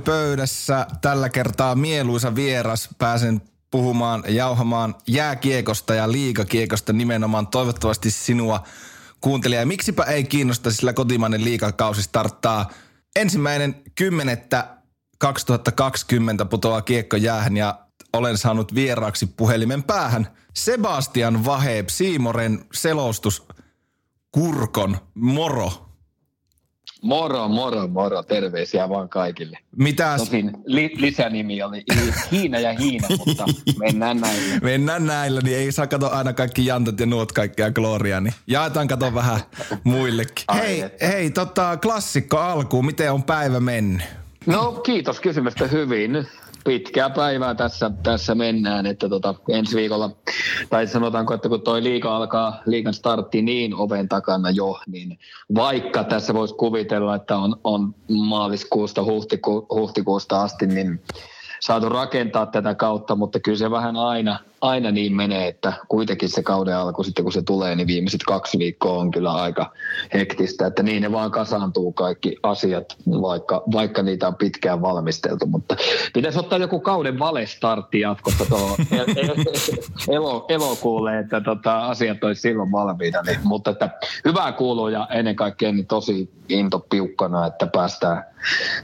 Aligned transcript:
kahvipöydässä 0.00 0.86
tällä 1.00 1.28
kertaa 1.28 1.74
mieluisa 1.74 2.34
vieras. 2.34 2.88
Pääsen 2.98 3.42
puhumaan, 3.70 4.24
jauhamaan 4.28 4.94
jääkiekosta 5.06 5.94
ja 5.94 6.12
liikakiekosta 6.12 6.92
nimenomaan 6.92 7.46
toivottavasti 7.46 8.10
sinua 8.10 8.64
kuuntelija. 9.20 9.60
Ja 9.60 9.66
miksipä 9.66 10.02
ei 10.02 10.24
kiinnosta, 10.24 10.70
sillä 10.70 10.92
kotimainen 10.92 11.44
liikakausi 11.44 12.02
starttaa 12.02 12.70
ensimmäinen 13.16 13.82
kymmenettä 13.94 14.76
2020 15.18 16.44
putoaa 16.44 16.82
kiekko 16.82 17.16
jäähän 17.16 17.56
ja 17.56 17.78
olen 18.12 18.38
saanut 18.38 18.74
vieraaksi 18.74 19.26
puhelimen 19.26 19.82
päähän 19.82 20.28
Sebastian 20.54 21.44
Vaheb, 21.44 21.88
Siimoren 21.88 22.64
selostus 22.72 23.46
Kurkon. 24.30 24.96
Moro. 25.14 25.83
Moro, 27.04 27.48
moro, 27.48 27.88
moro. 27.88 28.22
Terveisiä 28.22 28.88
vaan 28.88 29.08
kaikille. 29.08 29.58
Mitäs? 29.76 30.20
Tosin 30.20 30.52
li- 30.64 30.94
lisänimi 30.96 31.62
oli 31.62 31.84
Hiina 32.32 32.58
ja 32.58 32.72
Hiina, 32.72 33.08
mutta 33.26 33.44
mennään 33.78 34.20
näillä. 34.20 34.58
Mennään 34.62 35.06
näillä, 35.06 35.40
niin 35.44 35.56
ei 35.56 35.72
saa 35.72 35.86
katsoa 35.86 36.08
aina 36.10 36.32
kaikki 36.32 36.66
jantat 36.66 37.00
ja 37.00 37.06
nuot 37.06 37.32
kaikkea 37.32 37.70
Gloria, 37.70 38.20
niin 38.20 38.34
jaetaan 38.46 38.88
kato 38.88 39.14
vähän 39.14 39.40
muillekin. 39.84 40.44
Ai 40.48 40.60
hei, 40.60 40.80
että. 40.80 41.06
hei, 41.06 41.30
tota, 41.30 41.76
klassikko 41.76 42.38
alkuun, 42.38 42.86
miten 42.86 43.12
on 43.12 43.22
päivä 43.22 43.60
mennyt? 43.60 44.02
No 44.46 44.72
kiitos 44.72 45.20
kysymästä 45.20 45.66
hyvin 45.66 46.26
pitkää 46.64 47.10
päivää 47.10 47.54
tässä, 47.54 47.90
tässä 48.02 48.34
mennään, 48.34 48.86
että 48.86 49.08
tota, 49.08 49.34
ensi 49.48 49.76
viikolla, 49.76 50.10
tai 50.70 50.86
sanotaanko, 50.86 51.34
että 51.34 51.48
kun 51.48 51.62
toi 51.62 51.82
liika 51.82 52.16
alkaa, 52.16 52.62
liikan 52.66 52.94
startti 52.94 53.42
niin 53.42 53.74
oven 53.74 54.08
takana 54.08 54.50
jo, 54.50 54.80
niin 54.86 55.18
vaikka 55.54 56.04
tässä 56.04 56.34
voisi 56.34 56.54
kuvitella, 56.54 57.14
että 57.14 57.36
on, 57.36 57.56
on 57.64 57.94
maaliskuusta 58.08 59.04
huhtiku, 59.04 59.66
huhtikuusta 59.70 60.42
asti, 60.42 60.66
niin 60.66 61.02
saatu 61.60 61.88
rakentaa 61.88 62.46
tätä 62.46 62.74
kautta, 62.74 63.16
mutta 63.16 63.40
kyllä 63.40 63.58
se 63.58 63.70
vähän 63.70 63.96
aina, 63.96 64.38
aina 64.64 64.90
niin 64.90 65.16
menee, 65.16 65.48
että 65.48 65.72
kuitenkin 65.88 66.28
se 66.28 66.42
kauden 66.42 66.76
alku 66.76 67.02
sitten 67.02 67.24
kun 67.24 67.32
se 67.32 67.42
tulee, 67.42 67.76
niin 67.76 67.86
viimeiset 67.86 68.22
kaksi 68.22 68.58
viikkoa 68.58 68.98
on 68.98 69.10
kyllä 69.10 69.32
aika 69.32 69.72
hektistä, 70.14 70.66
että 70.66 70.82
niin 70.82 71.02
ne 71.02 71.12
vaan 71.12 71.30
kasaantuu 71.30 71.92
kaikki 71.92 72.36
asiat, 72.42 72.96
vaikka, 73.06 73.62
vaikka 73.72 74.02
niitä 74.02 74.26
on 74.26 74.34
pitkään 74.34 74.82
valmisteltu, 74.82 75.46
mutta 75.46 75.76
pitäisi 76.14 76.38
ottaa 76.38 76.58
joku 76.58 76.80
kauden 76.80 77.18
vale-startti 77.18 78.00
jatkossa 78.00 78.44
tuohon 78.44 78.76
elo, 80.08 80.44
elokuulle, 80.48 81.18
että 81.18 81.40
tota, 81.40 81.86
asiat 81.86 82.24
olisi 82.24 82.40
silloin 82.40 82.72
valmiina, 82.72 83.22
niin, 83.22 83.40
mutta 83.42 83.70
että 83.70 83.90
hyvää 84.24 84.52
kuuluu 84.52 84.88
ja 84.88 85.08
ennen 85.10 85.36
kaikkea 85.36 85.72
niin 85.72 85.86
tosi 85.86 86.30
into 86.48 86.86
piukkana, 86.90 87.46
että 87.46 87.66
päästään 87.66 88.24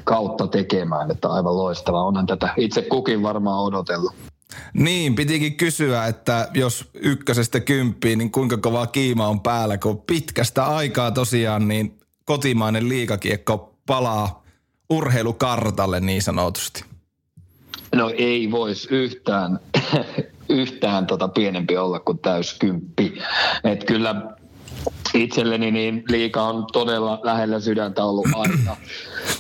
kautta 0.05 0.47
tekemään, 0.47 1.11
että 1.11 1.29
aivan 1.29 1.57
loistavaa. 1.57 2.05
Onhan 2.05 2.27
tätä 2.27 2.49
itse 2.57 2.83
kukin 2.83 3.23
varmaan 3.23 3.65
odotellut. 3.65 4.30
Niin, 4.73 5.15
pitikin 5.15 5.57
kysyä, 5.57 6.07
että 6.07 6.49
jos 6.55 6.91
ykkösestä 6.95 7.61
kymppiin, 7.61 8.19
niin 8.19 8.33
kuinka 8.33 8.57
kova 8.57 8.87
kiima 8.87 9.29
on 9.29 9.41
päällä, 9.41 9.79
kun 9.79 10.03
pitkästä 10.07 10.67
aikaa 10.67 11.11
tosiaan 11.11 11.69
niin 11.69 11.99
kotimainen 12.25 12.89
liikakiekko 12.89 13.75
palaa 13.87 14.45
urheilukartalle 14.91 16.01
niin 16.01 16.23
sanotusti. 16.23 16.85
No 17.95 18.13
ei 18.17 18.51
voisi 18.51 18.89
yhtään, 18.91 19.59
yhtään 20.49 21.07
tota 21.07 21.29
pienempi 21.29 21.77
olla 21.77 22.01
kuin 22.01 22.19
täyskymppi. 22.19 23.19
Et 23.65 23.85
kyllä 23.85 24.15
itselleni 25.15 25.71
niin 25.71 26.05
liika 26.09 26.43
on 26.43 26.67
todella 26.73 27.21
lähellä 27.23 27.61
sydäntä 27.61 28.05
ollut 28.05 28.27
aina. 28.35 28.77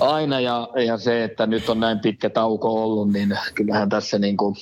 aina 0.00 0.40
ja, 0.40 0.68
ja, 0.86 0.98
se, 0.98 1.24
että 1.24 1.46
nyt 1.46 1.68
on 1.68 1.80
näin 1.80 1.98
pitkä 1.98 2.30
tauko 2.30 2.84
ollut, 2.84 3.12
niin 3.12 3.38
kyllähän 3.54 3.88
tässä 3.88 4.18
niin 4.18 4.36
kuin 4.36 4.56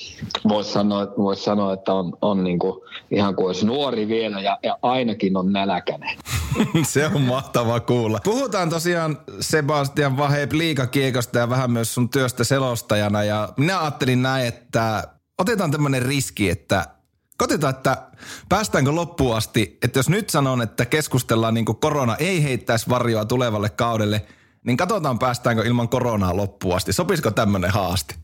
voisi 0.48 0.72
sanoa, 0.72 1.06
vois 1.18 1.44
sanoa, 1.44 1.72
että 1.72 1.92
on, 1.92 2.12
on 2.22 2.44
niin 2.44 2.58
kuin 2.58 2.80
ihan 3.10 3.36
kuin 3.36 3.46
olisi 3.46 3.66
nuori 3.66 4.08
vielä 4.08 4.40
ja, 4.40 4.58
ja 4.62 4.78
ainakin 4.82 5.36
on 5.36 5.52
nälkäinen. 5.52 6.18
se 6.92 7.06
on 7.06 7.20
mahtava 7.22 7.80
kuulla. 7.80 8.18
Puhutaan 8.24 8.70
tosiaan 8.70 9.18
Sebastian 9.40 10.16
Vaheb 10.16 10.52
liikakiekosta 10.52 11.38
ja 11.38 11.50
vähän 11.50 11.70
myös 11.70 11.94
sun 11.94 12.08
työstä 12.08 12.44
selostajana 12.44 13.24
ja 13.24 13.48
minä 13.56 13.80
ajattelin 13.80 14.22
näin, 14.22 14.46
että 14.46 15.04
otetaan 15.38 15.70
tämmöinen 15.70 16.02
riski, 16.02 16.50
että 16.50 16.97
Kotetaan, 17.38 17.74
että 17.74 18.02
päästäänkö 18.48 18.90
loppuun 18.92 19.36
asti, 19.36 19.78
että 19.82 19.98
jos 19.98 20.08
nyt 20.08 20.30
sanon, 20.30 20.62
että 20.62 20.86
keskustellaan 20.86 21.54
niin 21.54 21.64
kuin 21.64 21.80
korona 21.80 22.16
ei 22.16 22.42
heittäisi 22.42 22.88
varjoa 22.88 23.24
tulevalle 23.24 23.70
kaudelle, 23.70 24.26
niin 24.64 24.76
katsotaan 24.76 25.18
päästäänkö 25.18 25.62
ilman 25.62 25.88
koronaa 25.88 26.36
loppuun 26.36 26.76
asti. 26.76 26.92
Sopisiko 26.92 27.30
tämmöinen 27.30 27.70
haaste? 27.70 28.14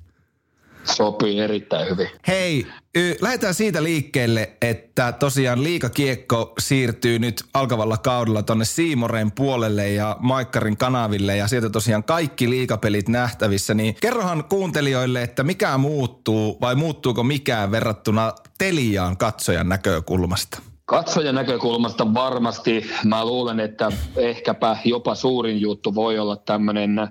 Sopii 0.84 1.40
erittäin 1.40 1.90
hyvin. 1.90 2.08
Hei, 2.28 2.66
y- 2.94 3.14
lähdetään 3.20 3.54
siitä 3.54 3.82
liikkeelle, 3.82 4.52
että 4.62 5.12
tosiaan 5.12 5.62
liikakiekko 5.62 6.52
siirtyy 6.58 7.18
nyt 7.18 7.44
alkavalla 7.54 7.96
kaudella 7.96 8.42
tonne 8.42 8.64
Siimoreen 8.64 9.32
puolelle 9.32 9.90
ja 9.90 10.16
Maikkarin 10.20 10.76
kanaville 10.76 11.36
ja 11.36 11.48
sieltä 11.48 11.70
tosiaan 11.70 12.04
kaikki 12.04 12.50
liikapelit 12.50 13.08
nähtävissä. 13.08 13.74
Niin 13.74 13.94
kerrohan 14.00 14.44
kuuntelijoille, 14.44 15.22
että 15.22 15.42
mikä 15.42 15.78
muuttuu 15.78 16.58
vai 16.60 16.74
muuttuuko 16.74 17.22
mikään 17.22 17.70
verrattuna 17.70 18.32
Teliaan 18.58 19.16
katsojan 19.16 19.68
näkökulmasta? 19.68 20.62
Katsojan 20.86 21.34
näkökulmasta 21.34 22.14
varmasti 22.14 22.90
mä 23.04 23.24
luulen, 23.24 23.60
että 23.60 23.92
ehkäpä 24.16 24.76
jopa 24.84 25.14
suurin 25.14 25.60
juttu 25.60 25.94
voi 25.94 26.18
olla 26.18 26.36
tämmöinen 26.36 27.08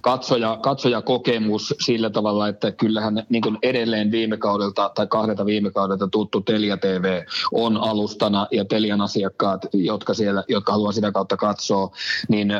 katsoja, 0.00 0.58
katsojakokemus 0.62 1.74
sillä 1.80 2.10
tavalla, 2.10 2.48
että 2.48 2.72
kyllähän 2.72 3.26
niin 3.28 3.42
kuin 3.42 3.58
edelleen 3.62 4.10
viime 4.10 4.36
kaudelta 4.36 4.90
tai 4.94 5.06
kahdelta 5.06 5.46
viime 5.46 5.70
kaudelta 5.70 6.08
tuttu 6.08 6.40
Telia 6.40 6.76
TV 6.76 7.22
on 7.52 7.76
alustana 7.76 8.46
ja 8.50 8.64
Telian 8.64 9.00
asiakkaat, 9.00 9.66
jotka, 9.72 10.14
siellä, 10.14 10.44
jotka 10.48 10.72
haluaa 10.72 10.92
sitä 10.92 11.12
kautta 11.12 11.36
katsoa, 11.36 11.90
niin 12.28 12.52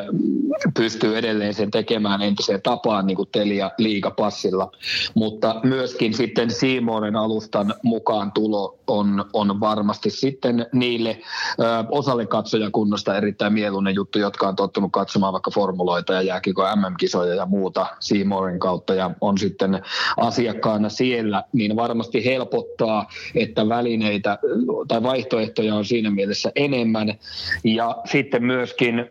pystyy 0.73 1.17
edelleen 1.17 1.53
sen 1.53 1.71
tekemään 1.71 2.21
entiseen 2.21 2.61
tapaan 2.61 3.07
niin 3.07 3.17
kuin 3.17 3.29
Telia 3.31 3.71
liigapassilla. 3.77 4.71
Mutta 5.13 5.55
myöskin 5.63 6.13
sitten 6.13 6.51
Siimonen 6.51 7.15
alustan 7.15 7.73
mukaan 7.83 8.31
tulo 8.31 8.79
on, 8.87 9.25
on 9.33 9.59
varmasti 9.59 10.09
sitten 10.09 10.65
niille 10.73 11.21
ö, 11.59 11.63
osalle 11.89 12.25
katsojakunnosta 12.25 13.17
erittäin 13.17 13.53
mieluinen 13.53 13.95
juttu, 13.95 14.19
jotka 14.19 14.47
on 14.47 14.55
tottunut 14.55 14.91
katsomaan 14.91 15.33
vaikka 15.33 15.51
formuloita 15.51 16.13
ja 16.13 16.21
jääkiko 16.21 16.63
MM 16.75 16.95
kisoja 17.01 17.35
ja 17.35 17.45
muuta 17.45 17.85
Seymourin 17.99 18.59
kautta 18.59 18.93
ja 18.93 19.11
on 19.21 19.37
sitten 19.37 19.81
asiakkaana 20.17 20.89
siellä, 20.89 21.43
niin 21.53 21.75
varmasti 21.75 22.25
helpottaa, 22.25 23.07
että 23.35 23.69
välineitä 23.69 24.37
tai 24.87 25.03
vaihtoehtoja 25.03 25.75
on 25.75 25.85
siinä 25.85 26.11
mielessä 26.11 26.51
enemmän. 26.55 27.13
Ja 27.63 27.97
sitten 28.05 28.43
myöskin 28.43 29.09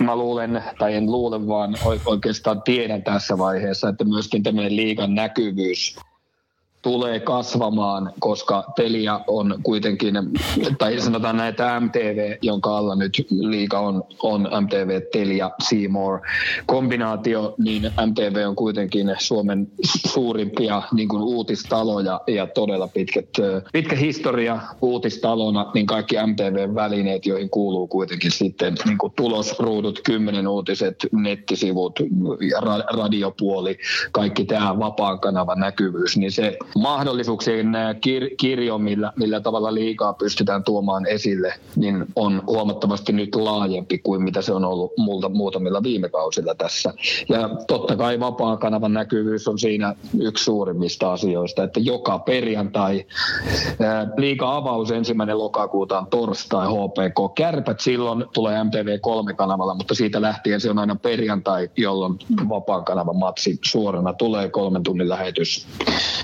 mä 0.00 0.16
luulen, 0.16 0.62
tai 0.78 0.94
en 0.94 1.06
luule, 1.06 1.46
vaan 1.46 1.74
oikeastaan 2.06 2.62
tiedän 2.62 3.02
tässä 3.02 3.38
vaiheessa, 3.38 3.88
että 3.88 4.04
myöskin 4.04 4.42
tämmöinen 4.42 4.76
liigan 4.76 5.14
näkyvyys 5.14 5.96
tulee 6.82 7.20
kasvamaan, 7.20 8.12
koska 8.20 8.64
Telia 8.76 9.20
on 9.26 9.58
kuitenkin, 9.62 10.14
tai 10.78 11.00
sanotaan 11.00 11.36
näitä 11.36 11.80
MTV, 11.80 12.36
jonka 12.42 12.76
alla 12.76 12.94
nyt 12.94 13.26
liika 13.30 13.78
on, 13.80 14.02
on 14.22 14.48
MTV, 14.60 15.00
Telia, 15.12 15.50
Seymour 15.68 16.20
kombinaatio, 16.66 17.54
niin 17.58 17.82
MTV 17.82 18.44
on 18.48 18.56
kuitenkin 18.56 19.14
Suomen 19.18 19.68
suurimpia 20.06 20.82
niin 20.92 21.08
kuin 21.08 21.22
uutistaloja 21.22 22.20
ja 22.26 22.46
todella 22.46 22.88
pitkät, 22.88 23.28
pitkä 23.72 23.96
historia 23.96 24.60
uutistalona, 24.82 25.70
niin 25.74 25.86
kaikki 25.86 26.16
MTV-välineet, 26.26 27.26
joihin 27.26 27.50
kuuluu 27.50 27.86
kuitenkin 27.86 28.30
sitten 28.30 28.74
niin 28.84 28.98
kuin 28.98 29.12
tulosruudut, 29.16 30.00
kymmenen 30.04 30.48
uutiset, 30.48 31.06
nettisivut 31.12 32.00
ja 32.50 32.60
radiopuoli, 32.96 33.78
kaikki 34.12 34.44
tämä 34.44 34.78
vapaan 34.78 35.20
kanavan 35.20 35.60
näkyvyys, 35.60 36.16
niin 36.16 36.32
se 36.32 36.58
mahdollisuuksien 36.78 37.72
kir- 38.06 38.34
kirjo, 38.36 38.78
millä, 38.78 39.12
millä 39.16 39.40
tavalla 39.40 39.74
liikaa 39.74 40.12
pystytään 40.12 40.64
tuomaan 40.64 41.06
esille, 41.06 41.54
niin 41.76 42.06
on 42.16 42.42
huomattavasti 42.46 43.12
nyt 43.12 43.34
laajempi 43.34 43.98
kuin 43.98 44.22
mitä 44.22 44.42
se 44.42 44.52
on 44.52 44.64
ollut 44.64 44.92
multa, 44.96 45.28
muutamilla 45.28 45.82
viime 45.82 46.08
kausilla 46.08 46.54
tässä. 46.54 46.94
Ja 47.28 47.50
totta 47.66 47.96
kai 47.96 48.20
vapaa-kanavan 48.20 48.92
näkyvyys 48.92 49.48
on 49.48 49.58
siinä 49.58 49.94
yksi 50.20 50.44
suurimmista 50.44 51.12
asioista, 51.12 51.64
että 51.64 51.80
joka 51.80 52.18
perjantai 52.18 53.04
liika 54.16 54.56
avaus 54.56 54.90
ensimmäinen 54.90 55.38
lokakuuta 55.38 55.98
on 55.98 56.06
torstai 56.06 56.66
HPK. 56.66 57.34
Kärpät 57.34 57.80
silloin 57.80 58.24
tulee 58.34 58.62
MTV3-kanavalla, 58.62 59.74
mutta 59.74 59.94
siitä 59.94 60.22
lähtien 60.22 60.60
se 60.60 60.70
on 60.70 60.78
aina 60.78 60.96
perjantai, 60.96 61.70
jolloin 61.76 62.18
vapaan 62.48 62.84
kanavan 62.84 63.16
matsi 63.16 63.58
suorana 63.64 64.12
tulee 64.12 64.48
kolmen 64.48 64.82
tunnin 64.82 65.08
lähetys 65.08 65.66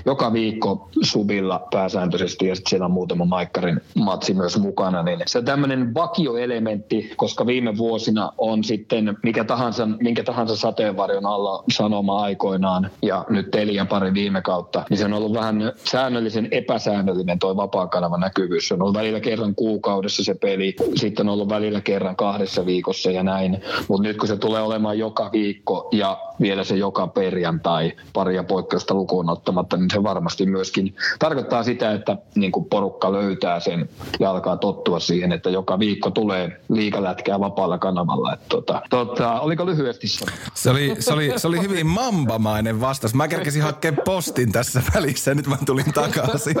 joka 0.07 0.33
viikko 0.37 0.89
subilla 1.01 1.67
pääsääntöisesti 1.71 2.47
ja 2.47 2.55
sitten 2.55 2.69
siellä 2.69 2.85
on 2.85 2.91
muutama 2.91 3.25
maikkarin 3.25 3.81
matsi 3.95 4.33
myös 4.33 4.59
mukana, 4.59 5.03
niin 5.03 5.19
se 5.25 5.41
tämmöinen 5.41 5.93
vakioelementti, 5.93 7.13
koska 7.17 7.45
viime 7.45 7.77
vuosina 7.77 8.31
on 8.37 8.63
sitten 8.63 9.17
mikä 9.23 9.43
tahansa, 9.43 9.85
minkä 9.85 10.23
tahansa 10.23 10.55
sateenvarjon 10.55 11.25
alla 11.25 11.63
sanoma 11.73 12.21
aikoinaan 12.21 12.91
ja 13.01 13.25
nyt 13.29 13.51
Telia 13.51 13.85
pari 13.85 14.13
viime 14.13 14.41
kautta, 14.41 14.83
niin 14.89 14.97
se 14.97 15.05
on 15.05 15.13
ollut 15.13 15.33
vähän 15.33 15.71
säännöllisen 15.83 16.47
epäsäännöllinen 16.51 17.39
toi 17.39 17.55
vapaa-kanavan 17.55 18.19
näkyvyys. 18.19 18.67
Se 18.67 18.73
on 18.73 18.81
ollut 18.81 18.97
välillä 18.97 19.19
kerran 19.19 19.55
kuukaudessa 19.55 20.23
se 20.23 20.35
peli, 20.35 20.75
sitten 20.95 21.29
on 21.29 21.33
ollut 21.33 21.49
välillä 21.49 21.81
kerran 21.81 22.15
kahdessa 22.15 22.65
viikossa 22.65 23.11
ja 23.11 23.23
näin, 23.23 23.63
mutta 23.87 24.07
nyt 24.07 24.17
kun 24.17 24.27
se 24.27 24.37
tulee 24.37 24.61
olemaan 24.61 24.99
joka 24.99 25.29
viikko 25.33 25.89
ja 25.91 26.17
vielä 26.41 26.63
se 26.63 26.75
joka 26.75 27.07
perjantai 27.07 27.91
paria 28.13 28.43
poikkeusta 28.43 28.93
lukuun 28.93 29.29
ottamatta, 29.29 29.77
niin 29.77 29.89
se 29.91 30.03
varmasti 30.27 30.45
myöskin 30.45 30.95
tarkoittaa 31.19 31.63
sitä, 31.63 31.91
että 31.91 32.17
niin 32.35 32.51
kuin 32.51 32.65
porukka 32.65 33.11
löytää 33.11 33.59
sen 33.59 33.89
ja 34.19 34.29
alkaa 34.29 34.57
tottua 34.57 34.99
siihen, 34.99 35.31
että 35.31 35.49
joka 35.49 35.79
viikko 35.79 36.11
tulee 36.11 36.61
liikalätkää 36.69 37.39
vapaalla 37.39 37.77
kanavalla. 37.77 38.33
Että 38.33 38.45
tota, 38.49 38.81
tota, 38.89 39.39
oliko 39.39 39.65
lyhyesti 39.65 40.07
sanottu? 40.07 40.41
Se 40.53 40.69
oli, 40.69 40.95
se, 40.99 41.13
oli, 41.13 41.33
se 41.35 41.47
oli 41.47 41.61
hyvin 41.61 41.87
mambamainen 41.87 42.81
vastaus. 42.81 43.13
Mä 43.13 43.27
kerkesin 43.27 43.61
hakea 43.61 43.93
postin 44.05 44.51
tässä 44.51 44.81
välissä, 44.95 45.35
nyt 45.35 45.47
mä 45.47 45.57
tulin 45.65 45.93
takaisin. 45.93 46.55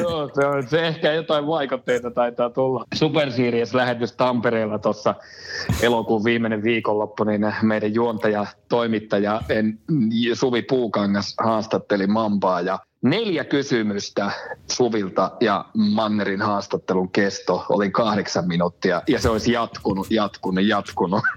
Joo, 0.00 0.30
se, 0.34 0.46
on, 0.46 0.68
se 0.68 0.86
ehkä 0.86 1.12
jotain 1.12 1.46
vaikutteita 1.46 2.10
taitaa 2.10 2.50
tulla. 2.50 2.84
Super 2.94 3.30
Series-lähetys 3.30 4.12
Tampereella 4.16 4.78
tuossa 4.78 5.14
elokuun 5.82 6.24
viimeinen 6.24 6.62
viikonloppu, 6.62 7.24
niin 7.24 7.54
meidän 7.62 7.94
juontaja, 7.94 8.46
toimittaja 8.68 9.40
en, 9.48 9.78
Suvi 10.34 10.62
Puukangas 10.62 11.34
haastatteli 11.38 12.06
Mambaa 12.52 12.60
ja 12.60 12.78
neljä 13.02 13.44
kysymystä 13.44 14.30
Suvilta 14.72 15.30
ja 15.40 15.64
Mannerin 15.74 16.42
haastattelun 16.42 17.10
kesto 17.10 17.66
oli 17.68 17.90
kahdeksan 17.90 18.48
minuuttia 18.48 19.02
ja 19.08 19.18
se 19.18 19.28
olisi 19.28 19.52
jatkunut, 19.52 20.06
jatkunut, 20.10 20.64
jatkunut. 20.64 21.22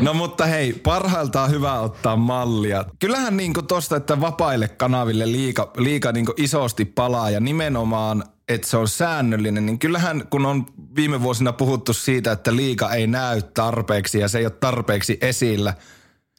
No 0.00 0.14
mutta 0.14 0.46
hei, 0.46 0.72
parhailtaan 0.72 1.50
hyvä 1.50 1.80
ottaa 1.80 2.16
mallia. 2.16 2.84
Kyllähän 2.98 3.36
niin 3.36 3.52
tosta, 3.68 3.96
että 3.96 4.20
vapaille 4.20 4.68
kanaville 4.68 5.32
liika, 5.32 5.72
liika 5.76 6.12
niin 6.12 6.26
isosti 6.36 6.84
palaa 6.84 7.30
ja 7.30 7.40
nimenomaan 7.40 8.24
että 8.48 8.68
se 8.68 8.76
on 8.76 8.88
säännöllinen, 8.88 9.66
niin 9.66 9.78
kyllähän 9.78 10.26
kun 10.30 10.46
on 10.46 10.66
viime 10.96 11.22
vuosina 11.22 11.52
puhuttu 11.52 11.92
siitä, 11.92 12.32
että 12.32 12.56
liika 12.56 12.92
ei 12.92 13.06
näy 13.06 13.42
tarpeeksi 13.42 14.18
ja 14.18 14.28
se 14.28 14.38
ei 14.38 14.46
ole 14.46 14.52
tarpeeksi 14.60 15.18
esillä, 15.20 15.74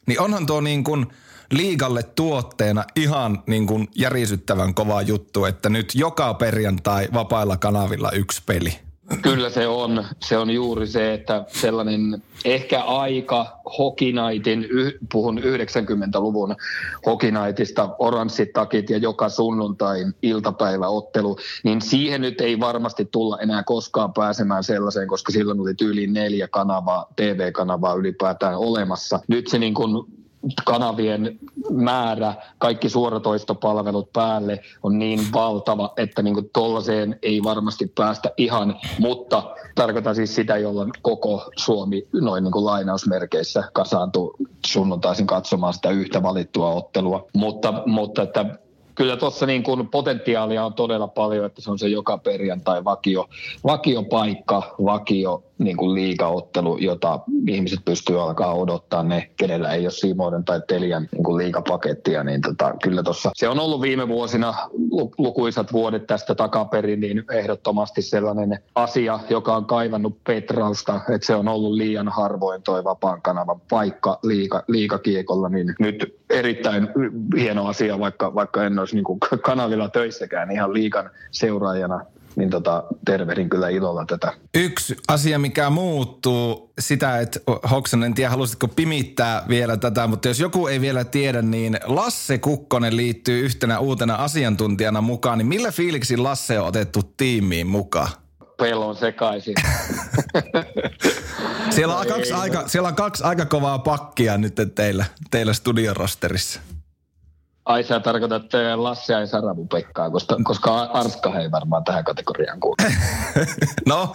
niin 0.07 0.21
onhan 0.21 0.45
tuo 0.45 0.61
niin 0.61 0.83
kuin– 0.83 1.05
liigalle 1.51 2.03
tuotteena 2.03 2.83
ihan 2.95 3.43
niin 3.47 3.67
kuin 3.67 3.87
järisyttävän 3.95 4.73
kova 4.73 5.01
juttu, 5.01 5.45
että 5.45 5.69
nyt 5.69 5.95
joka 5.95 6.33
perjantai 6.33 7.07
vapailla 7.13 7.57
kanavilla 7.57 8.11
yksi 8.11 8.41
peli. 8.45 8.73
Kyllä 9.21 9.49
se 9.49 9.67
on. 9.67 10.05
Se 10.25 10.37
on 10.37 10.49
juuri 10.49 10.87
se, 10.87 11.13
että 11.13 11.45
sellainen 11.47 12.23
ehkä 12.45 12.83
aika 12.83 13.59
Hokinaitin, 13.77 14.67
puhun 15.11 15.39
90-luvun 15.39 16.55
Hokinaitista, 17.05 17.95
oranssit 17.99 18.53
takit 18.53 18.89
ja 18.89 18.97
joka 18.97 19.29
sunnuntai 19.29 20.05
iltapäiväottelu, 20.21 21.37
niin 21.63 21.81
siihen 21.81 22.21
nyt 22.21 22.41
ei 22.41 22.59
varmasti 22.59 23.05
tulla 23.11 23.39
enää 23.39 23.63
koskaan 23.63 24.13
pääsemään 24.13 24.63
sellaiseen, 24.63 25.07
koska 25.07 25.31
silloin 25.31 25.59
oli 25.59 25.73
yli 25.81 26.07
neljä 26.07 26.47
kanavaa, 26.47 27.05
TV-kanavaa 27.15 27.93
ylipäätään 27.93 28.57
olemassa. 28.57 29.19
Nyt 29.27 29.47
se 29.47 29.59
niin 29.59 29.73
kuin 29.73 30.16
kanavien 30.65 31.39
määrä, 31.71 32.33
kaikki 32.57 32.89
suoratoistopalvelut 32.89 34.13
päälle 34.13 34.59
on 34.83 34.99
niin 34.99 35.19
valtava, 35.33 35.93
että 35.97 36.21
niin 36.21 36.49
tuollaiseen 36.53 37.19
ei 37.21 37.43
varmasti 37.43 37.91
päästä 37.95 38.31
ihan, 38.37 38.75
mutta 38.99 39.55
tarkoitan 39.75 40.15
siis 40.15 40.35
sitä, 40.35 40.57
jolloin 40.57 40.91
koko 41.01 41.51
Suomi 41.57 42.07
noin 42.21 42.43
niin 42.43 42.65
lainausmerkeissä 42.65 43.63
kasaantuu 43.73 44.35
sunnuntaisin 44.65 45.27
katsomaan 45.27 45.73
sitä 45.73 45.89
yhtä 45.89 46.23
valittua 46.23 46.69
ottelua. 46.69 47.27
Mutta, 47.33 47.83
mutta 47.85 48.21
että 48.21 48.45
kyllä 48.97 49.17
tuossa 49.17 49.45
niin 49.45 49.63
kuin 49.63 49.87
potentiaalia 49.87 50.65
on 50.65 50.73
todella 50.73 51.07
paljon, 51.07 51.45
että 51.45 51.61
se 51.61 51.71
on 51.71 51.79
se 51.79 51.87
joka 51.87 52.17
perjantai 52.17 52.83
vakio, 52.83 53.29
vakio 53.63 54.03
paikka, 54.03 54.75
vakio 54.85 55.43
niin 55.57 55.77
kuin 55.77 55.93
liigaottelu, 55.93 56.77
jota 56.77 57.19
ihmiset 57.47 57.79
pystyy 57.85 58.21
alkaa 58.21 58.53
odottaa 58.53 59.03
ne, 59.03 59.29
kenellä 59.37 59.73
ei 59.73 59.85
ole 59.85 59.91
Simoiden 59.91 60.43
tai 60.43 60.61
Telian 60.67 61.07
niin 61.11 61.23
kuin 61.23 61.37
liigapakettia, 61.37 62.23
niin 62.23 62.41
tota, 62.41 62.73
kyllä 62.83 63.03
tuossa 63.03 63.31
se 63.35 63.49
on 63.49 63.59
ollut 63.59 63.81
viime 63.81 64.07
vuosina 64.07 64.53
lukuisat 65.17 65.73
vuodet 65.73 66.07
tästä 66.07 66.35
takaperin, 66.35 66.99
niin 66.99 67.23
ehdottomasti 67.31 68.01
sellainen 68.01 68.59
asia, 68.75 69.19
joka 69.29 69.55
on 69.55 69.65
kaivannut 69.65 70.23
Petrausta, 70.23 71.01
että 71.09 71.27
se 71.27 71.35
on 71.35 71.47
ollut 71.47 71.73
liian 71.73 72.07
harvoin 72.09 72.61
toi 72.63 72.83
vapaan 72.83 73.21
kanavan 73.21 73.61
paikka 73.69 74.19
liiga, 74.23 74.63
liigakiekolla, 74.67 75.49
niin 75.49 75.75
nyt 75.79 76.17
erittäin 76.29 76.87
hieno 77.37 77.67
asia, 77.67 77.99
vaikka, 77.99 78.35
vaikka 78.35 78.65
en 78.65 78.79
olisi 78.87 78.95
niin 78.95 79.03
kuin 79.03 79.19
kanavilla 79.41 79.89
töissäkään 79.89 80.51
ihan 80.51 80.73
liikan 80.73 81.09
seuraajana 81.31 82.05
niin 82.35 82.49
tota, 82.49 82.83
tervehdin 83.05 83.49
kyllä 83.49 83.69
ilolla 83.69 84.05
tätä. 84.05 84.33
Yksi 84.55 84.97
asia, 85.07 85.39
mikä 85.39 85.69
muuttuu, 85.69 86.73
sitä, 86.79 87.19
että 87.19 87.39
Hoksanen, 87.71 88.05
en 88.05 88.13
tiedä 88.13 88.29
halusitko 88.29 88.67
pimittää 88.67 89.43
vielä 89.49 89.77
tätä, 89.77 90.07
mutta 90.07 90.27
jos 90.27 90.39
joku 90.39 90.67
ei 90.67 90.81
vielä 90.81 91.03
tiedä, 91.03 91.41
niin 91.41 91.79
Lasse 91.85 92.37
Kukkonen 92.37 92.97
liittyy 92.97 93.45
yhtenä 93.45 93.79
uutena 93.79 94.15
asiantuntijana 94.15 95.01
mukaan, 95.01 95.37
niin 95.37 95.47
millä 95.47 95.71
fiiliksi 95.71 96.17
Lasse 96.17 96.59
on 96.59 96.67
otettu 96.67 97.01
tiimiin 97.17 97.67
mukaan? 97.67 98.09
Pelon 98.57 98.95
sekaisin. 98.95 99.55
siellä, 101.75 101.97
on 101.97 102.07
kaksi 102.07 102.33
aika, 102.33 102.67
siellä 102.67 102.89
on 102.89 102.95
kaksi 102.95 103.23
aika 103.23 103.45
kovaa 103.45 103.79
pakkia 103.79 104.37
nyt 104.37 104.55
teillä, 104.75 105.05
teillä 105.31 105.53
studiorosterissa. 105.53 106.59
Ai 107.67 107.83
sä 107.83 107.99
tarkoitat 107.99 108.43
Lasse 108.75 109.13
ja 109.13 109.27
Saravu 109.27 109.65
Pekkaa, 109.65 110.09
koska, 110.09 110.37
koska 110.43 110.79
Arska 110.79 111.39
ei 111.39 111.51
varmaan 111.51 111.83
tähän 111.83 112.03
kategoriaan 112.03 112.59
kuulu. 112.59 112.75
no, 113.85 114.13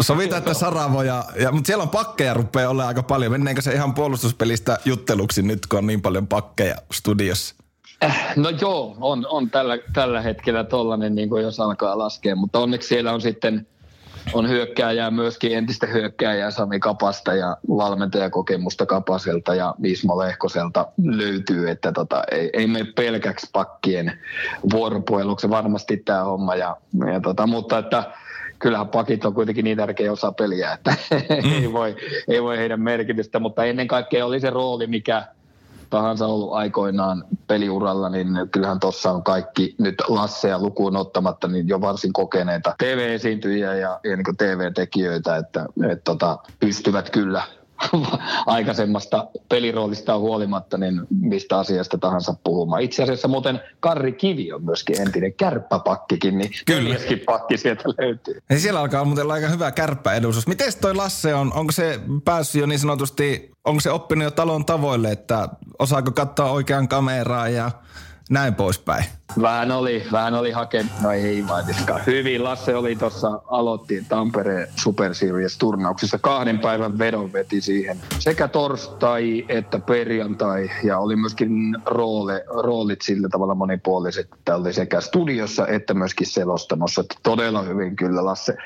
sovitaan, 0.00 0.38
että 0.38 0.54
Saravo 0.54 1.02
ja, 1.02 1.24
ja, 1.40 1.52
mutta 1.52 1.66
siellä 1.66 1.82
on 1.82 1.88
pakkeja 1.88 2.34
rupeaa 2.34 2.70
olla 2.70 2.86
aika 2.86 3.02
paljon. 3.02 3.32
Menneekö 3.32 3.62
se 3.62 3.72
ihan 3.72 3.94
puolustuspelistä 3.94 4.78
jutteluksi 4.84 5.42
nyt, 5.42 5.66
kun 5.66 5.78
on 5.78 5.86
niin 5.86 6.02
paljon 6.02 6.26
pakkeja 6.26 6.76
studiossa? 6.92 7.54
No 8.36 8.50
joo, 8.50 8.96
on, 9.00 9.26
on 9.28 9.50
tällä, 9.50 9.78
tällä 9.92 10.20
hetkellä 10.20 10.64
tollainen, 10.64 11.14
niin 11.14 11.28
kuin 11.28 11.42
jos 11.42 11.60
alkaa 11.60 11.98
laskea, 11.98 12.36
mutta 12.36 12.58
onneksi 12.58 12.88
siellä 12.88 13.12
on 13.12 13.20
sitten– 13.20 13.66
on 14.32 14.48
hyökkääjää 14.48 15.10
myöskin 15.10 15.56
entistä 15.56 15.86
hyökkääjää 15.86 16.50
Sami 16.50 16.80
Kapasta 16.80 17.34
ja 17.34 17.56
valmentajakokemusta 17.68 18.86
Kapaselta 18.86 19.54
ja 19.54 19.74
Ismo 19.84 20.18
Lehkoselta 20.18 20.86
löytyy, 21.04 21.70
että 21.70 21.92
tota, 21.92 22.24
ei, 22.30 22.50
ei 22.52 22.66
mene 22.66 22.92
pelkäksi 22.96 23.48
pakkien 23.52 24.12
vuoropuheluksi 24.72 25.50
varmasti 25.50 25.96
tämä 25.96 26.24
homma, 26.24 26.54
ja, 26.54 26.76
ja 27.12 27.20
tota, 27.20 27.46
mutta 27.46 27.78
että 27.78 28.04
kyllähän 28.58 28.88
pakit 28.88 29.24
on 29.24 29.34
kuitenkin 29.34 29.64
niin 29.64 29.76
tärkeä 29.76 30.12
osa 30.12 30.32
peliä, 30.32 30.72
että 30.72 30.90
mm. 31.10 31.52
ei, 31.52 31.72
voi, 31.72 31.96
ei 32.28 32.42
voi 32.42 32.58
heidän 32.58 32.80
merkitystä, 32.80 33.38
mutta 33.38 33.64
ennen 33.64 33.88
kaikkea 33.88 34.26
oli 34.26 34.40
se 34.40 34.50
rooli, 34.50 34.86
mikä– 34.86 35.24
tahansa 35.90 36.26
ollut 36.26 36.52
aikoinaan 36.52 37.24
peliuralla, 37.46 38.08
niin 38.08 38.28
kyllähän 38.52 38.80
tuossa 38.80 39.12
on 39.12 39.22
kaikki 39.22 39.74
nyt 39.78 39.94
Lasseja 40.08 40.58
lukuun 40.58 40.96
ottamatta 40.96 41.48
niin 41.48 41.68
jo 41.68 41.80
varsin 41.80 42.12
kokeneita 42.12 42.74
TV-esiintyjiä 42.78 43.74
ja, 43.74 44.00
ja 44.04 44.16
niin 44.16 44.36
TV-tekijöitä, 44.38 45.36
että 45.36 45.66
et, 45.90 46.04
tota, 46.04 46.38
pystyvät 46.60 47.10
kyllä 47.10 47.42
aikaisemmasta 48.46 49.26
peliroolista 49.48 50.18
huolimatta, 50.18 50.78
niin 50.78 51.00
mistä 51.20 51.58
asiasta 51.58 51.98
tahansa 51.98 52.34
puhumaan. 52.44 52.82
Itse 52.82 53.02
asiassa 53.02 53.28
muuten 53.28 53.60
Karri 53.80 54.12
Kivi 54.12 54.52
on 54.52 54.64
myöskin 54.64 55.00
entinen 55.00 55.32
kärppäpakkikin, 55.32 56.38
niin 56.38 56.50
kyllä 56.66 56.96
pakki 57.26 57.56
sieltä 57.56 57.84
löytyy. 57.98 58.42
Ja 58.50 58.60
siellä 58.60 58.80
alkaa 58.80 59.04
muuten 59.04 59.24
olla 59.24 59.34
aika 59.34 59.48
hyvä 59.48 59.70
kärppäedustus. 59.70 60.46
Miten 60.46 60.72
toi 60.80 60.94
Lasse 60.94 61.34
on, 61.34 61.52
onko 61.52 61.72
se 61.72 62.00
päässyt 62.24 62.60
jo 62.60 62.66
niin 62.66 62.78
sanotusti, 62.78 63.50
onko 63.64 63.80
se 63.80 63.90
oppinut 63.90 64.24
jo 64.24 64.30
talon 64.30 64.64
tavoille, 64.64 65.12
että 65.12 65.48
osaako 65.78 66.10
katsoa 66.10 66.50
oikean 66.50 66.88
kameraa 66.88 67.48
ja 67.48 67.70
näin 68.30 68.54
poispäin? 68.54 69.04
Vähän 69.42 69.72
oli, 69.72 70.06
vähän 70.12 70.34
oli 70.34 70.50
hakenut, 70.50 70.92
no 71.02 71.10
ei 71.10 71.44
vaitiskaan. 71.48 72.00
Hyvin 72.06 72.44
Lasse 72.44 72.76
oli 72.76 72.96
tuossa, 72.96 73.42
aloitti 73.46 74.04
Tampereen 74.08 74.68
Super 74.76 75.14
Series-turnauksessa. 75.14 76.18
Kahden 76.18 76.58
päivän 76.58 76.98
vedon 76.98 77.32
veti 77.32 77.60
siihen 77.60 77.96
sekä 78.18 78.48
torstai 78.48 79.44
että 79.48 79.78
perjantai. 79.78 80.70
Ja 80.84 80.98
oli 80.98 81.16
myöskin 81.16 81.76
roole, 81.86 82.44
roolit 82.48 83.02
sillä 83.02 83.28
tavalla 83.28 83.54
monipuoliset, 83.54 84.28
että 84.38 84.56
oli 84.56 84.72
sekä 84.72 85.00
studiossa 85.00 85.66
että 85.66 85.94
myöskin 85.94 86.26
selostamossa. 86.26 87.00
Että 87.00 87.14
todella 87.22 87.62
hyvin 87.62 87.96
kyllä 87.96 88.24
Lasse, 88.24 88.56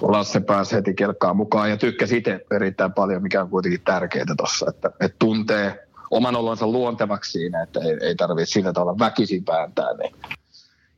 Lasse 0.00 0.40
pääsi 0.40 0.76
heti 0.76 0.94
kelkkaan 0.94 1.36
mukaan 1.36 1.70
ja 1.70 1.76
tykkäsi 1.76 2.16
itse 2.16 2.40
erittäin 2.54 2.92
paljon, 2.92 3.22
mikä 3.22 3.42
on 3.42 3.50
kuitenkin 3.50 3.80
tärkeää 3.84 4.34
tuossa, 4.36 4.66
että, 4.68 4.90
että 5.00 5.16
tuntee 5.18 5.85
oman 6.10 6.36
olonsa 6.36 6.66
luontevaksi 6.66 7.32
siinä, 7.32 7.62
että 7.62 7.80
ei, 7.80 7.96
ei 8.00 8.14
tarvitse 8.14 8.52
sillä 8.52 8.72
tavalla 8.72 8.98
väkisin 8.98 9.46
vääntää. 9.46 9.96
Niin 9.96 10.16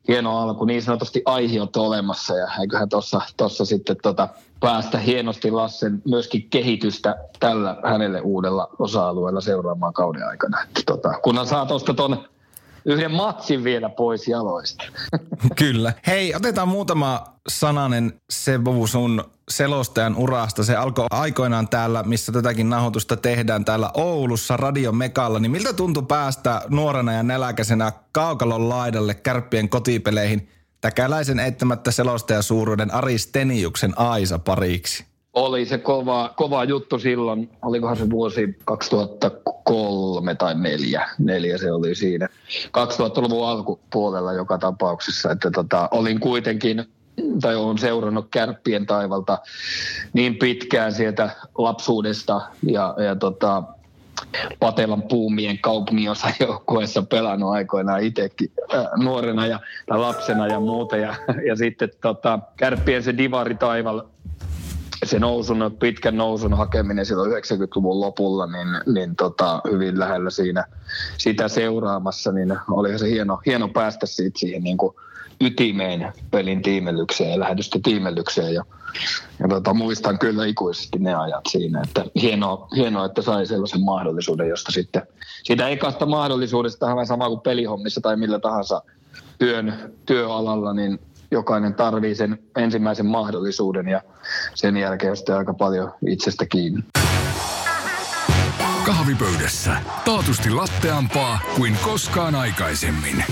hieno 0.09 0.39
alku, 0.39 0.65
niin 0.65 0.83
sanotusti 0.83 1.23
aihiot 1.25 1.77
olemassa 1.77 2.37
ja 2.37 2.49
eiköhän 2.61 2.89
tuossa 3.37 3.65
sitten 3.65 3.97
tota, 4.03 4.29
päästä 4.61 4.99
hienosti 4.99 5.51
Lassen 5.51 6.03
myöskin 6.09 6.51
kehitystä 6.51 7.17
tällä 7.41 7.77
hänelle 7.85 8.21
uudella 8.21 8.69
osa-alueella 8.79 9.41
seuraamaan 9.41 9.93
kauden 9.93 10.29
aikana. 10.29 10.59
Tota, 10.87 11.13
kunhan 11.23 11.47
saa 11.47 11.67
tuosta 11.67 11.95
tuon 11.95 12.25
yhden 12.85 13.15
matsin 13.15 13.65
vielä 13.65 13.89
pois 13.89 14.29
jaloista. 14.29 14.85
Kyllä. 15.59 15.93
Hei, 16.07 16.35
otetaan 16.35 16.69
muutama 16.69 17.25
sananen 17.49 18.21
Sebo 18.31 18.87
sun 18.87 19.25
selostajan 19.51 20.17
urasta. 20.17 20.65
Se 20.65 20.77
alkoi 20.77 21.07
aikoinaan 21.11 21.69
täällä, 21.69 22.03
missä 22.03 22.33
tätäkin 22.33 22.69
nahoitusta 22.69 23.17
tehdään 23.17 23.65
täällä 23.65 23.91
Oulussa 23.95 24.57
Radio 24.57 24.93
Mekalla. 24.93 25.39
Niin 25.39 25.51
miltä 25.51 25.73
tuntui 25.73 26.03
päästä 26.09 26.63
nuorena 26.69 27.13
ja 27.13 27.23
näläkäisenä 27.23 27.93
kaukalon 28.13 28.69
laidalle 28.69 29.15
kärppien 29.15 29.69
kotipeleihin 29.69 30.49
täkäläisen 30.81 31.39
eittämättä 31.39 31.91
selostaja 31.91 32.43
suuruuden 32.43 32.95
Ari 32.95 33.19
Steniuksen 33.19 33.99
Aisa 33.99 34.39
pariksi? 34.39 35.05
Oli 35.33 35.67
se 35.67 35.79
kova, 35.79 36.35
kova 36.37 36.65
juttu 36.65 36.99
silloin. 36.99 37.51
Olikohan 37.63 37.97
se 37.97 38.11
vuosi 38.11 38.59
2003 38.65 40.35
tai 40.35 40.55
neljä. 40.55 41.09
Neljä 41.19 41.59
se 41.59 41.73
oli 41.73 41.95
siinä. 41.95 42.29
2000-luvun 42.67 43.49
alkupuolella 43.49 44.33
joka 44.33 44.59
tapauksessa. 44.59 45.31
Että 45.33 45.51
tota, 45.51 45.89
olin 45.91 46.21
kuitenkin 46.21 46.85
tai 47.41 47.57
olen 47.57 47.79
seurannut 47.79 48.29
kärppien 48.31 48.87
taivalta 48.87 49.39
niin 50.13 50.37
pitkään 50.37 50.93
sieltä 50.93 51.31
lapsuudesta 51.59 52.41
ja, 52.63 52.95
ja 53.05 53.17
tota, 53.17 53.63
Patelan 54.61 55.03
puumien 55.03 55.59
kaupunginosa 55.59 56.29
joukkueessa 56.41 57.03
pelannut 57.03 57.51
aikoinaan 57.51 58.03
itsekin 58.03 58.53
äh, 58.75 58.87
nuorena 58.97 59.47
ja, 59.47 59.61
tai 59.87 59.99
lapsena 59.99 60.47
ja 60.47 60.61
muuta. 60.61 60.97
Ja, 60.97 61.15
ja 61.49 61.57
sitten 61.57 61.91
tota, 62.01 62.39
kärppien 62.57 63.03
se 63.03 63.17
divari 63.17 63.55
taival 63.55 64.03
se 65.05 65.19
nousun, 65.19 65.77
pitkän 65.81 66.17
nousun 66.17 66.55
hakeminen 66.55 67.07
silloin 67.07 67.33
90-luvun 67.33 68.01
lopulla, 68.01 68.47
niin, 68.47 68.69
niin 68.95 69.17
tota, 69.17 69.61
hyvin 69.71 69.99
lähellä 69.99 70.31
siinä 70.31 70.65
sitä 71.19 71.49
seuraamassa, 71.49 72.33
niin 72.33 72.59
oli 72.71 72.99
se 72.99 73.11
hieno, 73.11 73.41
hieno 73.47 73.69
päästä 73.69 74.07
siitä 74.07 74.39
siihen 74.39 74.63
niin 74.63 74.77
kuin 74.77 74.95
ytimeen 75.41 76.13
pelin 76.31 76.63
tiimellykseen 76.63 77.31
ja 77.31 77.41
lähetystä 77.41 77.79
tiimellykseen. 77.83 78.55
Ja, 78.55 78.65
ja 79.39 79.49
tota, 79.49 79.75
muistan 79.75 80.19
kyllä 80.19 80.47
ikuisesti 80.47 80.99
ne 80.99 81.15
ajat 81.15 81.45
siinä, 81.49 81.83
että 81.85 82.05
hienoa, 82.23 82.69
hienoa 82.77 83.05
että 83.05 83.23
sai 83.23 83.47
sellaisen 83.47 83.81
mahdollisuuden, 83.81 84.49
josta 84.49 84.73
sitten 84.73 85.03
siitä 85.43 85.69
ekasta 85.69 86.07
mahdollisuudesta 86.07 86.87
vähän 86.87 87.07
sama 87.07 87.29
kuin 87.29 87.41
pelihommissa 87.41 88.01
tai 88.01 88.17
millä 88.17 88.39
tahansa 88.39 88.83
työn, 89.39 89.93
työalalla, 90.07 90.73
niin 90.73 91.01
jokainen 91.31 91.75
tarvii 91.75 92.15
sen 92.15 92.39
ensimmäisen 92.57 93.07
mahdollisuuden 93.07 93.89
ja 93.89 94.03
sen 94.55 94.77
jälkeen 94.77 95.17
sitten 95.17 95.37
aika 95.37 95.55
paljon 95.55 95.93
itsestä 96.07 96.47
kiinni. 96.47 96.83
Kahvipöydässä. 98.87 99.77
Taatusti 100.05 100.51
latteampaa 100.51 101.39
kuin 101.57 101.77
koskaan 101.85 102.35
aikaisemmin 102.35 103.25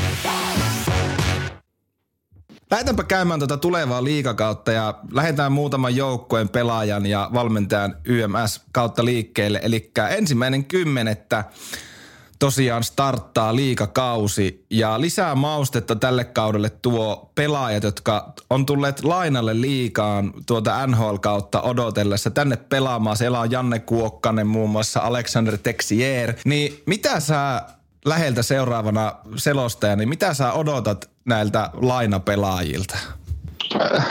Lähdetäänpä 2.70 3.04
käymään 3.04 3.40
tuota 3.40 3.56
tulevaa 3.56 4.04
liikakautta 4.04 4.72
ja 4.72 4.94
lähdetään 5.10 5.52
muutaman 5.52 5.96
joukkueen 5.96 6.48
pelaajan 6.48 7.06
ja 7.06 7.30
valmentajan 7.32 7.96
YMS 8.04 8.62
kautta 8.72 9.04
liikkeelle. 9.04 9.60
Eli 9.62 9.92
ensimmäinen 10.10 10.64
kymmenettä 10.64 11.44
tosiaan 12.38 12.84
starttaa 12.84 13.56
liikakausi 13.56 14.64
ja 14.70 15.00
lisää 15.00 15.34
maustetta 15.34 15.96
tälle 15.96 16.24
kaudelle 16.24 16.70
tuo 16.70 17.30
pelaajat, 17.34 17.82
jotka 17.82 18.32
on 18.50 18.66
tulleet 18.66 19.04
lainalle 19.04 19.60
liikaan 19.60 20.32
tuota 20.46 20.86
NHL-kautta 20.86 21.62
odotellessa 21.62 22.30
tänne 22.30 22.56
pelaamaan. 22.56 23.16
Siellä 23.16 23.40
on 23.40 23.50
Janne 23.50 23.78
Kuokkanen 23.78 24.46
muun 24.46 24.70
muassa, 24.70 25.00
Alexander 25.00 25.58
Texier. 25.58 26.34
Niin 26.44 26.82
mitä 26.86 27.20
sä 27.20 27.62
läheltä 28.04 28.42
seuraavana 28.42 29.12
selostajana, 29.36 29.96
niin 29.96 30.08
mitä 30.08 30.34
sä 30.34 30.52
odotat 30.52 31.10
näiltä 31.24 31.70
lainapelaajilta? 31.74 32.98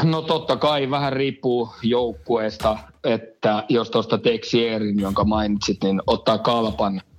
No 0.03 0.21
totta 0.21 0.57
kai 0.57 0.89
vähän 0.89 1.13
riippuu 1.13 1.73
joukkueesta, 1.83 2.77
että 3.03 3.63
jos 3.69 3.89
tuosta 3.89 4.17
Texierin, 4.17 4.99
jonka 4.99 5.23
mainitsit, 5.23 5.83
niin 5.83 6.01
ottaa 6.07 6.37
kalpan– 6.37 7.01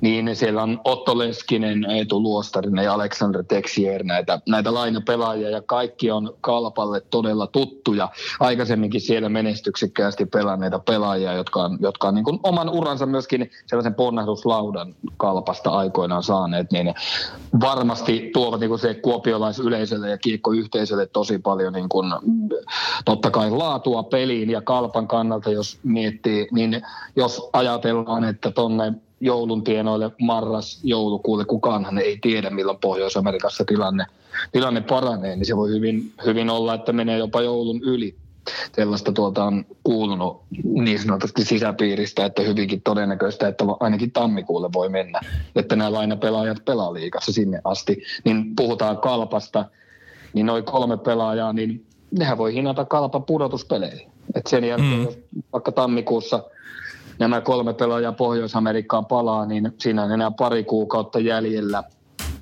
niin 0.00 0.36
siellä 0.36 0.62
on 0.62 0.80
Otto 0.84 1.18
Leskinen, 1.18 1.90
Eetu 1.90 2.22
Luostarinen 2.22 2.84
ja 2.84 2.94
Alexander 2.94 3.44
Texier, 3.48 4.04
näitä, 4.04 4.40
näitä 4.48 4.74
lainapelaajia 4.74 5.50
ja 5.50 5.62
kaikki 5.62 6.10
on 6.10 6.36
Kalpalle 6.40 7.00
todella 7.00 7.46
tuttuja. 7.46 8.08
Aikaisemminkin 8.40 9.00
siellä 9.00 9.28
menestyksekkäästi 9.28 10.26
pelanneita 10.26 10.78
pelaajia, 10.78 11.32
jotka 11.32 11.62
on, 11.62 11.78
jotka 11.80 12.08
on 12.08 12.14
niin 12.14 12.24
kuin 12.24 12.40
oman 12.42 12.68
uransa 12.68 13.06
myöskin 13.06 13.50
sellaisen 13.66 13.94
ponnahduslaudan 13.94 14.94
Kalpasta 15.16 15.70
aikoinaan 15.70 16.22
saaneet, 16.22 16.72
niin 16.72 16.94
varmasti 17.60 18.30
tuovat 18.32 18.60
niin 18.60 18.68
kuin 18.68 18.78
se 18.78 18.94
kuopiolaisyleisölle 18.94 20.10
ja 20.10 20.18
kiekkoyhteisölle 20.18 21.06
tosi 21.06 21.38
paljon 21.38 21.72
niin 21.72 21.88
kuin, 21.88 22.12
totta 23.04 23.30
kai 23.30 23.50
laatua 23.50 24.02
peliin 24.02 24.50
ja 24.50 24.60
Kalpan 24.60 25.08
kannalta, 25.08 25.50
jos 25.50 25.78
miettii, 25.82 26.48
niin 26.52 26.82
jos 27.16 27.50
ajatellaan, 27.52 28.24
että 28.24 28.50
tonne 28.50 28.92
joulun 29.20 29.64
tienoille 29.64 30.10
marras 30.20 30.80
joulukuulle. 30.84 31.44
Kukaanhan 31.44 31.98
ei 31.98 32.18
tiedä, 32.22 32.50
milloin 32.50 32.78
Pohjois-Amerikassa 32.78 33.64
tilanne, 33.64 34.06
tilanne 34.52 34.80
paranee, 34.80 35.36
niin 35.36 35.46
se 35.46 35.56
voi 35.56 35.70
hyvin, 35.70 36.12
hyvin 36.26 36.50
olla, 36.50 36.74
että 36.74 36.92
menee 36.92 37.18
jopa 37.18 37.42
joulun 37.42 37.80
yli. 37.82 38.16
Sellaista 38.76 39.12
tuota 39.12 39.44
on 39.44 39.64
kuulunut 39.84 40.42
niin 40.64 40.98
sanotusti 40.98 41.44
sisäpiiristä, 41.44 42.24
että 42.24 42.42
hyvinkin 42.42 42.82
todennäköistä, 42.82 43.48
että 43.48 43.64
ainakin 43.80 44.12
tammikuulle 44.12 44.68
voi 44.72 44.88
mennä, 44.88 45.20
että 45.56 45.76
nämä 45.76 45.92
lainapelaajat 45.92 46.64
pelaa 46.64 46.94
liikassa 46.94 47.32
sinne 47.32 47.60
asti. 47.64 48.02
Niin 48.24 48.56
puhutaan 48.56 48.98
kalpasta, 48.98 49.64
niin 50.32 50.46
noin 50.46 50.64
kolme 50.64 50.96
pelaajaa, 50.96 51.52
niin 51.52 51.86
nehän 52.18 52.38
voi 52.38 52.54
hinata 52.54 52.84
kalpa 52.84 53.20
pudotuspeleihin. 53.20 54.10
Et 54.34 54.46
sen 54.46 54.64
jälkeen, 54.64 54.98
mm. 54.98 55.04
jos 55.04 55.18
vaikka 55.52 55.72
tammikuussa– 55.72 56.42
nämä 57.18 57.40
kolme 57.40 57.74
pelaajaa 57.74 58.12
Pohjois-Amerikkaan 58.12 59.06
palaa, 59.06 59.46
niin 59.46 59.72
siinä 59.78 60.02
on 60.02 60.12
enää 60.12 60.30
pari 60.30 60.64
kuukautta 60.64 61.18
jäljellä 61.18 61.84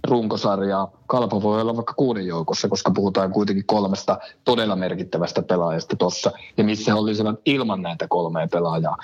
runkosarjaa. 0.09 0.91
Kalpa 1.07 1.43
voi 1.43 1.61
olla 1.61 1.77
vaikka 1.77 1.95
kuuden 1.95 2.27
joukossa, 2.27 2.69
koska 2.69 2.91
puhutaan 2.91 3.33
kuitenkin 3.33 3.67
kolmesta 3.67 4.19
todella 4.45 4.77
merkittävästä 4.77 5.43
pelaajasta 5.43 5.97
tuossa. 5.97 6.33
Ja 6.57 6.65
missä 6.65 6.93
he 6.93 6.99
olisivat 6.99 7.41
ilman 7.45 7.83
näitä 7.83 8.09
kolmea 8.09 8.49
pelaajaa. 8.49 8.97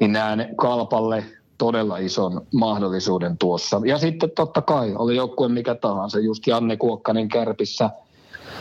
Niin 0.00 0.12
näen 0.12 0.54
Kalpalle 0.56 1.24
todella 1.58 1.98
ison 1.98 2.46
mahdollisuuden 2.54 3.38
tuossa. 3.38 3.80
Ja 3.84 3.98
sitten 3.98 4.30
totta 4.30 4.62
kai, 4.62 4.94
oli 4.98 5.16
joukkue 5.16 5.48
mikä 5.48 5.74
tahansa, 5.74 6.18
just 6.20 6.46
Janne 6.46 6.76
Kuokkanen 6.76 7.28
Kärpissä, 7.28 7.90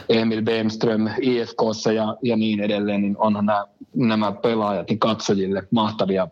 Emil 0.10 0.42
Bemström 0.42 1.10
IFKssa 1.22 1.92
ja, 1.92 2.18
ja 2.22 2.38
niin 2.38 2.60
edelleen, 2.60 3.02
niin 3.02 3.16
onhan 3.20 3.46
nämä, 3.46 3.66
nämä 3.96 4.32
pelaajat 4.32 4.90
niin 4.90 5.00
katsojille 5.00 5.64
mahtavia, 5.72 6.28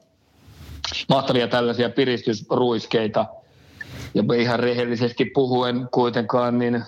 mahtavia 1.10 1.48
tällaisia 1.48 1.90
piristysruiskeita. 1.90 3.26
Ja 4.14 4.24
ihan 4.38 4.60
rehellisesti 4.60 5.26
puhuen 5.26 5.88
kuitenkaan, 5.92 6.60
niin 6.60 6.84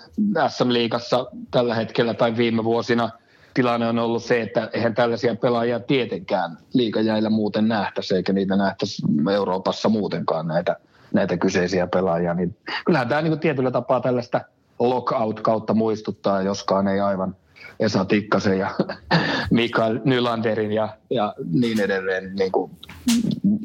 SM-liigassa 0.48 1.26
tällä 1.50 1.74
hetkellä 1.74 2.14
tai 2.14 2.36
viime 2.36 2.64
vuosina– 2.64 3.10
tilanne 3.58 3.88
on 3.88 3.98
ollut 3.98 4.24
se, 4.24 4.42
että 4.42 4.70
eihän 4.72 4.94
tällaisia 4.94 5.34
pelaajia 5.34 5.80
tietenkään 5.80 6.58
liikajäillä 6.74 7.30
muuten 7.30 7.68
nähtäisi, 7.68 8.14
eikä 8.14 8.32
niitä 8.32 8.56
nähtäisi 8.56 9.02
Euroopassa 9.32 9.88
muutenkaan 9.88 10.46
näitä, 10.46 10.76
näitä 11.14 11.36
kyseisiä 11.36 11.86
pelaajia. 11.86 12.34
Niin 12.34 12.56
kyllähän 12.84 13.08
tämä 13.08 13.22
niin 13.22 13.38
tietyllä 13.38 13.70
tapaa 13.70 14.00
tällaista 14.00 14.40
lockout 14.78 15.40
kautta 15.40 15.74
muistuttaa, 15.74 16.42
joskaan 16.42 16.88
ei 16.88 17.00
aivan 17.00 17.36
Esa 17.80 18.04
Tikkasen 18.04 18.58
ja 18.58 18.70
Mikael 19.50 20.00
Nylanderin 20.04 20.72
ja, 20.72 20.96
ja 21.10 21.34
niin 21.52 21.80
edelleen. 21.80 22.36
Niin 22.36 22.52
kuin, 22.52 22.72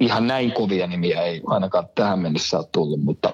ihan 0.02 0.28
näin 0.28 0.52
kovia 0.52 0.88
nimiä 0.88 1.22
ei 1.22 1.42
ainakaan 1.48 1.86
tähän 1.96 2.20
mennessä 2.20 2.58
ole 2.58 2.66
tullut, 2.72 3.04
mutta 3.04 3.34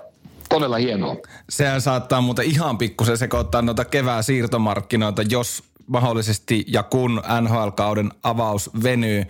todella 0.49 0.77
hienoa. 0.77 1.15
Sehän 1.49 1.81
saattaa 1.81 2.21
muuten 2.21 2.45
ihan 2.45 2.77
pikkusen 2.77 3.17
sekoittaa 3.17 3.61
noita 3.61 3.85
kevään 3.85 4.23
siirtomarkkinoita, 4.23 5.21
jos 5.29 5.63
mahdollisesti 5.87 6.65
ja 6.67 6.83
kun 6.83 7.21
NHL-kauden 7.41 8.09
avaus 8.23 8.69
venyy 8.83 9.23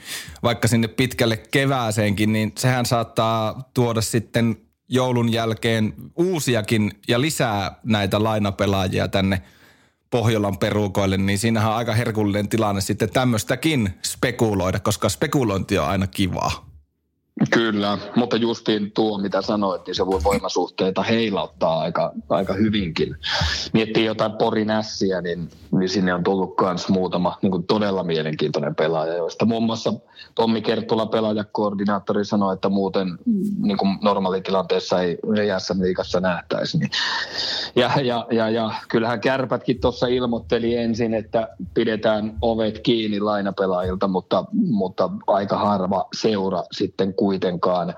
vaikka 0.44 0.68
sinne 0.68 0.88
pitkälle 0.88 1.38
kevääseenkin, 1.38 2.34
niin 2.34 2.52
sehän 2.58 2.86
saattaa 2.86 3.70
tuoda 3.74 4.02
sitten 4.02 4.56
joulun 4.90 5.32
jälkeen 5.32 5.94
uusiakin 6.16 6.92
ja 7.08 7.22
lisää 7.22 7.80
näitä 7.84 8.24
lainapelaajia 8.24 9.08
tänne 9.08 9.42
Pohjolan 10.10 10.58
perukoille, 10.58 11.18
niin 11.18 11.40
siinähän 11.40 11.72
on 11.72 11.78
aika 11.78 11.94
herkullinen 11.94 12.50
tilanne 12.50 12.82
sitten 12.82 13.10
tämmöistäkin 13.10 13.90
spekuloida, 14.06 14.80
koska 14.80 15.10
spekulointi 15.10 15.78
on 15.78 15.88
aina 15.88 16.08
kivaa. 16.08 16.69
Kyllä, 17.52 17.98
mutta 18.16 18.38
justiin 18.38 18.92
tuo, 18.92 19.18
mitä 19.18 19.42
sanoit, 19.42 19.88
niin 19.88 19.96
se 19.96 20.06
voi 20.06 20.20
voimasuhteita 20.24 21.04
heilauttaa 21.04 21.80
aika, 21.80 22.12
aika 22.30 22.54
hyvinkin. 22.54 23.16
Miettii 23.74 24.06
jotain 24.06 24.32
porinässiä, 24.32 25.22
niin, 25.22 25.50
niin 25.72 25.90
sinne 25.90 26.14
on 26.14 26.24
tullut 26.24 26.54
myös 26.62 26.90
muutama 26.90 27.38
niin 27.42 27.52
kuin 27.52 27.64
todella 27.64 28.04
mielenkiintoinen 28.04 28.76
pelaaja, 28.76 29.14
joista 29.14 29.46
muun 29.46 29.64
muassa 29.64 29.94
Tommi 30.36 30.62
Kerttula, 30.62 31.06
pelaajakoordinaattori, 31.06 32.26
sanoi, 32.26 32.54
että 32.54 32.70
muuten 32.70 33.18
niin 33.62 33.78
kuin 33.78 33.98
normaalitilanteessa 34.02 35.02
ei, 35.02 35.18
ei 35.38 35.60
SM-liigassa 35.60 36.20
nähtäisi. 36.20 36.78
Niin. 36.78 36.92
Ja, 37.76 37.92
ja, 38.04 38.28
ja, 38.32 38.50
ja 38.50 38.74
kyllähän 38.90 39.22
kärpätkin 39.22 39.82
tuossa 39.82 40.08
ilmoitteli 40.08 40.76
ensin, 40.76 41.14
että 41.14 41.48
pidetään 41.74 42.38
ovet 42.42 42.80
kiinni 42.80 43.20
lainapelaajilta, 43.20 44.08
mutta, 44.08 44.46
mutta 44.54 45.10
aika 45.28 45.58
harva 45.58 46.08
seura 46.14 46.64
sitten 46.72 47.14
kuitenkaan 47.30 47.94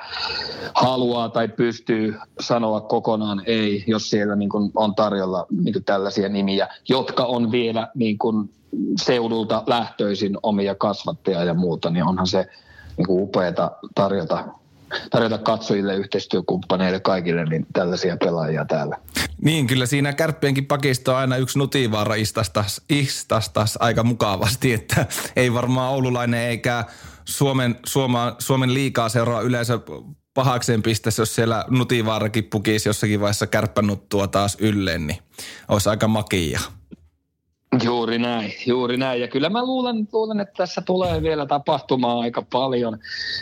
haluaa 0.73 1.29
tai 1.29 1.47
pystyy 1.47 2.15
sanoa 2.39 2.81
kokonaan 2.81 3.41
ei, 3.45 3.83
jos 3.87 4.09
siellä 4.09 4.35
niin 4.35 4.49
kuin 4.49 4.71
on 4.75 4.95
tarjolla 4.95 5.45
niin 5.63 5.73
kuin 5.73 5.83
tällaisia 5.83 6.29
nimiä, 6.29 6.67
jotka 6.89 7.23
on 7.23 7.51
vielä 7.51 7.87
niin 7.95 8.17
kuin 8.17 8.49
seudulta 9.01 9.63
lähtöisin 9.67 10.37
omia 10.43 10.75
kasvattajia 10.75 11.43
ja 11.43 11.53
muuta, 11.53 11.89
niin 11.89 12.03
onhan 12.03 12.27
se 12.27 12.47
niin 12.97 13.07
kuin 13.07 13.23
upeata 13.23 13.71
tarjota 13.95 14.43
tarjota 15.09 15.37
katsojille, 15.37 15.95
yhteistyökumppaneille, 15.95 16.99
kaikille 16.99 17.45
niin 17.45 17.65
tällaisia 17.73 18.17
pelaajia 18.17 18.65
täällä. 18.65 18.97
Niin, 19.41 19.67
kyllä 19.67 19.85
siinä 19.85 20.13
kärppienkin 20.13 20.65
pakisto 20.65 21.11
on 21.11 21.17
aina 21.17 21.37
yksi 21.37 21.59
nutivaara 21.59 22.15
istastas, 22.15 22.81
istastas 22.89 23.77
aika 23.81 24.03
mukavasti, 24.03 24.73
että 24.73 25.05
ei 25.35 25.53
varmaan 25.53 25.91
oululainen 25.91 26.41
eikä 26.41 26.85
Suomen, 27.25 27.79
Suoma, 27.85 28.35
Suomen 28.39 28.73
liikaa 28.73 29.09
seuraa 29.09 29.41
yleensä 29.41 29.79
pahakseen 30.33 30.81
pisteessä, 30.81 31.21
jos 31.21 31.35
siellä 31.35 31.65
nutivaarakin 31.69 32.43
pukisi 32.43 32.89
jossakin 32.89 33.19
vaiheessa 33.19 33.47
kärppänuttua 33.47 34.27
taas 34.27 34.57
ylleen, 34.59 35.07
niin 35.07 35.19
olisi 35.67 35.89
aika 35.89 36.07
makia. 36.07 36.59
Juuri 37.83 38.17
näin, 38.17 38.53
juuri 38.65 38.97
näin. 38.97 39.21
Ja 39.21 39.27
kyllä 39.27 39.49
mä 39.49 39.65
luulen, 39.65 40.07
luulen, 40.13 40.39
että 40.39 40.53
tässä 40.57 40.81
tulee 40.81 41.21
vielä 41.21 41.45
tapahtumaan 41.45 42.19
aika 42.19 42.43
paljon, 42.51 42.99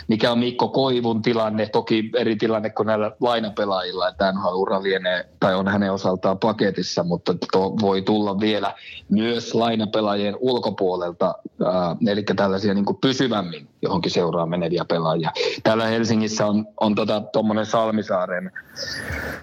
mikä 0.08 0.32
on 0.32 0.38
Mikko 0.38 0.68
Koivun 0.68 1.22
tilanne, 1.22 1.66
toki 1.66 2.10
eri 2.16 2.36
tilanne 2.36 2.70
kuin 2.70 2.86
näillä 2.86 3.12
lainapelaajilla, 3.20 4.08
että 4.08 4.34
ura 4.54 4.82
lienee, 4.82 5.28
tai 5.40 5.54
on 5.54 5.68
hänen 5.68 5.92
osaltaan 5.92 6.38
paketissa, 6.38 7.02
mutta 7.02 7.34
to, 7.52 7.76
voi 7.80 8.02
tulla 8.02 8.40
vielä 8.40 8.74
myös 9.08 9.54
lainapelaajien 9.54 10.36
ulkopuolelta, 10.40 11.34
äh, 11.62 11.96
eli 12.08 12.22
tällaisia 12.36 12.74
niin 12.74 12.84
pysyvämmin 13.00 13.68
johonkin 13.82 14.12
seuraa 14.12 14.46
meneviä 14.46 14.84
pelaajia. 14.84 15.32
Täällä 15.62 15.86
Helsingissä 15.86 16.46
on, 16.46 16.66
on 16.80 16.94
tuommoinen 17.32 17.64
tota, 17.64 17.70
Salmisaaren 17.70 18.52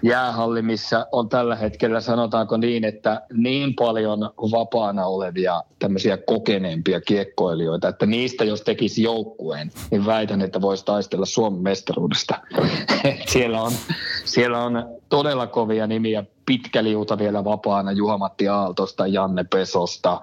jäähalli, 0.02 0.62
missä 0.62 1.06
on 1.12 1.28
tällä 1.28 1.56
hetkellä, 1.56 2.00
sanotaanko 2.00 2.56
niin, 2.56 2.84
että 2.84 3.22
niin 3.32 3.74
paljon 3.74 4.30
vapaana 4.78 5.06
olevia 5.06 5.62
tämmöisiä 5.78 6.16
kokeneempia 6.16 7.00
kiekkoilijoita, 7.00 7.88
että 7.88 8.06
niistä 8.06 8.44
jos 8.44 8.62
tekisi 8.62 9.02
joukkueen, 9.02 9.70
niin 9.90 10.06
väitän, 10.06 10.42
että 10.42 10.60
voisi 10.60 10.84
taistella 10.84 11.26
Suomen 11.26 11.62
mestaruudesta. 11.62 12.34
siellä, 13.32 13.62
on, 13.62 13.72
siellä 14.24 14.64
on 14.64 14.88
todella 15.08 15.46
kovia 15.46 15.86
nimiä, 15.86 16.24
pitkä 16.46 16.84
liuta 16.84 17.18
vielä 17.18 17.44
vapaana 17.44 17.92
Juha-Matti 17.92 18.48
Aaltosta, 18.48 19.06
Janne 19.06 19.44
Pesosta, 19.44 20.20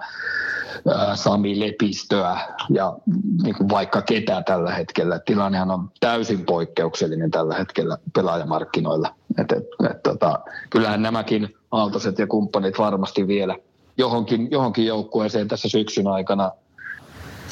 Sami 1.14 1.60
Lepistöä 1.60 2.36
ja 2.70 2.96
niin 3.42 3.54
kuin 3.54 3.68
vaikka 3.68 4.02
ketä 4.02 4.42
tällä 4.46 4.74
hetkellä. 4.74 5.18
Tilannehan 5.18 5.70
on 5.70 5.90
täysin 6.00 6.44
poikkeuksellinen 6.44 7.30
tällä 7.30 7.54
hetkellä 7.54 7.98
pelaajamarkkinoilla. 8.14 9.14
Et, 9.38 9.52
et, 9.52 9.90
et, 9.90 10.02
tota, 10.02 10.38
kyllähän 10.70 11.02
nämäkin 11.02 11.54
Aaltoset 11.70 12.18
ja 12.18 12.26
kumppanit 12.26 12.78
varmasti 12.78 13.26
vielä 13.26 13.56
johonkin, 13.98 14.48
johonkin 14.50 14.86
joukkueeseen 14.86 15.48
tässä 15.48 15.68
syksyn 15.68 16.06
aikana 16.06 16.50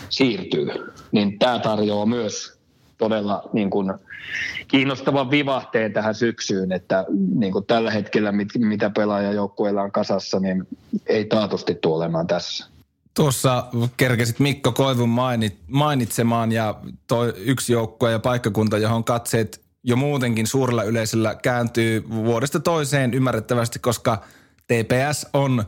siirtyy. 0.09 0.69
Niin 1.13 1.39
tämä 1.39 1.59
tarjoaa 1.59 2.07
myös 2.07 2.59
todella 2.99 3.49
niin 3.53 3.71
kuin, 3.71 3.93
kiinnostavan 4.69 5.31
vivahteen 5.31 5.93
tähän 5.93 6.15
syksyyn, 6.15 6.73
että 6.73 7.05
niin 7.35 7.53
kuin 7.53 7.67
tällä 7.67 7.91
hetkellä 7.91 8.33
mit, 8.33 8.49
mitä 8.59 8.91
pelaajajoukkueilla 8.91 9.83
on 9.83 9.93
kasassa, 9.93 10.41
niin 10.41 10.67
ei 11.07 11.25
taatusti 11.25 11.75
tule 11.75 11.97
olemaan 11.97 12.27
tässä. 12.27 12.67
Tuossa 13.15 13.67
kerkesit 13.97 14.39
Mikko 14.39 14.73
Koivun 14.73 15.09
mainit, 15.09 15.59
mainitsemaan 15.67 16.53
ja 16.53 16.75
toi 17.07 17.35
yksi 17.37 17.73
joukkue 17.73 18.13
ja 18.13 18.19
paikkakunta, 18.19 18.79
johon 18.79 19.05
katseet 19.05 19.61
jo 19.83 19.97
muutenkin 19.97 20.47
suurella 20.47 20.83
yleisöllä 20.83 21.35
kääntyy 21.35 22.05
vuodesta 22.11 22.61
toiseen 22.61 23.15
ymmärrettävästi, 23.15 23.79
koska 23.79 24.25
TPS 24.67 25.27
on 25.33 25.65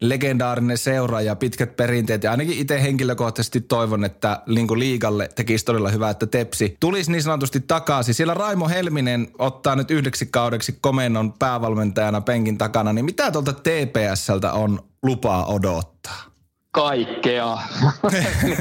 legendaarinen 0.00 0.78
seura 0.78 1.20
ja 1.20 1.36
pitkät 1.36 1.76
perinteet. 1.76 2.22
Ja 2.22 2.30
ainakin 2.30 2.58
itse 2.58 2.82
henkilökohtaisesti 2.82 3.60
toivon, 3.60 4.04
että 4.04 4.42
Linku 4.46 4.78
Liigalle 4.78 5.28
tekisi 5.34 5.64
todella 5.64 5.88
hyvää, 5.88 6.10
että 6.10 6.26
Tepsi 6.26 6.76
tulisi 6.80 7.12
niin 7.12 7.22
sanotusti 7.22 7.60
takaisin. 7.60 8.14
Siellä 8.14 8.34
Raimo 8.34 8.68
Helminen 8.68 9.28
ottaa 9.38 9.76
nyt 9.76 9.90
yhdeksi 9.90 10.26
kaudeksi 10.26 10.78
komennon 10.80 11.32
päävalmentajana 11.32 12.20
penkin 12.20 12.58
takana. 12.58 12.92
Niin 12.92 13.04
mitä 13.04 13.30
tuolta 13.30 13.52
TPSltä 13.52 14.52
on 14.52 14.80
lupaa 15.02 15.46
odottaa? 15.46 16.28
kaikkea 16.70 17.58
niin 18.42 18.54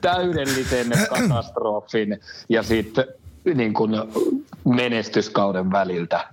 täydellisen 0.00 0.92
katastrofin 1.08 2.20
ja 2.48 2.62
sitten 2.62 3.04
niin 3.54 3.74
kuin 3.74 3.92
menestyskauden 4.64 5.72
väliltä. 5.72 6.28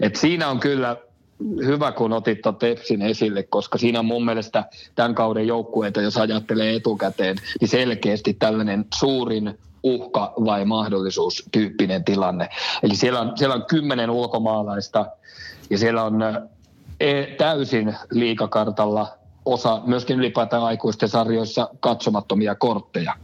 Et 0.00 0.16
siinä 0.16 0.48
on 0.48 0.60
kyllä 0.60 0.96
hyvä, 1.40 1.92
kun 1.92 2.12
otit 2.12 2.42
tuon 2.42 2.56
Tepsin 2.56 3.02
esille, 3.02 3.42
koska 3.42 3.78
siinä 3.78 3.98
on 3.98 4.06
mun 4.06 4.24
mielestä 4.24 4.64
tämän 4.94 5.14
kauden 5.14 5.46
joukkueita, 5.46 6.02
jos 6.02 6.16
ajattelee 6.16 6.74
etukäteen, 6.74 7.36
niin 7.60 7.68
selkeästi 7.68 8.34
tällainen 8.34 8.84
suurin 8.94 9.58
uhka 9.82 10.32
vai 10.44 10.64
mahdollisuus 10.64 11.48
tyyppinen 11.52 12.04
tilanne. 12.04 12.48
Eli 12.82 12.96
siellä 12.96 13.20
on, 13.20 13.32
siellä 13.34 13.54
on 13.54 13.66
kymmenen 13.66 14.10
ulkomaalaista 14.10 15.06
ja 15.70 15.78
siellä 15.78 16.04
on 16.04 16.22
e, 17.00 17.26
täysin 17.26 17.96
liikakartalla 18.10 19.08
osa 19.44 19.82
myöskin 19.86 20.18
ylipäätään 20.18 20.62
aikuisten 20.62 21.08
sarjoissa 21.08 21.70
katsomattomia 21.80 22.54
kortteja. 22.54 23.14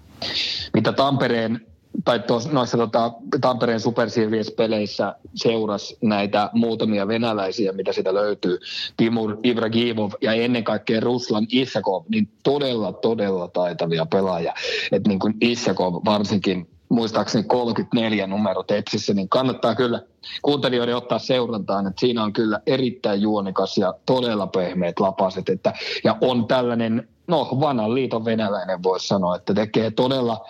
Mitä 0.75 0.92
Tampereen 0.92 1.66
tai 2.05 2.20
tos, 2.20 2.52
noissa 2.52 2.76
tota, 2.76 3.12
Tampereen 3.40 3.81
Super 3.81 4.11
Series-peleissä 4.11 5.14
seurasi 5.35 5.96
näitä 6.02 6.50
muutamia 6.52 7.09
venäläisiä, 7.09 7.72
mitä 7.72 7.92
sitä 7.92 8.14
löytyy, 8.14 8.59
Timur 8.96 9.37
Ibragimov 9.42 10.12
ja 10.20 10.33
ennen 10.33 10.64
kaikkea 10.64 11.00
Ruslan 11.00 11.46
Isakov, 11.52 12.05
niin 12.09 12.28
todella, 12.42 12.92
todella 12.92 13.48
taitavia 13.48 14.07
pelaajia. 14.07 14.55
Että 14.92 15.09
niin 15.09 15.20
Isakov 15.40 15.94
varsinkin 16.05 16.71
muistaakseni 16.92 17.44
34 17.44 18.26
numero 18.26 18.62
Tepsissä, 18.62 19.14
niin 19.14 19.28
kannattaa 19.28 19.74
kyllä 19.74 20.00
kuuntelijoiden 20.42 20.96
ottaa 20.96 21.18
seurantaan, 21.18 21.87
että 21.87 22.00
siinä 22.00 22.22
on 22.24 22.33
kyllä 22.33 22.61
erittäin 22.66 23.22
juonikas 23.22 23.78
ja 23.78 23.94
todella 24.07 24.46
pehmeät 24.46 25.00
lapaset, 25.00 25.48
että, 25.48 25.72
ja 26.05 26.16
on 26.20 26.46
tällainen 26.46 27.09
no 27.26 27.48
vanhan 27.61 27.94
liiton 27.94 28.24
venäläinen 28.24 28.83
voisi 28.83 29.07
sanoa, 29.07 29.37
että 29.37 29.55
tekee 29.55 29.90
todella 29.90 30.44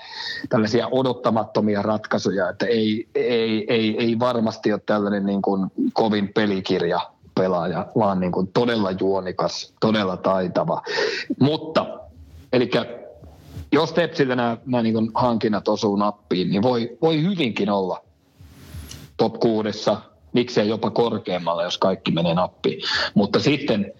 tällaisia 0.48 0.88
odottamattomia 0.90 1.82
ratkaisuja, 1.82 2.48
että 2.48 2.66
ei, 2.66 3.08
ei, 3.14 3.64
ei, 3.68 3.96
ei 3.98 4.18
varmasti 4.18 4.72
ole 4.72 4.80
tällainen 4.86 5.26
niin 5.26 5.42
kuin 5.42 5.70
kovin 5.92 6.32
pelikirja 6.34 7.00
pelaaja, 7.34 7.86
vaan 7.96 8.20
niin 8.20 8.32
kuin 8.32 8.48
todella 8.48 8.90
juonikas, 8.90 9.74
todella 9.80 10.16
taitava. 10.16 10.82
Mutta, 11.40 11.86
eli 12.52 12.70
jos 13.72 13.92
Tepsiltä 13.92 14.36
nämä, 14.36 14.56
nämä 14.66 14.82
niin 14.82 15.10
hankinnat 15.14 15.68
osuu 15.68 15.96
nappiin, 15.96 16.50
niin 16.50 16.62
voi, 16.62 16.98
voi 17.02 17.22
hyvinkin 17.22 17.70
olla 17.70 18.04
top 19.16 19.40
kuudessa, 19.40 20.00
miksei 20.32 20.68
jopa 20.68 20.90
korkeammalla, 20.90 21.62
jos 21.62 21.78
kaikki 21.78 22.10
menee 22.10 22.34
nappiin. 22.34 22.82
Mutta 23.14 23.40
sitten 23.40 23.92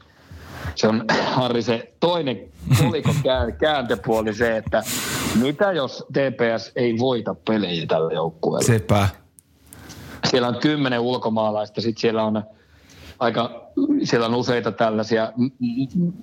se 0.75 0.89
on 0.89 1.05
Harri 1.37 1.63
se 1.63 1.93
toinen 2.01 2.41
kolikon 2.79 3.15
kääntöpuoli 3.61 4.35
se, 4.35 4.57
että 4.57 4.83
mitä 5.43 5.73
jos 5.73 6.07
TPS 6.13 6.73
ei 6.77 6.99
voita 6.99 7.35
pelejä 7.35 7.87
tällä 7.87 8.13
joukkueella? 8.13 8.67
Sepä. 8.67 9.09
Siellä 10.31 10.49
on 10.49 10.59
kymmenen 10.59 11.01
ulkomaalaista, 11.01 11.81
sitten 11.81 12.01
siellä 12.01 12.25
on 12.25 12.43
aika, 13.23 13.71
siellä 14.03 14.27
on 14.27 14.35
useita 14.35 14.73
tällaisia 14.73 15.33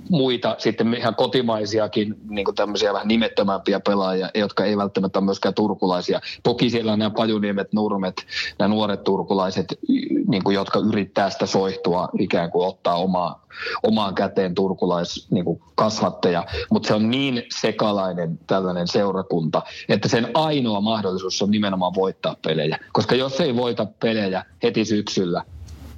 muita 0.09 0.55
sitten 0.57 0.93
ihan 0.93 1.15
kotimaisiakin 1.15 2.15
niin 2.29 2.55
tämmöisiä 2.55 2.93
vähän 2.93 3.07
nimettömämpiä 3.07 3.79
pelaajia, 3.79 4.29
jotka 4.35 4.65
ei 4.65 4.77
välttämättä 4.77 5.21
myöskään 5.21 5.53
turkulaisia. 5.53 6.19
Toki 6.43 6.69
siellä 6.69 6.93
on 6.93 6.99
nämä 6.99 7.09
pajuniemet, 7.09 7.73
nurmet, 7.73 8.25
nämä 8.59 8.67
nuoret 8.67 9.03
turkulaiset, 9.03 9.79
niin 10.27 10.43
kuin, 10.43 10.53
jotka 10.53 10.79
yrittää 10.79 11.29
sitä 11.29 11.45
soihtua 11.45 12.09
ikään 12.19 12.51
kuin 12.51 12.67
ottaa 12.67 12.95
omaa, 12.95 13.45
omaan 13.83 14.15
käteen 14.15 14.55
turkulais 14.55 15.27
niin 15.31 15.45
kuin 15.45 15.61
kasvatteja, 15.75 16.45
mutta 16.71 16.87
se 16.87 16.93
on 16.93 17.09
niin 17.09 17.43
sekalainen 17.59 18.39
tällainen 18.47 18.87
seurakunta, 18.87 19.61
että 19.89 20.07
sen 20.07 20.27
ainoa 20.33 20.81
mahdollisuus 20.81 21.41
on 21.41 21.51
nimenomaan 21.51 21.93
voittaa 21.95 22.35
pelejä. 22.47 22.79
Koska 22.93 23.15
jos 23.15 23.41
ei 23.41 23.55
voita 23.55 23.87
pelejä 23.99 24.45
heti 24.63 24.85
syksyllä, 24.85 25.43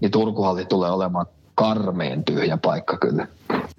niin 0.02 0.12
Turkuhalli 0.12 0.66
tulee 0.66 0.92
olemaan 0.92 1.26
karmeen 1.56 2.24
tyhjä 2.24 2.58
paikka 2.58 2.98
kyllä. 2.98 3.28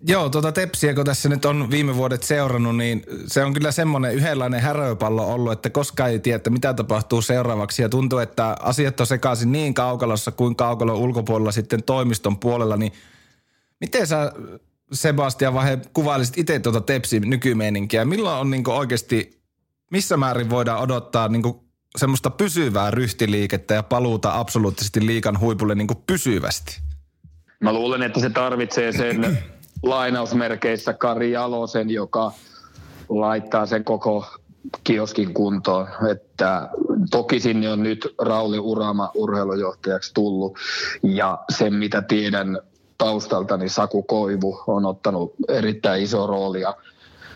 Joo, 0.06 0.28
tuota 0.28 0.52
Tepsiä, 0.52 0.94
kun 0.94 1.04
tässä 1.04 1.28
nyt 1.28 1.44
on 1.44 1.70
viime 1.70 1.96
vuodet 1.96 2.22
seurannut, 2.22 2.76
niin 2.76 3.02
se 3.26 3.44
on 3.44 3.52
kyllä 3.52 3.72
semmoinen 3.72 4.14
yhdenlainen 4.14 4.60
häröpallo 4.60 5.34
ollut, 5.34 5.52
että 5.52 5.70
koskaan 5.70 6.10
ei 6.10 6.18
tiedä, 6.18 6.36
että 6.36 6.50
mitä 6.50 6.74
tapahtuu 6.74 7.22
seuraavaksi. 7.22 7.82
Ja 7.82 7.88
tuntuu, 7.88 8.18
että 8.18 8.56
asiat 8.60 9.00
on 9.00 9.06
sekaisin 9.06 9.52
niin 9.52 9.74
kaukalossa 9.74 10.30
kuin 10.30 10.56
kaukalon 10.56 10.96
ulkopuolella 10.96 11.52
sitten 11.52 11.82
toimiston 11.82 12.38
puolella, 12.38 12.76
niin 12.76 12.92
miten 13.80 14.06
sä 14.06 14.32
Sebastian 14.92 15.54
Vahe 15.54 15.78
kuvailisit 15.94 16.38
itse 16.38 16.58
tuota 16.58 16.80
Tepsin 16.80 17.30
nykymeininkiä? 17.30 18.04
Milloin 18.04 18.40
on 18.40 18.50
niin 18.50 18.68
oikeasti, 18.68 19.42
missä 19.90 20.16
määrin 20.16 20.50
voidaan 20.50 20.80
odottaa 20.80 21.28
niin 21.28 21.42
semmoista 21.98 22.30
pysyvää 22.30 22.90
ryhtiliikettä 22.90 23.74
ja 23.74 23.82
paluuta 23.82 24.38
absoluuttisesti 24.38 25.06
liikan 25.06 25.40
huipulle 25.40 25.74
niin 25.74 25.86
kuin 25.86 26.02
pysyvästi? 26.06 26.80
Mä 27.60 27.72
luulen, 27.72 28.02
että 28.02 28.20
se 28.20 28.30
tarvitsee 28.30 28.92
sen 28.92 29.38
lainausmerkeissä 29.82 30.92
Kari 30.92 31.32
Jalosen, 31.32 31.90
joka 31.90 32.32
laittaa 33.08 33.66
sen 33.66 33.84
koko 33.84 34.26
kioskin 34.84 35.34
kuntoon. 35.34 35.88
Että 36.10 36.68
toki 37.10 37.40
sinne 37.40 37.68
on 37.68 37.82
nyt 37.82 38.14
Rauli 38.18 38.58
Urama 38.58 39.10
urheilujohtajaksi 39.14 40.14
tullut 40.14 40.58
ja 41.02 41.38
sen 41.50 41.74
mitä 41.74 42.02
tiedän 42.02 42.58
taustalta, 42.98 43.56
niin 43.56 43.70
Saku 43.70 44.02
Koivu 44.02 44.62
on 44.66 44.86
ottanut 44.86 45.34
erittäin 45.48 46.02
iso 46.02 46.26
roolia– 46.26 46.74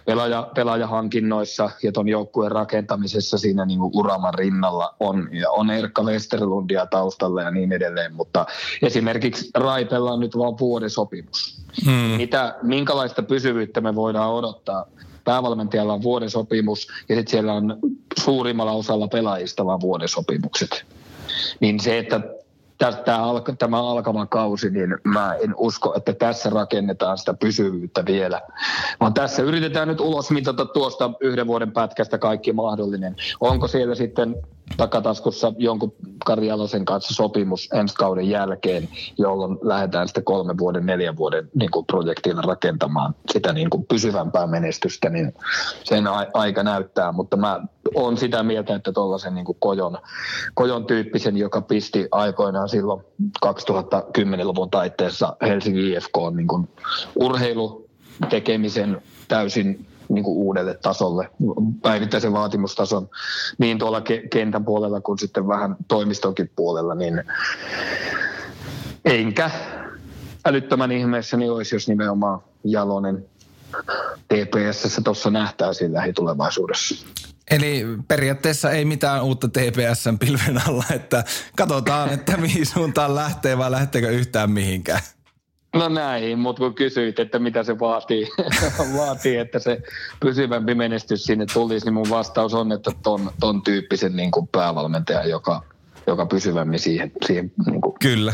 pelaaja, 0.06 0.50
pelaajahankinnoissa 0.54 1.70
ja 1.82 1.92
tuon 1.92 2.08
joukkueen 2.08 2.52
rakentamisessa 2.52 3.38
siinä 3.38 3.64
niin 3.64 3.78
kuin 3.78 3.90
Uraman 3.94 4.34
rinnalla 4.34 4.94
on, 5.00 5.28
ja 5.32 5.50
on 5.50 5.70
Erkka 5.70 6.02
Westerlundia 6.02 6.86
taustalla 6.86 7.42
ja 7.42 7.50
niin 7.50 7.72
edelleen, 7.72 8.14
mutta 8.14 8.46
esimerkiksi 8.82 9.50
Raipella 9.54 10.12
on 10.12 10.20
nyt 10.20 10.38
vain 10.38 10.58
vuoden 10.60 10.90
sopimus. 10.90 11.62
Hmm. 11.84 12.16
Mitä, 12.16 12.54
minkälaista 12.62 13.22
pysyvyyttä 13.22 13.80
me 13.80 13.94
voidaan 13.94 14.32
odottaa? 14.32 14.86
Päävalmentajalla 15.24 15.92
on 15.92 16.02
vuoden 16.02 16.30
sopimus 16.30 16.88
ja 17.08 17.16
sitten 17.16 17.30
siellä 17.30 17.52
on 17.52 17.78
suurimmalla 18.18 18.72
osalla 18.72 19.08
pelaajista 19.08 19.66
vaan 19.66 19.80
vuoden 19.80 20.08
sopimukset. 20.08 20.84
Niin 21.60 21.80
se, 21.80 21.98
että 21.98 22.20
tämä, 22.78 23.24
alka, 23.24 23.52
tämä 23.52 23.90
alkava 23.90 24.26
kausi, 24.26 24.70
niin 24.70 24.98
mä 25.04 25.34
en 25.34 25.54
usko, 25.56 25.94
että 25.96 26.12
tässä 26.12 26.50
rakennetaan 26.50 27.18
sitä 27.18 27.34
pysyvyyttä 27.34 28.04
vielä. 28.06 28.42
Vaan 29.00 29.14
tässä 29.14 29.42
yritetään 29.42 29.88
nyt 29.88 30.00
ulos 30.00 30.30
mitata 30.30 30.64
tuosta 30.66 31.10
yhden 31.20 31.46
vuoden 31.46 31.72
pätkästä 31.72 32.18
kaikki 32.18 32.52
mahdollinen. 32.52 33.16
Onko 33.40 33.68
siellä 33.68 33.94
sitten 33.94 34.36
takataskussa 34.76 35.52
jonkun 35.58 35.94
Kari 36.24 36.46
Jalosen 36.46 36.84
kanssa 36.84 37.14
sopimus 37.14 37.68
ensi 37.74 37.94
kauden 37.94 38.28
jälkeen, 38.28 38.88
jolloin 39.18 39.58
lähdetään 39.62 40.08
sitten 40.08 40.24
kolmen 40.24 40.58
vuoden, 40.58 40.86
neljän 40.86 41.16
vuoden 41.16 41.50
niin 41.54 41.70
kuin 41.70 41.86
projektilla 41.86 42.42
rakentamaan 42.42 43.14
sitä 43.32 43.52
niin 43.52 43.70
kuin 43.70 43.86
pysyvämpää 43.86 44.46
menestystä, 44.46 45.10
niin 45.10 45.34
sen 45.84 46.06
a- 46.06 46.26
aika 46.34 46.62
näyttää, 46.62 47.12
mutta 47.12 47.36
mä 47.36 47.60
on 47.94 48.16
sitä 48.16 48.42
mieltä, 48.42 48.74
että 48.74 48.92
tuollaisen 48.92 49.34
niin 49.34 49.46
kojon, 49.58 49.98
kojon 50.54 50.86
tyyppisen, 50.86 51.36
joka 51.36 51.60
pisti 51.60 52.08
aikoinaan 52.10 52.68
silloin 52.68 53.04
2010-luvun 53.46 54.70
taitteessa 54.70 55.36
Helsingin 55.42 55.94
IFK 55.94 56.16
niin 56.36 56.48
kuin 56.48 56.68
urheilutekemisen 57.16 59.02
täysin 59.28 59.86
niin 60.08 60.24
kuin 60.24 60.36
uudelle 60.36 60.74
tasolle, 60.74 61.30
päivittäisen 61.82 62.32
vaatimustason 62.32 63.08
niin 63.58 63.78
tuolla 63.78 64.02
kentän 64.30 64.64
puolella 64.64 65.00
kuin 65.00 65.18
sitten 65.18 65.48
vähän 65.48 65.76
toimistonkin 65.88 66.50
puolella, 66.56 66.94
niin 66.94 67.24
enkä 69.04 69.50
älyttömän 70.46 70.92
ihmeessäni 70.92 71.48
olisi, 71.48 71.74
jos 71.74 71.88
nimenomaan 71.88 72.40
Jalonen 72.64 73.24
TPS 74.28 75.00
tuossa 75.04 75.30
nähtäisiin 75.30 75.92
lähitulevaisuudessa. 75.92 77.06
Eli 77.50 77.84
periaatteessa 78.08 78.70
ei 78.70 78.84
mitään 78.84 79.24
uutta 79.24 79.48
TPSn 79.48 80.18
pilven 80.18 80.68
alla, 80.68 80.84
että 80.94 81.24
katsotaan, 81.56 82.12
että 82.12 82.36
mihin 82.36 82.66
suuntaan 82.66 83.14
lähtee 83.14 83.58
vai 83.58 83.70
lähteekö 83.70 84.10
yhtään 84.10 84.50
mihinkään. 84.50 85.00
No 85.78 85.88
näin, 85.88 86.38
mutta 86.38 86.60
kun 86.60 86.74
kysyit, 86.74 87.18
että 87.18 87.38
mitä 87.38 87.62
se 87.62 87.78
vaatii, 87.78 88.28
vaatii 88.98 89.36
että 89.36 89.58
se 89.58 89.82
pysyvämpi 90.20 90.74
menestys 90.74 91.24
sinne 91.24 91.46
tulisi, 91.52 91.86
niin 91.86 91.94
mun 91.94 92.10
vastaus 92.10 92.54
on, 92.54 92.72
että 92.72 92.90
ton, 93.02 93.30
ton 93.40 93.62
tyyppisen 93.62 94.16
niin 94.16 94.30
kuin 94.30 94.48
päävalmentaja, 94.48 95.26
joka, 95.26 95.62
joka 96.06 96.26
pysyvämmin 96.26 96.78
siihen, 96.78 97.12
siihen 97.26 97.52
niin 97.66 97.80
kuin 97.80 97.94
Kyllä. 98.00 98.32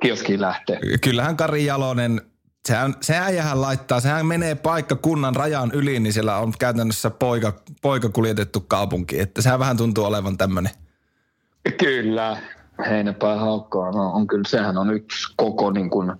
kioskiin 0.00 0.40
lähtee. 0.40 0.80
Kyllähän 1.00 1.36
Kari 1.36 1.64
Jalonen 1.64 2.20
sehän, 2.68 2.94
se 3.00 3.16
äijähän 3.16 3.60
laittaa, 3.60 4.00
sehän 4.00 4.26
menee 4.26 4.54
paikka 4.54 4.96
kunnan 4.96 5.36
rajan 5.36 5.70
yli, 5.74 6.00
niin 6.00 6.12
siellä 6.12 6.36
on 6.36 6.52
käytännössä 6.58 7.10
poika, 7.10 7.62
poika 7.82 8.08
kuljetettu 8.08 8.60
kaupunki. 8.60 9.20
Että 9.20 9.42
sehän 9.42 9.58
vähän 9.58 9.76
tuntuu 9.76 10.04
olevan 10.04 10.38
tämmöinen. 10.38 10.72
Kyllä, 11.78 12.36
Heinäpää 12.88 13.36
haukkaa. 13.36 13.90
No, 13.90 14.12
on 14.12 14.26
kyllä, 14.26 14.48
sehän 14.48 14.78
on 14.78 14.94
yksi 14.94 15.34
koko 15.36 15.70
niin 15.70 15.90
kuin, 15.90 16.12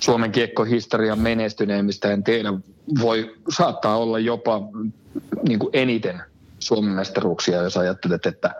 Suomen 0.00 0.32
kiekkohistorian 0.32 1.18
menestyneimmistä. 1.18 2.12
En 2.12 2.24
tiedä, 2.24 2.52
voi, 3.00 3.34
saattaa 3.48 3.96
olla 3.96 4.18
jopa 4.18 4.60
niin 5.48 5.58
kuin 5.58 5.70
eniten 5.72 6.22
Suomen 6.58 6.92
mestaruuksia, 6.92 7.62
jos 7.62 7.76
ajattelet, 7.76 8.26
että 8.26 8.54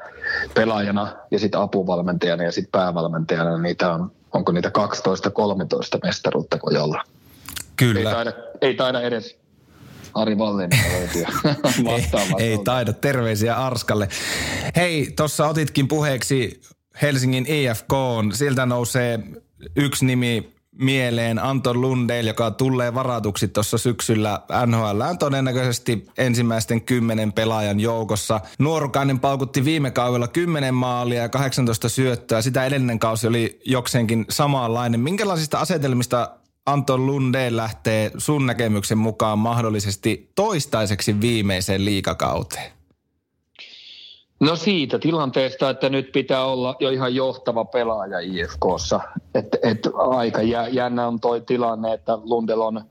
pelaajana 0.55 1.17
ja 1.31 1.39
sitten 1.39 1.61
apuvalmentajana 1.61 2.43
ja 2.43 2.53
sitten 2.53 2.73
päävalmentajana 2.73 3.59
niitä 3.59 3.93
on 3.93 4.13
onko 4.33 4.53
niitä 4.53 4.71
12-13 4.79 5.99
mestaruutta 6.03 6.59
kuin 6.59 6.75
jolla. 6.75 7.05
Kyllä. 7.77 8.01
Ei 8.01 8.15
taida, 8.15 8.33
ei 8.61 8.75
taida 8.75 9.01
edes 9.01 9.41
Ari 10.15 10.37
löytyä 10.39 11.29
ei, 12.39 12.49
ei 12.51 12.59
taida. 12.65 12.93
Terveisiä 12.93 13.57
Arskalle. 13.57 14.09
Hei, 14.77 15.13
tuossa 15.17 15.49
otitkin 15.49 15.89
puheeksi 15.89 16.61
Helsingin 17.03 17.47
IFK. 17.49 17.93
Sieltä 18.33 18.67
nousee 18.67 19.19
yksi 19.77 20.05
nimi, 20.05 20.53
mieleen 20.73 21.39
Anton 21.39 21.81
Lundell, 21.81 22.27
joka 22.27 22.51
tulee 22.51 22.95
varatuksi 22.95 23.49
tuossa 23.49 23.79
syksyllä 23.79 24.41
NHL 24.67 25.03
todennäköisesti 25.19 26.07
ensimmäisten 26.19 26.83
kymmenen 26.83 27.33
pelaajan 27.33 27.81
joukossa. 27.81 28.41
Nuorukainen 28.59 29.21
paukutti 29.21 29.65
viime 29.65 29.91
kaudella 29.91 30.29
10 30.29 30.75
maalia 30.75 31.23
ja 31.23 31.29
18 31.29 31.89
syöttöä. 31.89 32.43
Sitä 32.43 32.67
edellinen 32.67 32.99
kausi 32.99 33.27
oli 33.27 33.61
jokseenkin 33.65 34.25
samanlainen. 34.31 35.01
Minkälaisista 35.01 35.59
asetelmista 35.59 36.31
Anton 36.67 37.07
Lundell 37.07 37.57
lähtee 37.57 38.11
sun 38.19 38.47
näkemyksen 38.47 38.99
mukaan 38.99 39.39
mahdollisesti 39.39 40.33
toistaiseksi 40.35 41.21
viimeiseen 41.21 41.85
liikakauteen? 41.85 42.80
No 44.41 44.57
siitä 44.57 44.99
tilanteesta, 44.99 45.71
että 45.71 45.89
nyt 45.89 46.13
pitää 46.13 46.45
olla 46.45 46.77
jo 46.81 46.91
ihan 46.91 47.15
johtava 47.15 47.65
pelaaja 47.65 48.19
IFKssa. 48.19 49.01
Et, 49.35 49.47
et 49.63 49.89
aika 49.95 50.43
jännä 50.71 51.07
on 51.07 51.21
toi 51.21 51.41
tilanne, 51.41 51.93
että 51.93 52.19
Lundell 52.25 52.61
on 52.61 52.85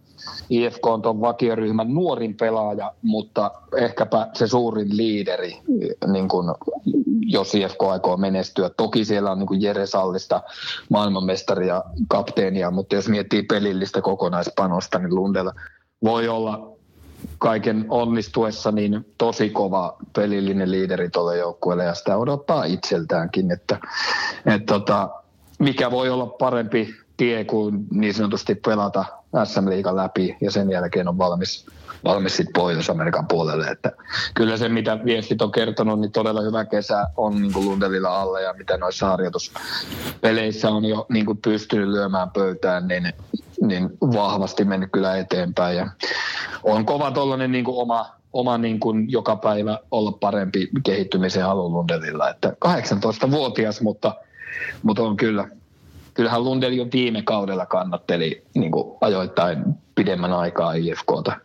IFK 0.49 0.85
on 0.85 1.01
tuon 1.01 1.21
vakioryhmän 1.21 1.93
nuorin 1.93 2.35
pelaaja, 2.35 2.93
mutta 3.01 3.51
ehkäpä 3.77 4.27
se 4.33 4.47
suurin 4.47 4.97
liideri, 4.97 5.57
niin 6.07 6.27
kun, 6.27 6.55
jos 7.25 7.55
IFK 7.55 7.83
aikoo 7.83 8.17
menestyä. 8.17 8.69
Toki 8.77 9.05
siellä 9.05 9.31
on 9.31 9.39
niin 9.39 9.47
kuin 9.47 9.61
Jere 9.61 9.85
Sallista, 9.85 10.41
maailmanmestaria, 10.89 11.83
kapteenia, 12.07 12.71
mutta 12.71 12.95
jos 12.95 13.09
miettii 13.09 13.43
pelillistä 13.43 14.01
kokonaispanosta, 14.01 14.99
niin 14.99 15.15
Lundell 15.15 15.49
voi 16.03 16.27
olla 16.27 16.78
kaiken 17.39 17.85
onnistuessa 17.89 18.71
niin 18.71 19.05
tosi 19.17 19.49
kova 19.49 19.97
pelillinen 20.15 20.71
liideri 20.71 21.09
tuolle 21.09 21.37
joukkueelle 21.37 21.83
ja 21.83 21.93
sitä 21.93 22.17
odottaa 22.17 22.63
itseltäänkin, 22.63 23.51
että, 23.51 23.79
että 24.45 24.65
tota, 24.65 25.09
mikä 25.59 25.91
voi 25.91 26.09
olla 26.09 26.25
parempi 26.25 26.95
tie 27.17 27.45
kuin 27.45 27.87
niin 27.91 28.13
sanotusti 28.13 28.55
pelata 28.55 29.05
SM 29.43 29.69
Liigan 29.69 29.95
läpi 29.95 30.37
ja 30.41 30.51
sen 30.51 30.71
jälkeen 30.71 31.07
on 31.07 31.17
valmis, 31.17 31.65
valmis 32.03 32.37
sitten 32.37 32.53
Pohjois-Amerikan 32.53 33.27
puolelle. 33.27 33.67
Että 33.67 33.91
kyllä 34.33 34.57
se, 34.57 34.69
mitä 34.69 34.99
viestit 35.05 35.41
on 35.41 35.51
kertonut, 35.51 35.99
niin 35.99 36.11
todella 36.11 36.41
hyvä 36.41 36.65
kesä 36.65 37.07
on 37.17 37.41
niin 37.41 37.53
kuin 37.53 37.65
Lundelilla 37.65 38.21
alle 38.21 38.41
ja 38.41 38.53
mitä 38.53 38.77
noissa 38.77 39.07
harjoituspeleissä 39.07 40.69
on 40.69 40.85
jo 40.85 41.05
niin 41.09 41.25
kuin 41.25 41.37
pystynyt 41.37 41.87
lyömään 41.87 42.29
pöytään, 42.31 42.87
niin, 42.87 43.13
niin 43.61 43.89
vahvasti 44.01 44.65
mennyt 44.65 44.89
kyllä 44.91 45.17
eteenpäin. 45.17 45.77
Ja 45.77 45.89
on 46.63 46.85
kova 46.85 47.11
tuollainen 47.11 47.51
niin 47.51 47.65
oma, 47.67 48.05
oma 48.33 48.57
niin 48.57 48.79
kuin 48.79 49.11
joka 49.11 49.35
päivä 49.35 49.79
olla 49.91 50.11
parempi 50.11 50.69
kehittymisen 50.85 51.43
halu 51.43 51.73
Lundelilla. 51.73 52.29
Että 52.29 52.53
18-vuotias, 52.65 53.81
mutta, 53.81 54.15
mutta 54.83 55.03
on 55.03 55.17
kyllä 55.17 55.49
kyllähän 56.13 56.43
Lundell 56.43 56.73
jo 56.73 56.87
viime 56.93 57.21
kaudella 57.21 57.65
kannatteli 57.65 58.43
niin 58.55 58.71
kuin 58.71 58.97
ajoittain 59.01 59.63
pidemmän 59.95 60.33
aikaa 60.33 60.73
IFKta. 60.73 61.35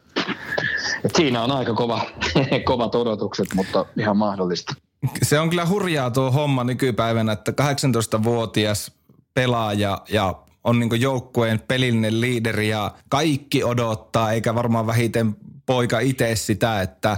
Siinä 1.16 1.42
on 1.42 1.50
aika 1.50 1.74
kova, 1.74 2.00
kovat 2.64 2.94
odotukset, 2.94 3.46
mutta 3.54 3.86
ihan 3.98 4.16
mahdollista. 4.16 4.74
Se 5.22 5.40
on 5.40 5.50
kyllä 5.50 5.66
hurjaa 5.66 6.10
tuo 6.10 6.30
homma 6.30 6.64
nykypäivänä, 6.64 7.32
että 7.32 7.52
18-vuotias 7.52 8.92
pelaaja 9.34 9.98
ja 10.08 10.34
on 10.64 10.80
niin 10.80 11.00
joukkueen 11.00 11.60
pelillinen 11.60 12.20
liideri 12.20 12.68
ja 12.68 12.90
kaikki 13.08 13.64
odottaa, 13.64 14.32
eikä 14.32 14.54
varmaan 14.54 14.86
vähiten 14.86 15.36
poika 15.66 16.00
itse 16.00 16.36
sitä, 16.36 16.82
että 16.82 17.16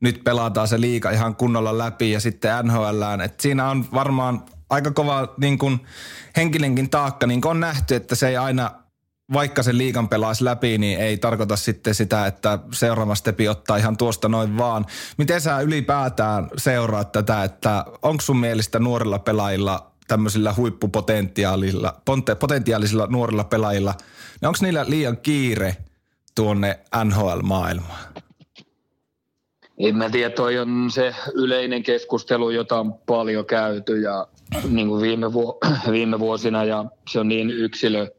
nyt 0.00 0.24
pelataan 0.24 0.68
se 0.68 0.80
liika 0.80 1.10
ihan 1.10 1.36
kunnolla 1.36 1.78
läpi 1.78 2.10
ja 2.10 2.20
sitten 2.20 2.66
NHLään. 2.66 3.20
Et 3.20 3.40
siinä 3.40 3.70
on 3.70 3.86
varmaan 3.92 4.42
aika 4.70 4.90
kova 4.90 5.34
niin 5.40 5.58
kuin 5.58 5.80
henkinenkin 6.36 6.90
taakka, 6.90 7.26
niin 7.26 7.40
kuin 7.40 7.50
on 7.50 7.60
nähty, 7.60 7.94
että 7.94 8.14
se 8.14 8.28
ei 8.28 8.36
aina, 8.36 8.70
vaikka 9.32 9.62
se 9.62 9.76
liikan 9.76 10.08
pelaisi 10.08 10.44
läpi, 10.44 10.78
niin 10.78 11.00
ei 11.00 11.16
tarkoita 11.16 11.56
sitten 11.56 11.94
sitä, 11.94 12.26
että 12.26 12.58
seuraava 12.72 13.14
stepi 13.14 13.48
ottaa 13.48 13.76
ihan 13.76 13.96
tuosta 13.96 14.28
noin 14.28 14.58
vaan. 14.58 14.86
Miten 15.18 15.40
sä 15.40 15.60
ylipäätään 15.60 16.50
seuraat 16.56 17.12
tätä, 17.12 17.44
että 17.44 17.84
onko 18.02 18.20
sun 18.20 18.40
mielestä 18.40 18.78
nuorilla 18.78 19.18
pelaajilla 19.18 19.87
tämmöisillä 20.08 20.54
huippupotentiaalilla, 20.56 22.00
potentiaalisilla 22.40 23.06
nuorilla 23.06 23.44
pelaajilla, 23.44 23.94
niin 24.40 24.46
onko 24.46 24.58
niillä 24.62 24.84
liian 24.88 25.16
kiire 25.16 25.76
tuonne 26.34 26.78
NHL-maailmaan? 27.04 27.98
En 29.78 29.96
mä 29.96 30.10
tiedä, 30.10 30.30
toi 30.30 30.58
on 30.58 30.90
se 30.90 31.14
yleinen 31.34 31.82
keskustelu, 31.82 32.50
jota 32.50 32.80
on 32.80 32.94
paljon 32.94 33.46
käyty 33.46 34.00
ja 34.00 34.26
niin 34.70 34.88
kuin 34.88 35.02
viime, 35.02 35.32
vu- 35.32 35.58
viime 35.90 36.18
vuosina 36.18 36.64
ja 36.64 36.84
se 37.10 37.20
on 37.20 37.28
niin 37.28 37.50
yksilö, 37.50 38.10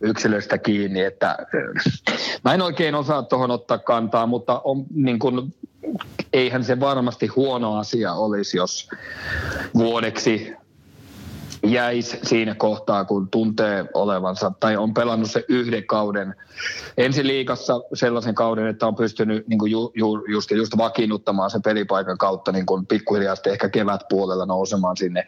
yksilöstä 0.00 0.58
kiinni, 0.58 1.00
että 1.00 1.36
mä 2.44 2.54
en 2.54 2.62
oikein 2.62 2.94
osaa 2.94 3.22
tuohon 3.22 3.50
ottaa 3.50 3.78
kantaa, 3.78 4.26
mutta 4.26 4.60
on, 4.64 4.84
niin 4.94 5.18
kuin, 5.18 5.54
eihän 6.32 6.64
se 6.64 6.80
varmasti 6.80 7.26
huono 7.26 7.78
asia 7.78 8.12
olisi, 8.12 8.56
jos 8.56 8.88
vuodeksi 9.74 10.52
jäisi 11.62 12.18
siinä 12.22 12.54
kohtaa, 12.54 13.04
kun 13.04 13.28
tuntee 13.30 13.84
olevansa 13.94 14.52
tai 14.60 14.76
on 14.76 14.94
pelannut 14.94 15.30
se 15.30 15.44
yhden 15.48 15.86
kauden. 15.86 16.34
Ensi 16.96 17.26
liikassa 17.26 17.80
sellaisen 17.94 18.34
kauden, 18.34 18.66
että 18.66 18.86
on 18.86 18.94
pystynyt 18.94 19.48
niin 19.48 19.58
kuin 19.58 19.72
ju, 19.72 19.92
ju, 19.94 20.24
just, 20.28 20.50
just 20.50 20.78
vakiinnuttamaan 20.78 21.50
sen 21.50 21.62
pelipaikan 21.62 22.18
kautta 22.18 22.52
niin 22.52 22.66
kuin 22.66 22.86
pikkuhiljaa 22.86 23.36
ehkä 23.46 23.68
kevätpuolella 23.68 24.46
nousemaan 24.46 24.96
sinne 24.96 25.26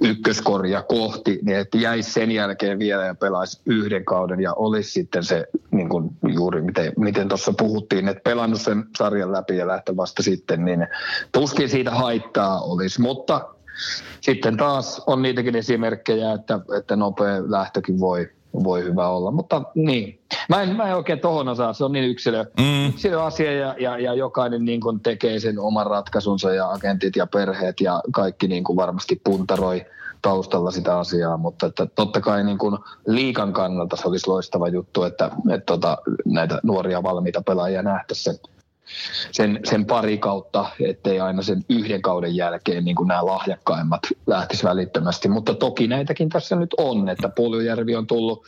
ykköskorja 0.00 0.82
kohti, 0.82 1.38
niin 1.42 1.58
että 1.58 1.78
jäisi 1.78 2.12
sen 2.12 2.30
jälkeen 2.30 2.78
vielä 2.78 3.04
ja 3.04 3.14
pelaisi 3.14 3.60
yhden 3.66 4.04
kauden 4.04 4.40
ja 4.40 4.54
olisi 4.54 4.90
sitten 4.90 5.24
se 5.24 5.46
niin 5.70 5.88
kuin 5.88 6.10
juuri 6.34 6.62
miten, 6.62 6.92
miten 6.96 7.28
tuossa 7.28 7.52
puhuttiin, 7.58 8.08
että 8.08 8.22
pelannut 8.24 8.60
sen 8.60 8.84
sarjan 8.98 9.32
läpi 9.32 9.56
ja 9.56 9.66
lähtö 9.66 9.96
vasta 9.96 10.22
sitten, 10.22 10.64
niin 10.64 10.86
tuskin 11.32 11.68
siitä 11.68 11.90
haittaa 11.90 12.60
olisi, 12.60 13.00
mutta 13.00 13.59
sitten 14.20 14.56
taas 14.56 15.02
on 15.06 15.22
niitäkin 15.22 15.56
esimerkkejä, 15.56 16.32
että, 16.32 16.60
että 16.78 16.96
nopea 16.96 17.42
lähtökin 17.46 18.00
voi, 18.00 18.30
voi 18.64 18.84
hyvä 18.84 19.08
olla. 19.08 19.30
Mutta 19.30 19.62
niin, 19.74 20.20
mä 20.48 20.62
en, 20.62 20.76
mä 20.76 20.88
en 20.88 20.96
oikein 20.96 21.20
tohon 21.20 21.48
osaa, 21.48 21.72
se 21.72 21.84
on 21.84 21.92
niin 21.92 22.10
yksilö, 22.10 22.44
mm. 22.58 22.88
yksilö 22.88 23.22
asia 23.22 23.52
ja, 23.52 23.74
ja, 23.78 23.98
ja 23.98 24.14
jokainen 24.14 24.64
niin 24.64 24.80
kuin 24.80 25.00
tekee 25.00 25.40
sen 25.40 25.58
oman 25.58 25.86
ratkaisunsa 25.86 26.54
ja 26.54 26.70
agentit 26.70 27.16
ja 27.16 27.26
perheet 27.26 27.80
ja 27.80 28.02
kaikki 28.12 28.48
niin 28.48 28.64
kuin 28.64 28.76
varmasti 28.76 29.20
puntaroi 29.24 29.86
taustalla 30.22 30.70
sitä 30.70 30.98
asiaa, 30.98 31.36
mutta 31.36 31.66
että 31.66 31.86
totta 31.86 32.20
kai 32.20 32.44
niin 32.44 32.58
kuin 32.58 32.78
liikan 33.06 33.52
kannalta 33.52 33.96
se 33.96 34.08
olisi 34.08 34.28
loistava 34.28 34.68
juttu, 34.68 35.02
että, 35.02 35.30
että 35.50 35.66
tota, 35.66 35.98
näitä 36.24 36.60
nuoria 36.62 37.02
valmiita 37.02 37.42
pelaajia 37.42 37.82
nähtäisiin 37.82 38.36
sen 39.32 39.60
sen, 39.64 39.86
pari 39.86 40.18
kautta, 40.18 40.66
ettei 40.88 41.20
aina 41.20 41.42
sen 41.42 41.64
yhden 41.68 42.02
kauden 42.02 42.36
jälkeen 42.36 42.84
niin 42.84 42.96
kuin 42.96 43.08
nämä 43.08 43.26
lahjakkaimmat 43.26 44.00
lähtisi 44.26 44.64
välittömästi. 44.64 45.28
Mutta 45.28 45.54
toki 45.54 45.88
näitäkin 45.88 46.28
tässä 46.28 46.56
nyt 46.56 46.74
on, 46.78 47.08
että 47.08 47.28
Puljujärvi 47.28 47.96
on 47.96 48.06
tullut, 48.06 48.44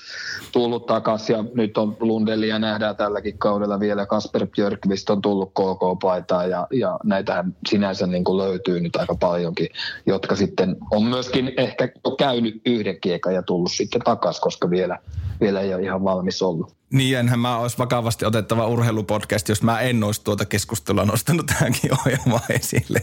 tullut 0.52 0.87
takaisin 0.87 1.37
ja 1.37 1.44
nyt 1.55 1.78
on 1.78 1.96
Lundelia 2.00 2.59
nähdään 2.59 2.96
tälläkin 2.96 3.38
kaudella 3.38 3.81
vielä. 3.81 4.07
Kasper 4.07 4.46
Björkvist 4.46 5.11
on 5.11 5.22
tullut 5.22 5.50
KK-paitaan 5.50 6.50
ja, 6.50 6.66
ja 6.72 6.98
näitähän 7.05 7.57
sinänsä 7.68 8.07
niin 8.07 8.24
kuin 8.24 8.38
löytyy 8.38 8.81
nyt 8.81 8.96
aika 8.96 9.14
paljonkin, 9.14 9.68
jotka 10.07 10.37
sitten 10.37 10.76
on 10.90 11.05
myöskin 11.05 11.52
ehkä 11.57 11.88
käynyt 12.18 12.61
yhden 12.66 13.00
kiekan 13.00 13.35
ja 13.35 13.42
tullut 13.42 13.72
sitten 13.72 14.00
takaisin, 14.00 14.42
koska 14.42 14.70
vielä, 14.70 14.98
vielä 15.40 15.61
ei 15.61 15.74
ole 15.74 15.83
ihan 15.83 16.05
valmis 16.05 16.42
ollut. 16.42 16.74
Niin, 16.92 17.18
enhän 17.18 17.38
mä 17.38 17.59
olisi 17.59 17.78
vakavasti 17.78 18.24
otettava 18.24 18.66
urheilupodcast, 18.66 19.48
jos 19.48 19.62
mä 19.62 19.81
en 19.81 20.05
olisi 20.05 20.20
tuota 20.33 20.47
keskustelua 20.47 21.05
nostanut 21.05 21.47
tähänkin 21.47 21.90
ohjelmaan 22.01 22.42
esille. 22.51 22.99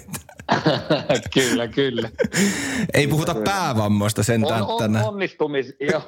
kyllä, 1.33 1.67
kyllä. 1.67 2.09
Ei 2.93 3.07
puhuta 3.07 3.33
kyllä. 3.33 3.43
päävammoista 3.43 4.23
sentään 4.23 4.61
on, 4.61 4.83
on, 4.83 4.95
onnistumis, 4.95 5.75
joo, 5.91 6.03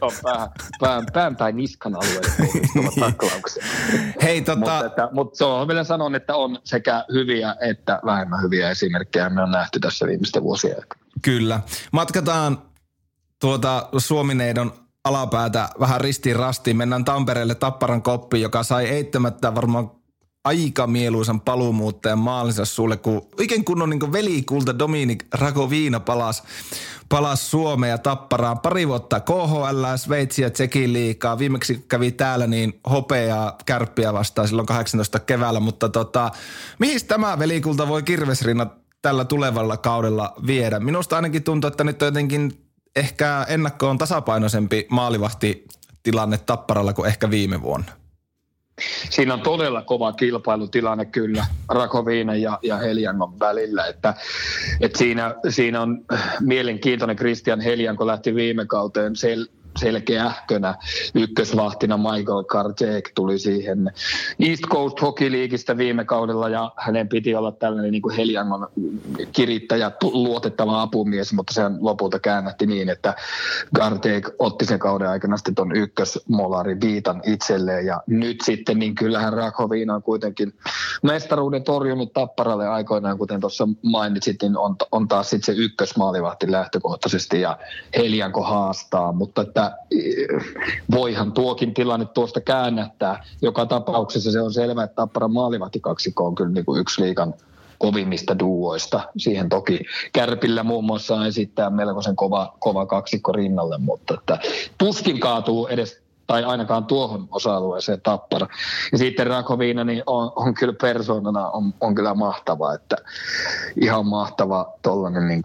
joo 0.00 0.12
pään, 0.22 0.48
pään, 0.80 1.06
pään 1.12 1.36
tai 1.36 1.52
niskan 1.52 1.94
alueelle 1.94 2.32
niin. 2.38 4.14
Hei, 4.22 4.42
tota... 4.42 4.56
mutta, 4.58 4.86
että, 4.86 5.08
mutta 5.12 5.38
se 5.38 5.44
on 5.44 5.68
vielä 5.68 5.84
sanon, 5.84 6.14
että 6.14 6.36
on 6.36 6.58
sekä 6.64 7.04
hyviä 7.12 7.56
että 7.60 8.00
vähemmän 8.04 8.42
hyviä 8.42 8.70
esimerkkejä 8.70 9.30
me 9.30 9.42
on 9.42 9.50
nähty 9.50 9.80
tässä 9.80 10.06
viimeisten 10.06 10.42
vuosien 10.42 10.76
aikana. 10.76 11.04
Kyllä. 11.22 11.60
Matkataan 11.92 12.58
tuota 13.40 13.88
Suomineidon 13.98 14.72
alapäätä 15.04 15.68
vähän 15.80 16.00
ristiin 16.00 16.36
rastiin. 16.36 16.76
Mennään 16.76 17.04
Tampereelle 17.04 17.54
Tapparan 17.54 18.02
koppi, 18.02 18.40
joka 18.40 18.62
sai 18.62 18.86
eittämättä 18.86 19.54
varmaan 19.54 20.03
aika 20.44 20.86
mieluisan 20.86 21.40
paluumuuttajan 21.40 22.18
maalinsa 22.18 22.64
sulle, 22.64 22.96
kun 22.96 23.26
oikein 23.38 23.64
kunnon 23.64 23.90
niin 23.90 24.12
velikulta 24.12 24.78
Dominik 24.78 25.24
Rakoviina 25.34 26.00
palas, 26.00 26.42
palas 27.08 27.50
Suomeen 27.50 27.90
ja 27.90 27.98
Tapparaan. 27.98 28.58
Pari 28.58 28.88
vuotta 28.88 29.20
KHL, 29.20 29.84
Sveitsi 29.96 30.42
ja 30.42 30.50
Tsekin 30.50 30.92
liikaa. 30.92 31.38
Viimeksi 31.38 31.84
kävi 31.88 32.12
täällä 32.12 32.46
niin 32.46 32.80
hopeaa 32.90 33.56
kärppiä 33.66 34.12
vastaan 34.12 34.48
silloin 34.48 34.66
18 34.66 35.18
keväällä, 35.18 35.60
mutta 35.60 35.88
tota, 35.88 36.30
mihin 36.78 37.06
tämä 37.06 37.38
velikulta 37.38 37.88
voi 37.88 38.02
kirvesrinna 38.02 38.66
tällä 39.02 39.24
tulevalla 39.24 39.76
kaudella 39.76 40.34
viedä? 40.46 40.80
Minusta 40.80 41.16
ainakin 41.16 41.42
tuntuu, 41.42 41.68
että 41.68 41.84
nyt 41.84 42.02
on 42.02 42.06
jotenkin 42.06 42.52
ehkä 42.96 43.46
ennakkoon 43.48 43.98
tasapainoisempi 43.98 44.86
maalivahti 44.90 45.64
tilanne 46.02 46.38
Tapparalla 46.38 46.92
kuin 46.92 47.08
ehkä 47.08 47.30
viime 47.30 47.62
vuonna. 47.62 48.03
Siinä 49.10 49.34
on 49.34 49.40
todella 49.40 49.82
kova 49.82 50.12
kilpailutilanne 50.12 51.04
kyllä 51.04 51.46
Rakoviina 51.68 52.36
ja, 52.36 52.58
ja 52.62 52.76
Heliangon 52.76 53.40
välillä. 53.40 53.86
Että, 53.86 54.14
että 54.80 54.98
siinä, 54.98 55.34
siinä 55.48 55.80
on 55.80 56.04
mielenkiintoinen 56.40 57.16
Christian 57.16 57.60
Helianko 57.60 58.06
lähti 58.06 58.34
viime 58.34 58.66
kauteen 58.66 59.16
sel, 59.16 59.46
selkeähkönä 59.78 60.74
ykkösvahtina 61.14 61.96
Michael 61.96 62.44
Kartek 62.44 63.12
tuli 63.14 63.38
siihen 63.38 63.92
East 64.40 64.62
Coast 64.62 65.02
Hockey 65.02 65.32
Leagueistä 65.32 65.76
viime 65.76 66.04
kaudella 66.04 66.48
ja 66.48 66.72
hänen 66.76 67.08
piti 67.08 67.34
olla 67.34 67.52
tällainen 67.52 67.92
niin 67.92 68.02
kuin 68.02 68.16
Heliangon 68.16 68.68
kirittäjä, 69.32 69.92
luotettava 70.02 70.82
apumies, 70.82 71.32
mutta 71.32 71.54
se 71.54 71.62
lopulta 71.80 72.18
käännätti 72.18 72.66
niin, 72.66 72.88
että 72.88 73.14
Kartek 73.76 74.28
otti 74.38 74.64
sen 74.64 74.78
kauden 74.78 75.08
aikana 75.08 75.36
sitten 75.36 75.54
tuon 75.54 75.76
ykkösmolari 75.76 76.80
viitan 76.80 77.20
itselleen. 77.26 77.86
Ja 77.86 78.02
nyt 78.06 78.40
sitten 78.40 78.78
niin 78.78 78.94
kyllähän 78.94 79.32
Rakoviina 79.32 79.94
on 79.94 80.02
kuitenkin 80.02 80.54
mestaruuden 81.02 81.64
torjunut 81.64 82.12
Tapparalle 82.12 82.68
aikoinaan, 82.68 83.18
kuten 83.18 83.40
tuossa 83.40 83.68
mainitsit, 83.82 84.42
niin 84.42 84.56
on, 84.56 84.76
on 84.92 85.08
taas 85.08 85.30
sitten 85.30 85.54
se 85.54 85.62
ykkösmaalivahti 85.62 86.52
lähtökohtaisesti 86.52 87.40
ja 87.40 87.58
Helianko 87.96 88.42
haastaa, 88.42 89.12
mutta 89.12 89.42
että 89.42 89.63
voihan 90.90 91.32
tuokin 91.32 91.74
tilanne 91.74 92.06
tuosta 92.06 92.40
käännättää. 92.40 93.24
Joka 93.42 93.66
tapauksessa 93.66 94.32
se 94.32 94.40
on 94.40 94.52
selvä, 94.52 94.84
että 94.84 94.94
Tapparan 94.94 95.32
maalivahtikaksikko 95.32 96.26
on 96.26 96.34
kyllä 96.34 96.50
niin 96.50 96.64
kuin 96.64 96.80
yksi 96.80 97.02
liikan 97.02 97.34
kovimmista 97.78 98.38
duoista. 98.38 99.00
Siihen 99.16 99.48
toki 99.48 99.80
Kärpillä 100.12 100.62
muun 100.62 100.84
muassa 100.84 101.26
esittää 101.26 101.70
melkoisen 101.70 102.16
kova, 102.16 102.56
kova 102.58 102.86
kaksikko 102.86 103.32
rinnalle, 103.32 103.78
mutta 103.78 104.14
että 104.14 104.38
tuskin 104.78 105.20
kaatuu 105.20 105.66
edes 105.66 106.04
tai 106.26 106.44
ainakaan 106.44 106.84
tuohon 106.84 107.28
osa-alueeseen 107.30 108.00
tappara. 108.00 108.46
Ja 108.92 108.98
sitten 108.98 109.26
Rakoviina 109.26 109.84
niin 109.84 110.02
on, 110.06 110.32
on 110.36 110.54
kyllä 110.54 110.74
persoonana 110.80 111.48
on, 111.50 111.74
on 111.80 111.94
kyllä 111.94 112.14
mahtava, 112.14 112.74
että 112.74 112.96
ihan 113.80 114.06
mahtava 114.06 114.72
tollainen 114.82 115.28
niin 115.28 115.42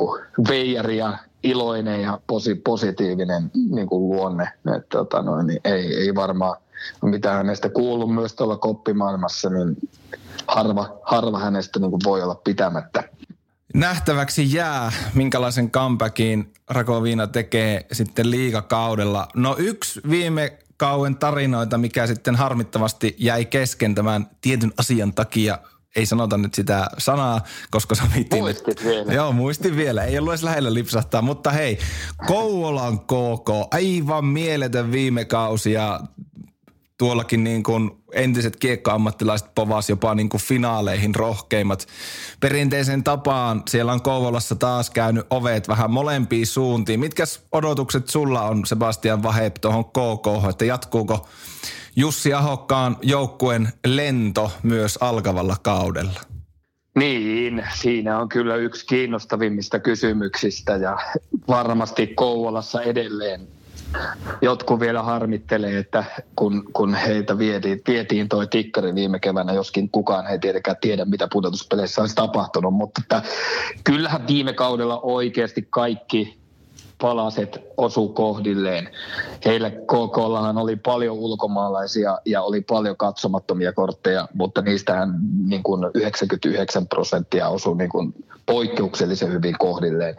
veijari 0.49 0.97
ja 0.97 1.17
iloinen 1.43 2.01
ja 2.01 2.19
posi, 2.27 2.55
positiivinen 2.55 3.51
niin 3.71 3.87
kuin 3.87 4.09
luonne. 4.09 4.43
Että, 4.75 4.89
tota 4.89 5.21
noin, 5.21 5.47
niin 5.47 5.59
ei, 5.63 5.95
ei 5.95 6.15
varmaan 6.15 6.57
mitä 7.01 7.33
hänestä 7.33 7.69
kuullut 7.69 8.15
myös 8.15 8.33
tuolla 8.33 8.57
koppimaailmassa, 8.57 9.49
niin 9.49 9.75
harva, 10.47 10.99
harva 11.03 11.39
hänestä 11.39 11.79
niin 11.79 11.91
kuin 11.91 12.01
voi 12.05 12.23
olla 12.23 12.35
pitämättä. 12.35 13.03
Nähtäväksi 13.73 14.53
jää, 14.53 14.91
minkälaisen 15.13 15.71
comebackin 15.71 16.53
Rakoviina 16.69 17.27
tekee 17.27 17.85
sitten 17.91 18.31
liigakaudella. 18.31 19.27
No 19.35 19.55
yksi 19.59 20.01
viime 20.09 20.57
kauen 20.77 21.15
tarinoita, 21.15 21.77
mikä 21.77 22.07
sitten 22.07 22.35
harmittavasti 22.35 23.15
jäi 23.17 23.45
kesken 23.45 23.95
tämän 23.95 24.27
tietyn 24.41 24.73
asian 24.77 25.13
takia 25.13 25.57
ei 25.95 26.05
sanota 26.05 26.37
nyt 26.37 26.53
sitä 26.53 26.87
sanaa, 26.97 27.41
koska 27.71 27.95
sovittiin. 27.95 28.43
Muistit 28.43 28.83
vielä. 28.83 29.13
Joo, 29.13 29.31
muistin 29.31 29.75
vielä. 29.75 30.03
Ei 30.03 30.19
ollut 30.19 30.31
edes 30.31 30.43
lähellä 30.43 30.73
lipsahtaa, 30.73 31.21
mutta 31.21 31.51
hei, 31.51 31.79
Kouvolan 32.27 32.99
KK, 32.99 33.49
aivan 33.71 34.25
mieletön 34.25 34.91
viime 34.91 35.25
kausi 35.25 35.71
ja 35.71 35.99
tuollakin 36.97 37.43
niin 37.43 37.63
kuin 37.63 37.91
entiset 38.13 38.55
kiekkoammattilaiset 38.55 39.55
povas 39.55 39.89
jopa 39.89 40.15
niin 40.15 40.29
kuin 40.29 40.41
finaaleihin 40.41 41.15
rohkeimmat. 41.15 41.87
Perinteisen 42.39 43.03
tapaan 43.03 43.63
siellä 43.69 43.93
on 43.93 44.01
Kouvolassa 44.01 44.55
taas 44.55 44.89
käynyt 44.89 45.25
ovet 45.29 45.67
vähän 45.67 45.91
molempiin 45.91 46.47
suuntiin. 46.47 46.99
Mitkä 46.99 47.23
odotukset 47.51 48.09
sulla 48.09 48.41
on 48.41 48.65
Sebastian 48.65 49.23
Vahep 49.23 49.55
tuohon 49.61 49.85
KK, 49.85 50.49
että 50.49 50.65
jatkuuko 50.65 51.27
Jussi 51.99 52.33
Ahokkaan 52.33 52.97
joukkueen 53.01 53.69
lento 53.87 54.51
myös 54.63 54.97
alkavalla 55.01 55.55
kaudella? 55.63 56.19
Niin, 56.95 57.63
siinä 57.73 58.19
on 58.19 58.29
kyllä 58.29 58.55
yksi 58.55 58.85
kiinnostavimmista 58.85 59.79
kysymyksistä 59.79 60.75
ja 60.75 60.97
varmasti 61.47 62.07
Kouvolassa 62.07 62.81
edelleen 62.81 63.47
jotkut 64.41 64.79
vielä 64.79 65.03
harmittelee, 65.03 65.77
että 65.77 66.03
kun, 66.35 66.69
kun 66.73 66.93
heitä 66.93 67.37
vietiin, 67.37 67.81
vietiin 67.87 68.29
toi 68.29 68.47
tikkari 68.47 68.95
viime 68.95 69.19
keväänä, 69.19 69.53
joskin 69.53 69.89
kukaan 69.89 70.27
ei 70.27 70.39
tietenkään 70.39 70.77
tiedä, 70.81 71.05
mitä 71.05 71.27
pudotuspeleissä 71.31 72.01
olisi 72.01 72.15
tapahtunut, 72.15 72.73
mutta 72.73 73.01
että 73.03 73.21
kyllähän 73.83 74.27
viime 74.27 74.53
kaudella 74.53 74.99
oikeasti 74.99 75.67
kaikki 75.69 76.38
palaset 77.01 77.59
osu 77.77 78.09
kohdilleen. 78.09 78.89
Heillä 79.45 79.71
KKllahan 79.71 80.57
oli 80.57 80.75
paljon 80.75 81.17
ulkomaalaisia 81.17 82.17
ja 82.25 82.41
oli 82.41 82.61
paljon 82.61 82.97
katsomattomia 82.97 83.73
kortteja, 83.73 84.27
mutta 84.33 84.61
niistähän 84.61 85.13
niin 85.45 85.63
kuin 85.63 85.85
99 85.93 86.87
prosenttia 86.87 87.49
osui 87.49 87.77
niin 87.77 87.89
kuin 87.89 88.13
poikkeuksellisen 88.45 89.33
hyvin 89.33 89.55
kohdilleen. 89.59 90.15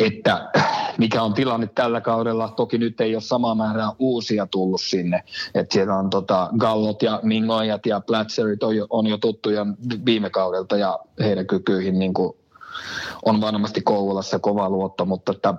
Että 0.00 0.50
mikä 0.98 1.22
on 1.22 1.34
tilanne 1.34 1.68
tällä 1.74 2.00
kaudella, 2.00 2.52
toki 2.56 2.78
nyt 2.78 3.00
ei 3.00 3.14
ole 3.14 3.22
sama 3.22 3.54
määrä 3.54 3.88
uusia 3.98 4.46
tullut 4.46 4.80
sinne. 4.80 5.22
Että 5.54 5.72
siellä 5.72 5.94
on 5.94 6.10
tota 6.10 6.48
Gallot 6.58 7.02
ja 7.02 7.20
Mingoijat 7.22 7.86
ja 7.86 8.00
Platzerit 8.00 8.62
on 8.62 8.76
jo, 8.76 8.86
on 8.90 9.06
jo 9.06 9.18
tuttuja 9.18 9.66
viime 10.06 10.30
kaudelta 10.30 10.76
ja 10.76 10.98
heidän 11.20 11.46
kykyihin 11.46 11.98
niin 11.98 12.14
kuin 12.14 12.36
on 13.24 13.40
varmasti 13.40 13.80
Kouvolassa 13.80 14.38
kova 14.38 14.70
luotto, 14.70 15.04
mutta 15.04 15.32
että, 15.32 15.54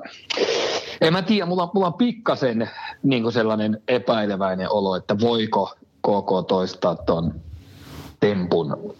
en 1.02 1.14
mä 1.14 1.22
tiedä, 1.22 1.46
mulla, 1.46 1.72
mulla 1.74 1.88
on 1.88 1.94
pikkasen 1.94 2.70
niin 3.04 3.32
sellainen 3.32 3.82
epäileväinen 3.88 4.72
olo, 4.72 4.96
että 4.96 5.20
voiko 5.20 5.74
KK 6.02 6.48
toistaa 6.48 6.96
tuon 6.96 7.34
tempun. 8.20 8.96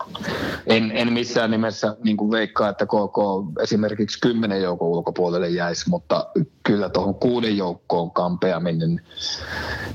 En, 0.68 0.92
en 0.92 1.14
missään 1.14 1.52
nimessä 1.52 1.96
niin 2.04 2.18
kuin 2.18 2.32
veikkaa, 2.32 2.70
että 2.70 2.86
KK 2.86 3.18
esimerkiksi 3.64 4.20
kymmenen 4.22 4.62
joukon 4.62 4.88
ulkopuolelle 4.88 5.50
jäisi, 5.50 5.90
mutta 5.90 6.28
kyllä 6.64 6.90
tuohon 6.90 7.16
kuuden 7.16 7.58
joukkoon 7.58 8.12
kampeaminen, 8.12 9.02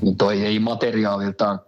niin 0.01 0.17
toi 0.17 0.45
ei 0.45 0.59
materiaaliltaan 0.59 1.59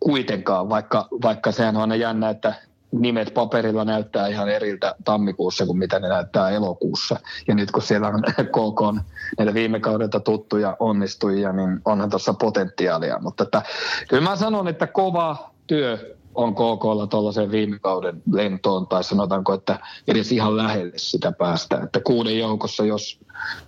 kuitenkaan, 0.00 0.68
vaikka, 0.68 1.08
vaikka 1.22 1.52
sehän 1.52 1.76
on 1.76 1.82
aina 1.82 1.96
jännä, 1.96 2.30
että 2.30 2.54
nimet 2.92 3.34
paperilla 3.34 3.84
näyttää 3.84 4.28
ihan 4.28 4.48
eriltä 4.48 4.94
tammikuussa 5.04 5.66
kuin 5.66 5.78
mitä 5.78 5.98
ne 5.98 6.08
näyttää 6.08 6.50
elokuussa. 6.50 7.16
Ja 7.48 7.54
nyt 7.54 7.70
kun 7.70 7.82
siellä 7.82 8.08
on 8.08 8.22
KK 8.56 9.06
näitä 9.38 9.54
viime 9.54 9.80
kaudelta 9.80 10.20
tuttuja 10.20 10.76
onnistujia, 10.80 11.52
niin 11.52 11.80
onhan 11.84 12.10
tuossa 12.10 12.34
potentiaalia. 12.34 13.18
Mutta 13.20 13.44
että, 13.44 13.62
kyllä 14.08 14.22
mä 14.22 14.36
sanon, 14.36 14.68
että 14.68 14.86
kova 14.86 15.50
työ 15.66 16.16
on 16.34 16.54
KKlla 16.54 17.06
tuollaisen 17.06 17.50
viime 17.50 17.78
kauden 17.78 18.22
lentoon, 18.32 18.86
tai 18.86 19.04
sanotaanko, 19.04 19.54
että 19.54 19.78
edes 20.08 20.32
ihan 20.32 20.56
lähelle 20.56 20.92
sitä 20.96 21.32
päästä. 21.32 21.80
Että 21.84 22.00
kuuden 22.00 22.38
joukossa, 22.38 22.84
jos 22.84 23.20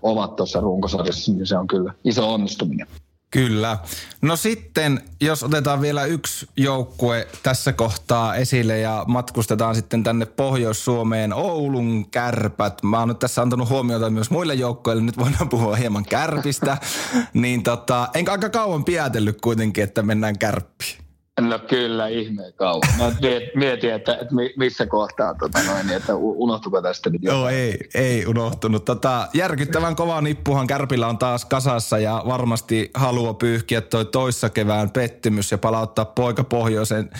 ovat 0.02 0.36
tuossa 0.36 0.60
runkosarjassa, 0.60 1.32
niin 1.32 1.46
se 1.46 1.58
on 1.58 1.66
kyllä 1.66 1.94
iso 2.04 2.32
onnistuminen. 2.34 2.86
Kyllä. 3.30 3.78
No 4.22 4.36
sitten, 4.36 5.00
jos 5.20 5.42
otetaan 5.42 5.80
vielä 5.80 6.04
yksi 6.04 6.48
joukkue 6.56 7.28
tässä 7.42 7.72
kohtaa 7.72 8.34
esille 8.34 8.78
ja 8.78 9.04
matkustetaan 9.06 9.74
sitten 9.74 10.02
tänne 10.02 10.26
Pohjois-Suomeen, 10.26 11.32
Oulun 11.32 12.10
kärpät. 12.10 12.82
Mä 12.82 12.98
oon 12.98 13.08
nyt 13.08 13.18
tässä 13.18 13.42
antanut 13.42 13.68
huomiota 13.68 14.10
myös 14.10 14.30
muille 14.30 14.54
joukkoille, 14.54 15.02
nyt 15.02 15.18
voidaan 15.18 15.48
puhua 15.48 15.76
hieman 15.76 16.04
kärpistä. 16.04 16.76
niin 17.32 17.62
tota, 17.62 18.08
enkä 18.14 18.32
aika 18.32 18.50
kauan 18.50 18.84
piätellyt 18.84 19.40
kuitenkin, 19.40 19.84
että 19.84 20.02
mennään 20.02 20.38
kärppiin. 20.38 21.07
No 21.40 21.58
kyllä, 21.58 22.08
ihmeen 22.08 22.52
kauan. 22.52 22.88
Mä 22.98 23.12
mietin, 23.54 23.94
että, 23.94 24.12
että 24.12 24.34
missä 24.56 24.86
kohtaa, 24.86 25.34
tota 25.34 25.62
noin, 25.62 25.86
niin 25.86 25.96
että 25.96 26.14
unohtuko 26.14 26.82
tästä 26.82 27.10
nyt 27.10 27.22
Joo, 27.22 27.48
ei, 27.48 27.78
ei 27.94 28.26
unohtunut. 28.26 28.84
Tota, 28.84 29.28
järkyttävän 29.34 29.96
kova 29.96 30.20
nippuhan 30.20 30.66
Kärpillä 30.66 31.06
on 31.06 31.18
taas 31.18 31.44
kasassa 31.44 31.98
ja 31.98 32.22
varmasti 32.26 32.90
haluaa 32.94 33.34
pyyhkiä 33.34 33.80
toi 33.80 34.04
toissa 34.04 34.50
kevään 34.50 34.90
pettymys 34.90 35.50
ja 35.52 35.58
palauttaa 35.58 36.04
poika 36.04 36.44
pohjoisen 36.44 37.10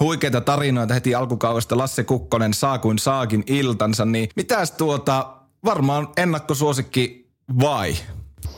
huikeita 0.00 0.40
tarinoita 0.40 0.94
heti 0.94 1.14
alkukaudesta. 1.14 1.78
Lasse 1.78 2.04
Kukkonen 2.04 2.54
saa 2.54 2.78
kuin 2.78 2.98
saakin 2.98 3.44
iltansa, 3.46 4.04
niin 4.04 4.28
mitäs 4.36 4.70
tuota, 4.70 5.26
varmaan 5.64 6.08
ennakkosuosikki 6.16 7.30
vai? 7.60 7.94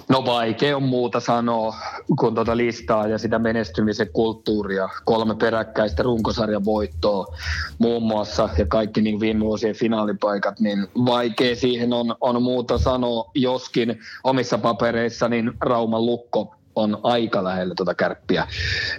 No 0.08 0.24
vaikea 0.24 0.76
on 0.76 0.82
muuta 0.82 1.20
sanoa 1.20 1.76
kuin 2.18 2.34
tuota 2.34 2.56
listaa 2.56 3.06
ja 3.06 3.18
sitä 3.18 3.38
menestymisen 3.38 4.08
kulttuuria. 4.12 4.88
Kolme 5.04 5.34
peräkkäistä 5.34 6.02
runkosarjan 6.02 6.64
voittoa 6.64 7.36
muun 7.78 8.02
muassa 8.02 8.48
ja 8.59 8.66
kaikki 8.66 9.00
niin 9.02 9.20
viime 9.20 9.40
vuosien 9.40 9.74
finaalipaikat, 9.74 10.61
niin 10.61 10.86
vaikea 11.06 11.56
siihen 11.56 11.92
on, 11.92 12.16
on 12.20 12.42
muuta 12.42 12.78
sanoa. 12.78 13.30
Joskin 13.34 14.00
omissa 14.24 14.59
papereissa 14.59 15.28
niin 15.28 15.52
Rauman 15.61 16.06
lukko 16.06 16.54
on 16.76 16.98
aika 17.02 17.44
lähellä 17.44 17.74
tuota 17.74 17.94
kärppiä 17.94 18.46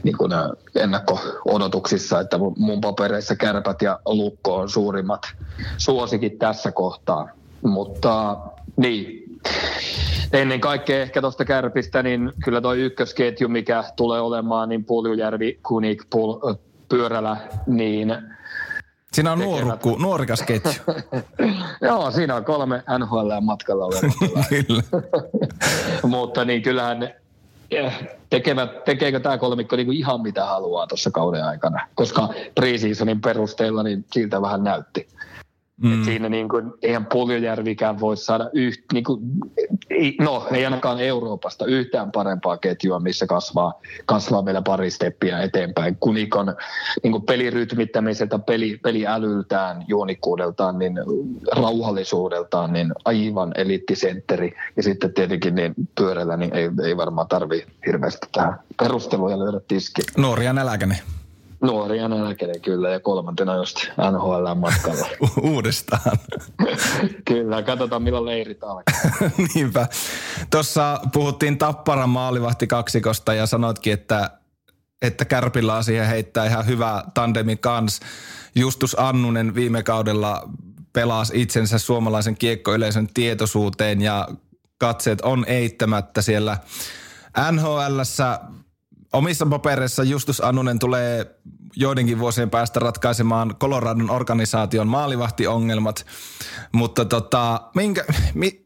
niin 0.03 0.17
kuin 0.17 0.31
ennakko-odotuksissa, 0.75 2.19
että 2.19 2.37
mun 2.57 2.81
papereissa 2.81 3.35
kärpät 3.35 3.81
ja 3.81 3.99
lukko 4.05 4.55
on 4.55 4.69
suurimmat 4.69 5.21
suosikit 5.77 6.39
tässä 6.39 6.71
kohtaa. 6.71 7.29
Mutta 7.61 8.37
niin, 8.77 9.18
ennen 10.33 10.59
kaikkea 10.59 11.01
ehkä 11.01 11.21
tuosta 11.21 11.45
kärpistä, 11.45 12.03
niin 12.03 12.31
kyllä 12.43 12.61
toi 12.61 12.79
ykkösketju, 12.79 13.47
mikä 13.47 13.83
tulee 13.95 14.21
olemaan, 14.21 14.69
niin 14.69 14.85
Puljujärvi, 14.85 15.59
Kunik, 15.63 16.03
Pul, 16.09 16.39
Pyörälä, 16.89 17.37
niin 17.67 18.17
Siinä 19.13 19.31
on 19.31 19.39
nuorukku, 19.39 19.95
nuorikas 19.95 20.41
ketju. 20.41 20.71
Joo, 21.87 22.11
siinä 22.11 22.35
on 22.35 22.45
kolme 22.45 22.83
NHL 22.99 23.31
matkalla 23.41 23.85
Kyllä. 24.49 24.83
Mutta 26.15 26.45
niin 26.45 26.61
kyllähän 26.61 27.03
eh, 27.71 28.09
tekevät, 28.29 28.83
tekeekö 28.83 29.19
tämä 29.19 29.37
kolmikko 29.37 29.75
niin 29.75 29.85
kuin 29.85 29.97
ihan 29.97 30.21
mitä 30.21 30.45
haluaa 30.45 30.87
tuossa 30.87 31.11
kauden 31.11 31.45
aikana, 31.45 31.87
koska 31.95 32.29
preseasonin 32.55 33.21
perusteella 33.21 33.83
niin 33.83 34.05
siltä 34.13 34.41
vähän 34.41 34.63
näytti. 34.63 35.07
Mm. 35.81 35.99
Et 35.99 36.05
siinä 36.05 36.29
niin 36.29 36.49
kuin, 36.49 36.71
eihän 36.81 37.05
Puljujärvikään 37.05 37.99
voi 37.99 38.17
saada 38.17 38.49
yht, 38.53 38.81
niin 38.93 39.03
kuin, 39.03 39.21
ei, 39.89 40.15
no 40.21 40.47
ei 40.51 40.65
ainakaan 40.65 40.99
Euroopasta 40.99 41.65
yhtään 41.65 42.11
parempaa 42.11 42.57
ketjua, 42.57 42.99
missä 42.99 43.27
kasvaa, 43.27 43.73
kasvaa 44.05 44.45
vielä 44.45 44.61
pari 44.61 44.91
steppiä 44.91 45.41
eteenpäin. 45.41 45.97
Kunikon 45.99 46.55
niin 47.03 47.11
kuin 47.11 47.23
pelirytmittämiseltä, 47.23 48.39
peli, 48.39 48.79
peliälyltään, 48.83 49.85
juonikkuudeltaan, 49.87 50.79
niin 50.79 50.93
rauhallisuudeltaan, 51.51 52.73
niin 52.73 52.93
aivan 53.05 53.51
eliittisentteri. 53.55 54.53
Ja 54.77 54.83
sitten 54.83 55.13
tietenkin 55.13 55.55
niin 55.55 55.73
pyörällä 55.97 56.37
niin 56.37 56.55
ei, 56.55 56.69
ei 56.83 56.97
varmaan 56.97 57.27
tarvi 57.27 57.65
hirveästi 57.85 58.27
tähän 58.31 58.59
perusteluja 58.79 59.39
löydä 59.39 59.59
tiski. 59.67 60.01
Nuoria 60.17 60.53
nälkäinen. 60.53 60.97
Nuoria 61.61 62.07
nälkäinen 62.07 62.61
kyllä 62.61 62.89
ja 62.89 62.99
kolmantena 62.99 63.55
just 63.55 63.77
NHL 64.11 64.53
matkalla. 64.55 65.07
Uudestaan. 65.51 66.17
kyllä, 67.27 67.61
katsotaan 67.61 68.03
milloin 68.03 68.25
leirit 68.25 68.63
alkaa. 68.63 69.29
Niinpä. 69.55 69.87
Tuossa 70.51 70.99
puhuttiin 71.13 71.57
Tapparan 71.57 72.09
maalivahti 72.09 72.67
kaksikosta 72.67 73.33
ja 73.33 73.45
sanoitkin, 73.45 73.93
että, 73.93 74.29
että 75.01 75.25
Kärpillä 75.25 75.83
siihen 75.83 76.07
heittää 76.07 76.45
ihan 76.45 76.65
hyvä 76.65 77.03
tandemi 77.13 77.57
kans. 77.57 77.99
Justus 78.55 78.99
Annunen 78.99 79.55
viime 79.55 79.83
kaudella 79.83 80.49
pelasi 80.93 81.41
itsensä 81.41 81.77
suomalaisen 81.77 82.37
kiekkoyleisön 82.37 83.07
tietoisuuteen 83.13 84.01
ja 84.01 84.27
katseet 84.77 85.21
on 85.21 85.45
eittämättä 85.47 86.21
siellä 86.21 86.57
NHLssä 87.51 88.39
omissa 89.13 89.45
papereissa 89.45 90.03
Justus 90.03 90.43
Annunen 90.43 90.79
tulee 90.79 91.35
joidenkin 91.75 92.19
vuosien 92.19 92.49
päästä 92.49 92.79
ratkaisemaan 92.79 93.55
Coloradon 93.59 94.09
organisaation 94.09 94.87
maalivahtiongelmat, 94.87 96.05
mutta 96.71 97.05
tota, 97.05 97.61
minkä, 97.75 98.05
mi, 98.33 98.65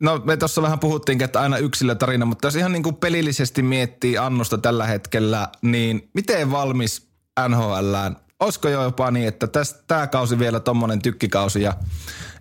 no 0.00 0.20
me 0.24 0.36
tuossa 0.36 0.62
vähän 0.62 0.78
puhuttiin, 0.78 1.22
että 1.22 1.40
aina 1.40 1.58
yksilötarina, 1.58 2.26
mutta 2.26 2.46
jos 2.46 2.56
ihan 2.56 2.72
niin 2.72 2.82
kuin 2.82 2.96
pelillisesti 2.96 3.62
miettii 3.62 4.18
Annusta 4.18 4.58
tällä 4.58 4.86
hetkellä, 4.86 5.48
niin 5.62 6.10
miten 6.14 6.50
valmis 6.50 7.08
NHLään? 7.48 8.16
Olisiko 8.40 8.68
jo 8.68 8.82
jopa 8.82 9.10
niin, 9.10 9.28
että 9.28 9.48
tämä 9.86 10.06
kausi 10.06 10.38
vielä 10.38 10.60
tommonen 10.60 11.02
tykkikausi 11.02 11.62
ja 11.62 11.72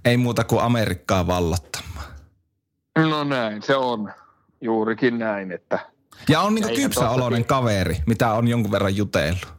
ei 0.05 0.17
muuta 0.17 0.43
kuin 0.43 0.61
Amerikkaa 0.61 1.27
vallottamaan? 1.27 2.05
No 2.97 3.23
näin, 3.23 3.61
se 3.61 3.75
on 3.75 4.11
juurikin 4.61 5.19
näin, 5.19 5.51
että– 5.51 5.79
ja 6.29 6.41
on 6.41 6.55
niinku 6.55 6.69
kypsäoloinen 6.75 7.45
kaveri, 7.45 7.97
mitä 8.05 8.33
on 8.33 8.47
jonkun 8.47 8.71
verran 8.71 8.95
jutellut. 8.95 9.55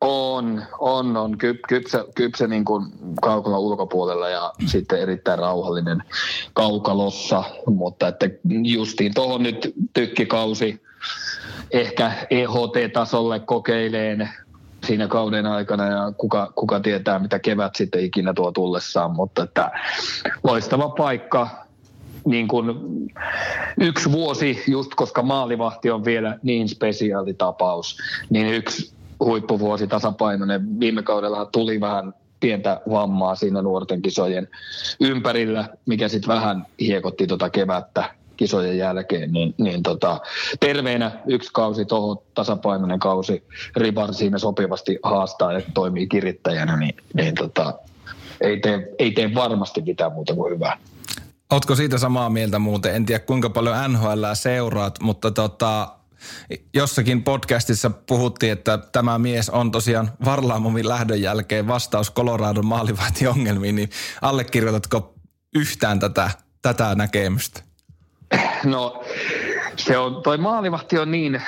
On, 0.00 0.62
on, 0.78 1.16
on. 1.16 1.38
Ky, 1.38 1.54
kypsä, 1.68 2.04
kypsä 2.14 2.46
niin 2.46 2.64
kuin 2.64 2.92
kaukalla 3.22 3.58
ulkopuolella 3.58 4.28
ja 4.28 4.52
sitten 4.66 5.00
erittäin 5.00 5.38
rauhallinen 5.38 6.02
kaukalossa, 6.52 7.44
mutta 7.66 8.08
että 8.08 8.30
justiin 8.62 9.14
tuohon 9.14 9.42
nyt 9.42 9.74
tykkikausi 9.92 10.82
ehkä 11.70 12.12
EHT-tasolle 12.30 13.40
kokeileen 13.40 14.28
siinä 14.86 15.08
kauden 15.08 15.46
aikana 15.46 15.86
ja 15.86 16.12
kuka, 16.16 16.52
kuka 16.54 16.80
tietää, 16.80 17.18
mitä 17.18 17.38
kevät 17.38 17.74
sitten 17.74 18.04
ikinä 18.04 18.34
tuo 18.34 18.52
tullessaan, 18.52 19.10
mutta 19.10 19.42
että 19.42 19.70
loistava 20.42 20.88
paikka 20.88 21.63
niin 22.24 22.48
kuin 22.48 22.66
yksi 23.80 24.12
vuosi, 24.12 24.62
just 24.66 24.94
koska 24.94 25.22
maalivahti 25.22 25.90
on 25.90 26.04
vielä 26.04 26.38
niin 26.42 26.68
spesiaalitapaus, 26.68 27.98
niin 28.30 28.54
yksi 28.54 28.94
huippuvuosi 29.20 29.86
tasapainoinen. 29.86 30.80
Viime 30.80 31.02
kaudella 31.02 31.44
tuli 31.44 31.80
vähän 31.80 32.14
pientä 32.40 32.80
vammaa 32.90 33.34
siinä 33.34 33.62
nuorten 33.62 34.02
kisojen 34.02 34.48
ympärillä, 35.00 35.68
mikä 35.86 36.08
sitten 36.08 36.28
vähän 36.28 36.66
hiekotti 36.80 37.26
tuota 37.26 37.50
kevättä 37.50 38.14
kisojen 38.36 38.78
jälkeen, 38.78 39.32
niin, 39.32 39.54
niin 39.58 39.82
tota, 39.82 40.20
terveenä 40.60 41.10
yksi 41.26 41.50
kausi 41.52 41.84
tuohon 41.84 42.18
tasapainoinen 42.34 42.98
kausi, 42.98 43.44
Ribar 43.76 44.14
siinä 44.14 44.38
sopivasti 44.38 44.98
haastaa 45.02 45.52
ja 45.52 45.60
toimii 45.74 46.06
kirittäjänä, 46.06 46.76
niin, 46.76 46.94
niin 47.14 47.34
tota, 47.34 47.74
ei, 48.40 48.60
tee, 48.60 48.88
ei 48.98 49.12
tee 49.12 49.34
varmasti 49.34 49.82
mitään 49.82 50.12
muuta 50.12 50.34
kuin 50.34 50.54
hyvää. 50.54 50.78
Ootko 51.54 51.74
siitä 51.76 51.98
samaa 51.98 52.30
mieltä 52.30 52.58
muuten? 52.58 52.94
En 52.94 53.06
tiedä 53.06 53.24
kuinka 53.24 53.50
paljon 53.50 53.92
NHL 53.92 54.24
seuraat, 54.34 55.00
mutta 55.00 55.30
tota, 55.30 55.96
jossakin 56.74 57.22
podcastissa 57.22 57.90
puhuttiin, 57.90 58.52
että 58.52 58.78
tämä 58.78 59.18
mies 59.18 59.50
on 59.50 59.70
tosiaan 59.70 60.10
Varlaamovin 60.24 60.88
lähdön 60.88 61.22
jälkeen 61.22 61.68
vastaus 61.68 62.12
Coloradon 62.12 62.66
maalivahtiongelmiin, 62.66 63.76
niin 63.76 63.90
allekirjoitatko 64.22 65.14
yhtään 65.54 66.00
tätä, 66.00 66.30
tätä 66.62 66.94
näkemystä? 66.94 67.62
No 68.64 69.04
se 69.76 69.98
on, 69.98 70.22
toi 70.22 70.38
maalivahti 70.38 70.98
on 70.98 71.10
niin, 71.10 71.42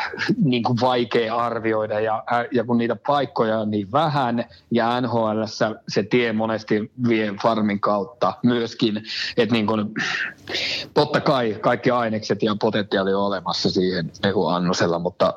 niin 0.45 0.63
kuin 0.63 0.81
vaikea 0.81 1.37
arvioida 1.37 2.01
ja, 2.01 2.25
ja 2.53 2.65
kun 2.65 2.79
niitä 2.79 2.97
paikkoja 3.07 3.59
on 3.59 3.71
niin 3.71 3.93
vähän 3.93 4.45
ja 4.71 5.01
NHL 5.01 5.43
se 5.89 6.03
tie 6.03 6.33
monesti 6.33 6.91
vie 7.09 7.35
farmin 7.43 7.81
kautta 7.81 8.33
myöskin, 8.43 9.03
että 9.37 9.55
niin 9.55 9.67
kuin, 9.67 9.95
totta 10.95 11.21
kai 11.21 11.57
kaikki 11.61 11.91
ainekset 11.91 12.43
ja 12.43 12.57
potentiaali 12.61 13.15
on 13.15 13.23
olemassa 13.23 13.71
siihen 13.71 14.13
Ehu 14.25 14.47
Annusella, 14.47 14.99
mutta, 14.99 15.35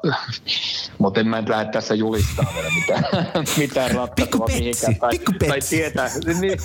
mutta 0.98 1.20
en 1.20 1.28
mä 1.28 1.40
nyt 1.40 1.50
lähde 1.50 1.72
tässä 1.72 1.96
julistaa 1.96 2.46
vielä 2.56 2.70
mitään, 2.70 3.04
mitään 3.58 3.92
ratkaisua 3.92 4.48
mihinkään 4.48 4.96
tai, 4.96 5.20
tai 5.48 5.60
tietää 5.70 6.10
niin, 6.42 6.60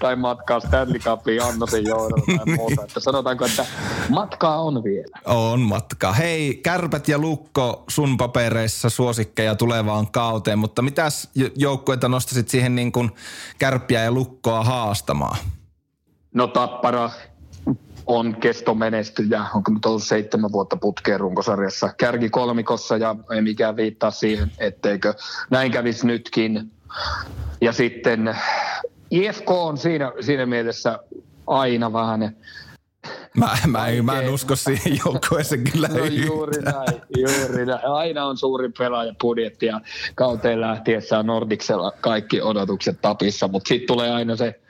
tai 0.00 0.16
matkaa 0.16 0.60
Stanley 0.60 0.98
Cupin 0.98 1.42
Annosen 1.42 1.84
johdolla 1.84 2.36
tai 2.36 2.56
muuta. 2.56 2.82
Että 2.82 3.00
sanotaanko, 3.00 3.44
että 3.46 3.66
matkaa 4.08 4.62
on 4.62 4.84
vielä. 4.84 5.18
On 5.36 5.60
matka. 5.60 6.12
Hei, 6.12 6.60
kärpät 6.62 7.08
ja 7.08 7.18
lukko 7.18 7.84
sun 7.88 8.16
papereissa 8.16 8.90
suosikkeja 8.90 9.54
tulevaan 9.54 10.06
kauteen, 10.06 10.58
mutta 10.58 10.82
mitäs 10.82 11.30
joukkueita 11.56 12.08
nostasit 12.08 12.48
siihen 12.48 12.74
niin 12.74 12.92
kuin 12.92 13.10
kärppiä 13.58 14.04
ja 14.04 14.12
lukkoa 14.12 14.64
haastamaan? 14.64 15.36
No 16.34 16.46
Tappara 16.46 17.10
on 18.06 18.36
kestomenestyjä, 18.40 19.44
onko 19.54 19.72
nyt 19.72 19.86
ollut 19.86 20.02
seitsemän 20.02 20.52
vuotta 20.52 20.76
putkeen 20.76 21.20
runkosarjassa 21.20 21.92
kärki 21.96 22.28
kolmikossa 22.28 22.96
ja 22.96 23.16
ei 23.30 23.42
mikään 23.42 23.76
viittaa 23.76 24.10
siihen, 24.10 24.50
etteikö 24.58 25.14
näin 25.50 25.72
kävisi 25.72 26.06
nytkin. 26.06 26.70
Ja 27.60 27.72
sitten 27.72 28.36
IFK 29.10 29.50
on 29.50 29.78
siinä, 29.78 30.12
siinä 30.20 30.46
mielessä 30.46 30.98
aina 31.46 31.92
vähän 31.92 32.36
Mä, 33.36 33.58
mä, 33.66 33.86
en, 33.86 34.04
mä 34.04 34.20
en 34.20 34.30
usko 34.30 34.56
siihen 34.56 34.98
joukkueeseen 35.06 35.64
kyllä 35.72 35.88
no, 35.88 36.04
juuri 36.04 36.62
näin, 36.62 37.02
juuri 37.16 37.66
näin. 37.66 37.86
Aina 37.86 38.26
on 38.26 38.36
suuri 38.36 38.70
budjetti 39.22 39.66
ja 39.66 39.80
kauteen 40.14 40.60
lähtiessä 40.60 41.18
on 41.18 41.26
Nordiksella 41.26 41.92
kaikki 42.00 42.42
odotukset 42.42 42.98
tapissa, 43.02 43.48
mutta 43.48 43.68
sitten 43.68 43.86
tulee 43.86 44.10
aina 44.10 44.36
se 44.36 44.60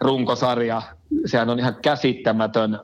runkosarja. 0.00 0.82
Sehän 1.26 1.50
on 1.50 1.58
ihan 1.58 1.76
käsittämätön 1.82 2.78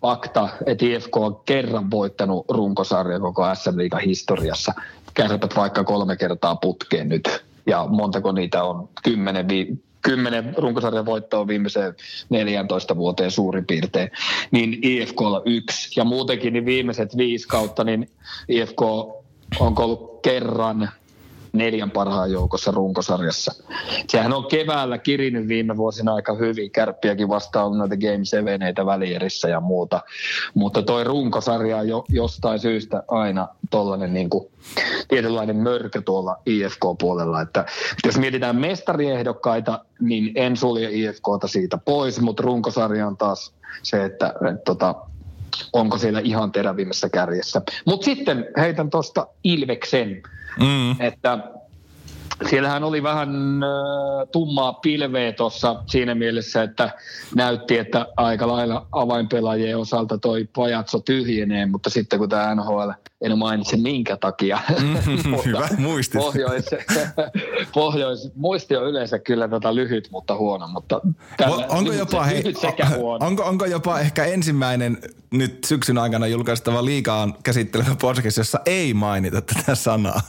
fakta, 0.00 0.48
että 0.66 0.86
IFK 0.86 1.16
on 1.16 1.40
kerran 1.44 1.90
voittanut 1.90 2.46
runkosarja 2.48 3.20
koko 3.20 3.54
SM 3.54 3.76
Liigan 3.76 4.00
historiassa. 4.00 4.72
Kärpät 5.14 5.56
vaikka 5.56 5.84
kolme 5.84 6.16
kertaa 6.16 6.56
putkeen 6.56 7.08
nyt. 7.08 7.44
Ja 7.66 7.86
montako 7.88 8.32
niitä 8.32 8.64
on? 8.64 8.88
Kymmenen, 9.02 9.48
vi- 10.06 10.10
kymmenen 10.10 10.54
runkosarjan 10.56 11.06
voittoa 11.06 11.46
viimeiseen 11.46 11.94
14 12.30 12.96
vuoteen 12.96 13.30
suurin 13.30 13.66
piirtein, 13.66 14.10
niin 14.50 14.78
IFKlla 14.82 15.42
yksi. 15.44 16.00
Ja 16.00 16.04
muutenkin 16.04 16.52
niin 16.52 16.66
viimeiset 16.66 17.16
viisi 17.16 17.48
kautta, 17.48 17.84
niin 17.84 18.10
IFK 18.48 18.82
on 19.60 19.74
ollut 19.78 20.20
kerran 20.22 20.90
neljän 21.52 21.90
parhaan 21.90 22.32
joukossa 22.32 22.70
runkosarjassa. 22.70 23.64
Sehän 24.08 24.32
on 24.32 24.46
keväällä 24.46 24.98
kirinyt 24.98 25.48
viime 25.48 25.76
vuosina 25.76 26.14
aika 26.14 26.34
hyvin, 26.34 26.70
kärppiäkin 26.70 27.28
vastaan 27.28 27.78
noita 27.78 27.96
Game 27.96 28.24
7 28.24 28.60
välierissä 28.86 29.48
ja 29.48 29.60
muuta, 29.60 30.00
mutta 30.54 30.82
toi 30.82 31.04
runkosarja 31.04 31.76
on 31.76 31.88
jo, 31.88 32.04
jostain 32.08 32.58
syystä 32.58 33.02
aina 33.08 33.48
tollainen 33.70 34.14
niin 34.14 34.30
kuin, 34.30 34.50
tietynlainen 35.08 35.56
mörkö 35.56 36.02
tuolla 36.02 36.36
IFK-puolella, 36.46 37.40
että 37.40 37.64
jos 38.06 38.18
mietitään 38.18 38.56
mestariehdokkaita, 38.56 39.84
niin 40.00 40.32
en 40.34 40.56
sulje 40.56 40.88
IFKta 40.92 41.46
siitä 41.46 41.78
pois, 41.78 42.20
mutta 42.20 42.42
runkosarja 42.42 43.06
on 43.06 43.16
taas 43.16 43.52
se, 43.82 44.04
että, 44.04 44.26
että 44.26 44.64
tota, 44.64 44.94
onko 45.72 45.98
siellä 45.98 46.20
ihan 46.24 46.52
terävimmässä 46.52 47.08
kärjessä. 47.08 47.62
Mutta 47.86 48.04
sitten 48.04 48.46
heitän 48.58 48.90
tuosta 48.90 49.26
Ilveksen, 49.44 50.22
mm. 50.60 51.00
että 51.00 51.38
siellähän 52.48 52.84
oli 52.84 53.02
vähän 53.02 53.60
äh, 53.62 54.28
tummaa 54.32 54.72
pilveä 54.72 55.32
tuossa 55.32 55.82
siinä 55.86 56.14
mielessä, 56.14 56.62
että 56.62 56.90
näytti, 57.34 57.78
että 57.78 58.06
aika 58.16 58.48
lailla 58.48 58.86
avainpelaajien 58.92 59.78
osalta 59.78 60.18
toi 60.18 60.48
pajatso 60.56 60.98
tyhjenee, 60.98 61.66
mutta 61.66 61.90
sitten 61.90 62.18
kun 62.18 62.28
tämä 62.28 62.54
NHL, 62.54 62.90
en 63.20 63.38
mainitse 63.38 63.76
minkä 63.76 64.16
takia. 64.16 64.58
Mm, 64.80 64.96
hyvä 65.46 65.68
muisti. 65.78 66.18
Pohjois, 66.18 66.64
pohjois, 67.74 68.30
muisti 68.34 68.76
on 68.76 68.86
yleensä 68.86 69.18
kyllä 69.18 69.48
tota 69.48 69.74
lyhyt, 69.74 70.08
mutta 70.10 70.36
huono, 70.36 70.68
mutta 70.68 71.00
tällä, 71.36 71.66
onko, 71.66 71.92
jopa, 71.92 72.24
hei, 72.24 72.54
sekä 72.54 72.86
huono. 72.86 73.26
Onko, 73.26 73.42
onko 73.42 73.64
jopa 73.64 74.00
ehkä 74.00 74.24
ensimmäinen 74.24 74.98
nyt 75.30 75.64
syksyn 75.64 75.98
aikana 75.98 76.26
julkaistava 76.26 76.84
liikaan 76.84 77.34
käsittelevä 77.42 77.96
podcast, 78.00 78.36
jossa 78.36 78.60
ei 78.66 78.94
mainita 78.94 79.40
tätä 79.40 79.74
sanaa? 79.74 80.20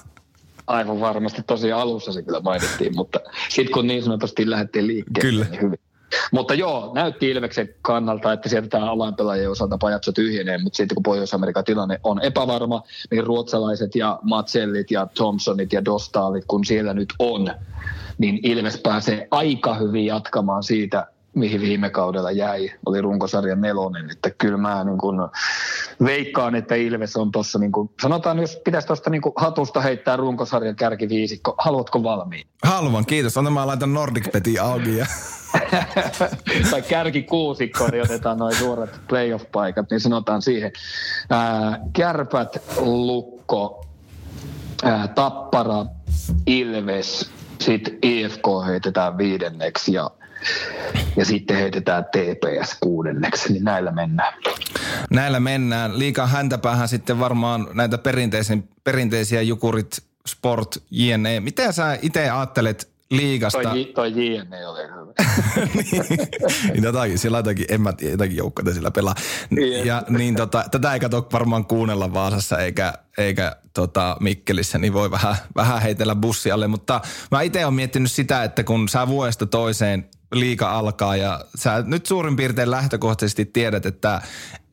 Aivan 0.68 1.00
varmasti. 1.00 1.42
Tosi 1.48 1.72
alussa 1.72 2.12
se 2.12 2.22
kyllä 2.22 2.40
mainittiin, 2.40 2.96
mutta 2.96 3.20
sitten 3.50 3.74
kun 3.74 3.88
niin 3.88 4.04
sanotusti 4.04 4.50
lähdettiin 4.50 4.88
liikkeelle, 4.88 5.32
kyllä. 5.32 5.46
niin 5.46 5.62
hyvin. 5.62 5.80
Mutta 6.32 6.54
joo, 6.54 6.92
näytti 6.96 7.30
Ilveksen 7.30 7.70
kannalta, 7.82 8.34
että 8.34 8.50
sieltä 8.50 8.68
tämä 8.68 8.92
alainpelaajien 8.92 9.52
osalta 9.52 9.78
pajatso 9.78 10.12
tyhjenee, 10.12 10.58
mutta 10.58 10.78
sitten 10.78 10.96
kun 10.96 11.04
Pohjois-Amerikan 11.04 11.64
tilanne 11.64 12.00
on 12.04 12.22
epävarma, 12.22 12.84
niin 13.12 13.24
ruotsalaiset 13.24 13.96
ja 13.96 14.20
Matsellit 14.22 14.92
ja 14.92 15.08
Thompsonit 15.16 15.74
ja 15.74 15.86
Dostalit, 15.86 16.44
kun 16.48 16.66
siellä 16.66 16.94
nyt 16.94 17.14
on, 17.20 17.54
niin 18.18 18.40
Ilves 18.44 18.80
pääsee 18.84 19.28
aika 19.32 19.74
hyvin 19.74 20.06
jatkamaan 20.06 20.64
siitä 20.64 21.08
mihin 21.34 21.62
viime 21.62 21.90
kaudella 21.90 22.32
jäi, 22.32 22.72
oli 22.86 23.02
runkosarjan 23.02 23.62
nelonen. 23.62 24.10
Että 24.10 24.30
kyllä 24.30 24.58
mä 24.58 24.84
niin 24.84 24.98
kun 24.98 25.30
veikkaan, 26.06 26.56
että 26.56 26.76
Ilves 26.76 27.16
on 27.16 27.32
tuossa, 27.32 27.60
niin 27.60 27.72
kun, 27.72 27.90
sanotaan 28.02 28.40
jos 28.40 28.62
pitäisi 28.64 28.88
tuosta 28.88 29.10
niin 29.10 29.22
hatusta 29.36 29.82
heittää 29.82 30.18
runkosarjan 30.18 30.76
kärkiviisikko, 30.76 31.56
haluatko 31.58 32.04
valmiin? 32.04 32.48
Haluan, 32.64 33.06
kiitos. 33.06 33.38
Anna 33.38 33.50
mä 33.50 33.68
laitan 33.68 33.94
Nordic 33.94 34.32
Peti 34.32 34.60
auki. 34.60 34.98
Ja... 34.98 35.06
tai 36.72 36.82
kärki 36.82 37.24
kuusikko, 37.24 37.88
niin 37.88 38.04
otetaan 38.04 38.38
noin 38.38 38.56
suorat 38.56 39.00
playoff-paikat, 39.08 39.86
niin 39.92 40.00
sanotaan 40.00 40.42
siihen. 40.42 40.72
Ää, 41.30 41.80
kärpät, 41.94 42.58
Lukko, 42.78 43.86
ää, 44.84 45.08
Tappara, 45.08 45.86
Ilves, 46.46 47.32
sitten 47.62 47.98
IFK 48.02 48.46
heitetään 48.68 49.18
viidenneksi 49.18 49.94
ja 49.94 50.12
ja 51.16 51.26
sitten 51.26 51.58
heitetään 51.58 52.06
TPS 52.06 52.78
kuudenneksi, 52.80 53.54
niin 53.54 53.64
näillä 53.64 53.92
mennään. 53.92 54.34
Näillä 55.10 55.40
mennään. 55.40 56.00
Liikaa 56.00 56.28
häntäpäähän 56.28 56.88
sitten 56.88 57.20
varmaan 57.20 57.68
näitä 57.74 58.00
perinteisiä 58.84 59.42
jukurit, 59.42 60.04
sport, 60.28 60.84
jne. 60.92 61.40
Miten 61.40 61.74
sä 61.74 61.98
itse 62.02 62.30
ajattelet 62.30 62.92
liigasta. 63.12 63.62
Toi, 63.62 63.92
toi 63.96 64.12
JN 64.12 64.48
oli 64.68 64.82
hyvä. 64.82 65.14
niin, 66.74 66.84
jotakin, 66.84 67.20
siellä 67.20 67.38
jotakin, 67.38 67.66
en 67.70 67.82
mä 67.82 67.94
tiedä, 67.94 68.14
jotakin 68.14 68.38
joukkoja 68.38 68.74
sillä 68.74 68.92
pelaa. 68.92 69.16
Yeah. 69.58 69.86
Ja 69.86 70.04
niin 70.10 70.36
tota, 70.36 70.66
tätä 70.72 70.94
ei 70.94 71.00
kato 71.00 71.28
varmaan 71.34 71.66
kuunnella 71.66 72.14
Vaasassa 72.14 72.58
eikä, 72.58 72.94
eikä 73.18 73.56
tota 73.74 74.18
Mikkelissä, 74.20 74.78
niin 74.78 74.94
voi 74.94 75.12
vähän, 75.12 75.36
vähän 75.56 75.82
heitellä 75.82 76.16
bussi 76.16 76.52
alle. 76.52 76.68
Mutta 76.68 77.02
mä 77.32 77.42
itse 77.42 77.66
olen 77.66 77.74
miettinyt 77.74 78.12
sitä, 78.12 78.44
että 78.44 78.64
kun 78.64 78.90
sä 78.90 79.08
vuodesta 79.08 79.46
toiseen 79.46 80.10
liika 80.32 80.72
alkaa 80.72 81.16
ja 81.16 81.46
sä 81.56 81.84
nyt 81.88 82.06
suurin 82.06 82.36
piirtein 82.36 82.72
lähtökohtaisesti 82.72 83.46
tiedät, 83.46 83.86
että 83.86 84.22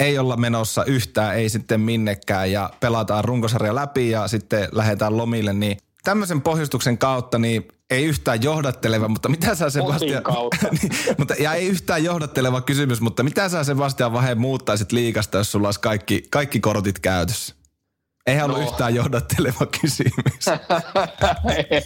ei 0.00 0.18
olla 0.18 0.36
menossa 0.36 0.84
yhtään, 0.84 1.36
ei 1.36 1.48
sitten 1.48 1.80
minnekään 1.80 2.52
ja 2.52 2.70
pelataan 2.80 3.24
runkosarja 3.24 3.74
läpi 3.74 4.10
ja 4.10 4.28
sitten 4.28 4.68
lähdetään 4.72 5.16
lomille, 5.16 5.52
niin 5.52 5.78
tämmöisen 6.04 6.42
pohjustuksen 6.42 6.98
kautta 6.98 7.38
niin 7.38 7.68
ei 7.90 8.04
yhtään 8.04 8.42
johdatteleva, 8.42 9.08
mutta 9.08 9.28
mitä 9.28 9.54
sä 9.54 9.70
Sebastian... 9.70 10.22
niin, 10.82 10.92
mutta, 11.18 11.34
ja 11.34 11.54
ei 11.54 11.68
yhtään 11.68 12.04
johdatteleva 12.04 12.60
kysymys, 12.60 13.00
mutta 13.00 13.22
mitä 13.22 13.48
sä 13.48 13.64
Sebastian 13.64 14.12
Vahe 14.12 14.34
muuttaisit 14.34 14.92
liikasta, 14.92 15.38
jos 15.38 15.52
sulla 15.52 15.68
olisi 15.68 15.80
kaikki, 15.80 16.22
kaikki 16.30 16.60
kortit 16.60 16.98
käytössä? 16.98 17.54
No. 18.36 18.44
ollut 18.44 18.62
yhtään 18.62 18.94
johdatteleva 18.94 19.66
kysymys. 19.80 20.48
ei, 21.56 21.82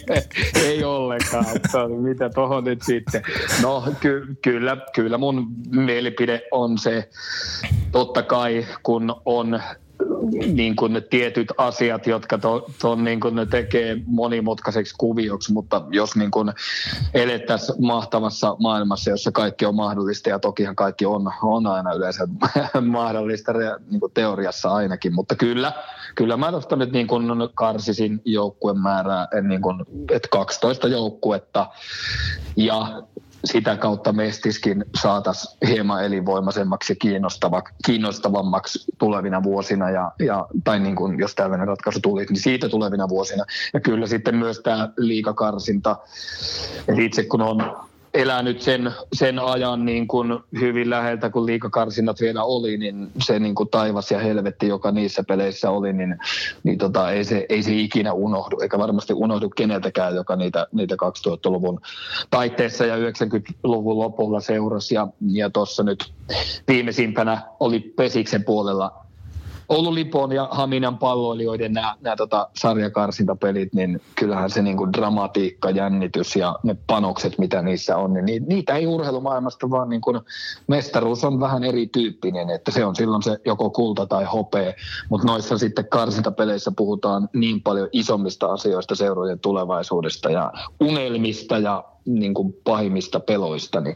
ei 0.67 0.83
ollenkaan. 0.83 1.45
Mitä 2.01 2.29
tuohon 2.29 2.63
nyt 2.63 2.81
sitten? 2.81 3.21
No 3.61 3.83
ky- 3.99 4.35
kyllä, 4.41 4.77
kyllä 4.95 5.17
mun 5.17 5.47
mielipide 5.69 6.41
on 6.51 6.77
se, 6.77 7.09
totta 7.91 8.23
kai 8.23 8.65
kun 8.83 9.15
on 9.25 9.61
niin 10.31 10.75
kuin 10.75 10.93
ne 10.93 11.01
tietyt 11.01 11.47
asiat, 11.57 12.07
jotka 12.07 12.37
to, 12.37 12.69
to, 12.81 12.95
niin 12.95 13.19
kuin 13.19 13.35
ne 13.35 13.45
tekee 13.45 13.97
monimutkaiseksi 14.05 14.95
kuvioksi, 14.97 15.53
mutta 15.53 15.81
jos 15.89 16.15
niin 16.15 16.31
kuin 16.31 16.53
elettäisiin 17.13 17.85
mahtavassa 17.85 18.55
maailmassa, 18.59 19.09
jossa 19.09 19.31
kaikki 19.31 19.65
on 19.65 19.75
mahdollista 19.75 20.29
ja 20.29 20.39
tokihan 20.39 20.75
kaikki 20.75 21.05
on, 21.05 21.33
on 21.43 21.67
aina 21.67 21.93
yleensä 21.93 22.27
mahdollista 22.81 23.53
niin 23.91 23.99
kuin 23.99 24.11
teoriassa 24.13 24.73
ainakin, 24.73 25.13
mutta 25.13 25.35
kyllä, 25.35 25.73
kyllä 26.15 26.37
mä 26.37 26.51
tuosta 26.51 26.75
nyt 26.75 26.91
niin 26.91 27.07
kuin 27.07 27.27
karsisin 27.55 28.21
joukkueen 28.25 28.79
määrää, 28.79 29.27
niin 29.41 29.61
kuin, 29.61 29.85
että 30.11 30.27
12 30.31 30.87
joukkuetta 30.87 31.67
ja 32.55 33.03
sitä 33.45 33.77
kautta 33.77 34.13
Mestiskin 34.13 34.85
saataisiin 35.01 35.57
hieman 35.67 36.05
elinvoimaisemmaksi 36.05 36.93
ja 36.93 36.97
kiinnostava, 37.01 37.61
kiinnostavammaksi 37.85 38.79
tulevina 38.97 39.43
vuosina, 39.43 39.89
ja, 39.89 40.11
ja, 40.19 40.47
tai 40.63 40.79
niin 40.79 40.95
kuin, 40.95 41.19
jos 41.19 41.35
tällainen 41.35 41.67
ratkaisu 41.67 41.99
tuli, 41.99 42.25
niin 42.25 42.39
siitä 42.39 42.69
tulevina 42.69 43.09
vuosina. 43.09 43.45
Ja 43.73 43.79
kyllä 43.79 44.07
sitten 44.07 44.35
myös 44.35 44.59
tämä 44.59 44.89
liikakarsinta, 44.97 45.97
että 46.87 47.01
itse 47.01 47.23
kun 47.23 47.41
on 47.41 47.75
elänyt 48.13 48.61
sen, 48.61 48.91
sen 49.13 49.39
ajan 49.39 49.85
niin 49.85 50.07
kuin 50.07 50.39
hyvin 50.59 50.89
läheltä, 50.89 51.29
kun 51.29 51.45
liikakarsinnat 51.45 52.21
vielä 52.21 52.43
oli, 52.43 52.77
niin 52.77 53.11
se 53.21 53.39
niin 53.39 53.55
kuin 53.55 53.69
taivas 53.69 54.11
ja 54.11 54.19
helvetti, 54.19 54.67
joka 54.67 54.91
niissä 54.91 55.23
peleissä 55.27 55.69
oli, 55.69 55.93
niin, 55.93 56.17
niin 56.63 56.77
tota, 56.77 57.11
ei, 57.11 57.23
se, 57.23 57.45
ei 57.49 57.63
se 57.63 57.71
ikinä 57.73 58.13
unohdu, 58.13 58.59
eikä 58.59 58.77
varmasti 58.79 59.13
unohdu 59.13 59.49
keneltäkään, 59.49 60.15
joka 60.15 60.35
niitä, 60.35 60.67
niitä 60.71 60.95
2000-luvun 60.95 61.81
taitteessa 62.29 62.85
ja 62.85 62.95
90-luvun 63.11 63.99
lopulla 63.99 64.39
seurasi. 64.39 64.95
Ja, 64.95 65.07
ja 65.31 65.49
tuossa 65.49 65.83
nyt 65.83 66.13
viimeisimpänä 66.67 67.41
oli 67.59 67.79
Pesiksen 67.79 68.43
puolella 68.43 69.03
Oulu 69.69 69.93
Lipon 69.93 70.31
ja 70.31 70.47
Haminan 70.51 70.97
palloilijoiden 70.97 71.73
nämä, 71.73 71.95
nämä 72.01 72.15
tota 72.15 72.49
sarjakarsintapelit, 72.55 73.73
niin 73.73 74.01
kyllähän 74.15 74.49
se 74.49 74.61
niin 74.61 74.77
kuin 74.77 74.93
dramatiikka, 74.93 75.69
jännitys 75.69 76.35
ja 76.35 76.55
ne 76.63 76.75
panokset, 76.87 77.37
mitä 77.37 77.61
niissä 77.61 77.97
on, 77.97 78.13
niin 78.13 78.45
niitä 78.47 78.75
ei 78.75 78.87
urheilumaailmasta, 78.87 79.69
vaan 79.69 79.89
niin 79.89 80.01
kuin 80.01 80.21
mestaruus 80.67 81.23
on 81.23 81.39
vähän 81.39 81.63
erityyppinen, 81.63 82.49
että 82.49 82.71
se 82.71 82.85
on 82.85 82.95
silloin 82.95 83.23
se 83.23 83.37
joko 83.45 83.69
kulta 83.69 84.05
tai 84.05 84.23
hopea, 84.23 84.73
mutta 85.09 85.27
noissa 85.27 85.57
sitten 85.57 85.87
karsintapeleissä 85.87 86.71
puhutaan 86.77 87.29
niin 87.33 87.61
paljon 87.61 87.89
isommista 87.91 88.47
asioista 88.47 88.95
seurojen 88.95 89.39
tulevaisuudesta 89.39 90.29
ja 90.29 90.51
unelmista 90.79 91.57
ja 91.57 91.83
niin 92.05 92.33
kuin 92.33 92.55
pahimmista 92.63 93.19
peloista. 93.19 93.81
Niin 93.81 93.95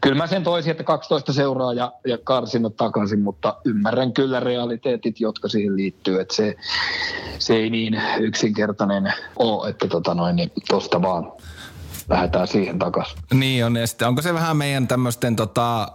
kyllä 0.00 0.16
mä 0.16 0.26
sen 0.26 0.44
toisin, 0.44 0.70
että 0.70 0.84
12 0.84 1.32
seuraa 1.32 1.72
ja, 1.72 1.92
ja 2.06 2.18
karsinnot 2.18 2.76
takaisin, 2.76 3.20
mutta 3.20 3.56
ymmärrän 3.64 4.12
kyllä 4.12 4.40
realiteetit, 4.40 5.20
jotka 5.20 5.48
siihen 5.48 5.76
liittyy. 5.76 6.20
Että 6.20 6.34
se, 6.34 6.56
se 7.38 7.54
ei 7.54 7.70
niin 7.70 8.02
yksinkertainen 8.20 9.12
ole, 9.36 9.70
että 9.70 9.88
tota 9.88 10.14
noin, 10.14 10.36
niin 10.36 10.50
vaan 11.02 11.32
lähdetään 12.08 12.46
siihen 12.46 12.78
takaisin. 12.78 13.18
Niin 13.34 13.66
on, 13.66 13.76
ja 13.76 13.86
sitten 13.86 14.08
onko 14.08 14.22
se 14.22 14.34
vähän 14.34 14.56
meidän 14.56 14.88
tämmöisten 14.88 15.36
tota, 15.36 15.92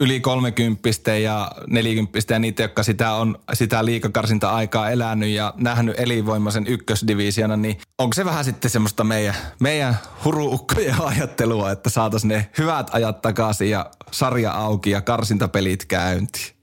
yli 0.00 0.20
30 0.20 1.16
ja 1.22 1.50
40 1.66 2.34
ja 2.34 2.38
niitä, 2.38 2.62
jotka 2.62 2.82
sitä 2.82 3.12
on 3.12 3.38
sitä 3.52 3.84
liikakarsinta-aikaa 3.84 4.90
elänyt 4.90 5.28
ja 5.28 5.54
nähnyt 5.56 6.00
elinvoimaisen 6.00 6.66
ykkösdivisiona, 6.66 7.56
niin 7.56 7.78
onko 7.98 8.14
se 8.14 8.24
vähän 8.24 8.44
sitten 8.44 8.70
semmoista 8.70 9.04
meidän, 9.04 9.34
meidän 9.60 9.96
huruukkojen 10.24 11.00
ajattelua, 11.16 11.70
että 11.70 11.90
saataisiin 11.90 12.28
ne 12.28 12.48
hyvät 12.58 12.90
ajat 12.92 13.22
takaisin 13.22 13.70
ja 13.70 13.90
sarja 14.10 14.52
auki 14.52 14.90
ja 14.90 15.00
karsintapelit 15.00 15.84
käyntiin? 15.84 16.58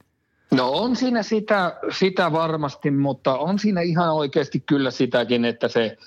No 0.52 0.72
on 0.72 0.96
siinä 0.96 1.24
sitä, 1.24 1.78
sitä 1.92 2.32
varmasti, 2.32 2.92
mutta 2.92 3.38
on 3.38 3.60
siinä 3.60 3.82
ihan 3.82 4.14
oikeasti 4.14 4.60
kyllä 4.60 4.92
sitäkin, 4.92 5.46
että 5.46 5.68
se 5.68 5.98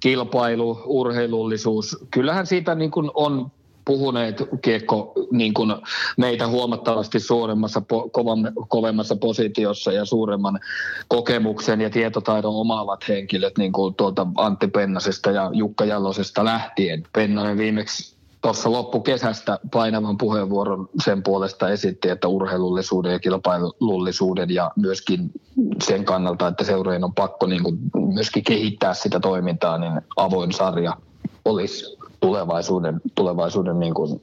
kilpailu, 0.00 0.82
urheilullisuus, 0.84 2.06
kyllähän 2.10 2.46
siitä 2.46 2.74
niin 2.74 2.90
kuin 2.90 3.10
on 3.14 3.50
puhuneet 3.88 4.42
kiekko 4.62 5.12
niin 5.30 5.54
kuin 5.54 5.74
meitä 6.16 6.46
huomattavasti 6.48 7.20
suuremmassa, 7.20 7.82
kovemmassa 8.68 9.16
positiossa 9.16 9.92
ja 9.92 10.04
suuremman 10.04 10.60
kokemuksen 11.08 11.80
ja 11.80 11.90
tietotaidon 11.90 12.54
omaavat 12.54 13.08
henkilöt, 13.08 13.58
niin 13.58 13.72
kuin 13.72 13.94
tuolta 13.94 14.26
Antti 14.36 14.68
Pennasesta 14.68 15.30
ja 15.30 15.50
Jukka 15.52 15.84
Jallosesta 15.84 16.44
lähtien. 16.44 17.02
Pennanen 17.12 17.58
viimeksi 17.58 18.16
tuossa 18.40 18.72
loppukesästä 18.72 19.58
painavan 19.72 20.18
puheenvuoron 20.18 20.88
sen 21.04 21.22
puolesta 21.22 21.68
esitti, 21.68 22.08
että 22.08 22.28
urheilullisuuden 22.28 23.12
ja 23.12 23.18
kilpailullisuuden 23.18 24.50
ja 24.50 24.70
myöskin 24.76 25.30
sen 25.82 26.04
kannalta, 26.04 26.48
että 26.48 26.64
seurojen 26.64 27.04
on 27.04 27.14
pakko 27.14 27.46
niin 27.46 27.62
kuin 27.62 27.78
myöskin 28.14 28.44
kehittää 28.44 28.94
sitä 28.94 29.20
toimintaa, 29.20 29.78
niin 29.78 30.00
avoin 30.16 30.52
sarja 30.52 30.96
olisi 31.44 31.97
tulevaisuuden, 32.20 33.00
tulevaisuuden 33.14 33.80
niin 33.80 33.94
kuin 33.94 34.20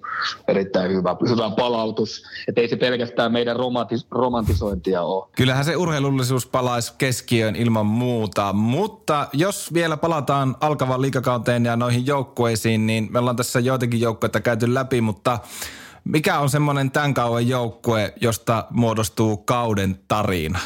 erittäin 0.47 0.91
hyvä, 0.91 1.15
hyvä 1.29 1.49
palautus. 1.49 2.23
Että 2.47 2.61
ei 2.61 2.67
se 2.67 2.75
pelkästään 2.75 3.31
meidän 3.31 3.55
romantis, 3.55 4.07
romantisointia 4.11 5.01
ole. 5.01 5.27
Kyllähän 5.35 5.65
se 5.65 5.75
urheilullisuus 5.75 6.45
palaisi 6.45 6.93
keskiöön 6.97 7.55
ilman 7.55 7.85
muuta, 7.85 8.53
mutta 8.53 9.27
jos 9.33 9.73
vielä 9.73 9.97
palataan 9.97 10.55
alkavan 10.59 11.01
liikakauteen 11.01 11.65
ja 11.65 11.75
noihin 11.75 12.05
joukkueisiin, 12.05 12.87
niin 12.87 13.07
me 13.11 13.19
ollaan 13.19 13.35
tässä 13.35 13.59
joitakin 13.59 14.01
joukkueita 14.01 14.41
käyty 14.41 14.73
läpi, 14.73 15.01
mutta 15.01 15.39
mikä 16.03 16.39
on 16.39 16.49
semmoinen 16.49 16.91
tämän 16.91 17.13
kauan 17.13 17.47
joukkue, 17.47 18.13
josta 18.21 18.65
muodostuu 18.69 19.37
kauden 19.37 19.99
tarina? 20.07 20.59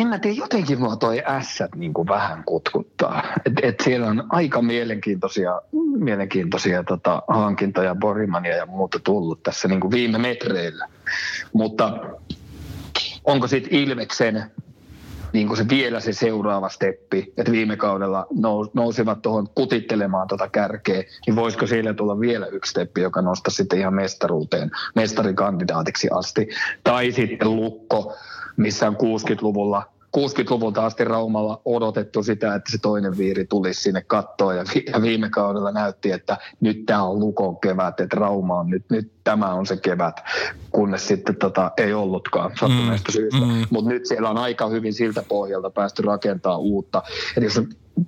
En 0.00 0.08
mä 0.08 0.18
tiedä, 0.18 0.36
jotenkin 0.36 0.80
mua 0.80 0.96
toi 0.96 1.22
ässät 1.26 1.74
niin 1.74 1.92
vähän 2.08 2.44
kutkuttaa. 2.44 3.22
Et, 3.46 3.52
et 3.62 3.80
siellä 3.80 4.06
on 4.06 4.24
aika 4.28 4.62
mielenkiintoisia, 4.62 5.60
mielenkiintoisia 5.98 6.84
tota, 6.84 7.22
hankintoja, 7.28 7.94
Borimania 7.94 8.56
ja 8.56 8.66
muuta 8.66 8.98
tullut 8.98 9.42
tässä 9.42 9.68
niin 9.68 9.80
kuin 9.80 9.90
viime 9.90 10.18
metreillä. 10.18 10.88
Mutta 11.52 11.98
onko 13.24 13.46
sitten 13.46 13.74
Ilveksen 13.74 14.50
niin 15.32 15.46
kuin 15.46 15.56
se 15.56 15.68
vielä 15.68 16.00
se 16.00 16.12
seuraava 16.12 16.68
steppi, 16.68 17.32
että 17.36 17.52
viime 17.52 17.76
kaudella 17.76 18.26
nous, 18.34 18.74
nousivat 18.74 19.22
tuohon 19.22 19.48
kutittelemaan 19.54 20.28
tuota 20.28 20.48
kärkeä, 20.48 21.04
niin 21.26 21.36
voisiko 21.36 21.66
siellä 21.66 21.94
tulla 21.94 22.20
vielä 22.20 22.46
yksi 22.46 22.70
steppi, 22.70 23.00
joka 23.00 23.22
nostaa 23.22 23.50
sitten 23.50 23.78
ihan 23.78 23.94
mestaruuteen, 23.94 24.70
mestarikandidaatiksi 24.94 26.08
asti. 26.10 26.48
Tai 26.84 27.12
sitten 27.12 27.56
Lukko, 27.56 28.14
missä 28.56 28.88
on 28.88 28.96
60-luvulla 28.96 29.96
60-luvulta 30.16 30.86
asti 30.86 31.04
Raumalla 31.04 31.60
odotettu 31.64 32.22
sitä, 32.22 32.54
että 32.54 32.72
se 32.72 32.78
toinen 32.78 33.18
viiri 33.18 33.46
tulisi 33.46 33.82
sinne 33.82 34.02
kattoon 34.02 34.56
ja, 34.56 34.64
viime 35.02 35.30
kaudella 35.30 35.72
näytti, 35.72 36.10
että 36.10 36.38
nyt 36.60 36.86
tämä 36.86 37.02
on 37.02 37.20
Lukon 37.20 37.56
kevät, 37.60 38.00
että 38.00 38.16
Rauma 38.16 38.58
on 38.58 38.70
nyt, 38.70 38.84
nyt 38.90 39.12
tämä 39.24 39.54
on 39.54 39.66
se 39.66 39.76
kevät, 39.76 40.16
kunnes 40.70 41.08
sitten 41.08 41.36
tota, 41.36 41.70
ei 41.76 41.92
ollutkaan 41.92 42.50
sattuneesta 42.50 43.10
mm, 43.10 43.12
syystä. 43.12 43.40
Mm. 43.40 43.64
Mutta 43.70 43.90
nyt 43.90 44.06
siellä 44.06 44.30
on 44.30 44.38
aika 44.38 44.68
hyvin 44.68 44.92
siltä 44.92 45.22
pohjalta 45.28 45.70
päästy 45.70 46.02
rakentamaan 46.02 46.60
uutta. 46.60 47.02
Et 47.36 47.42
jos, 47.42 47.58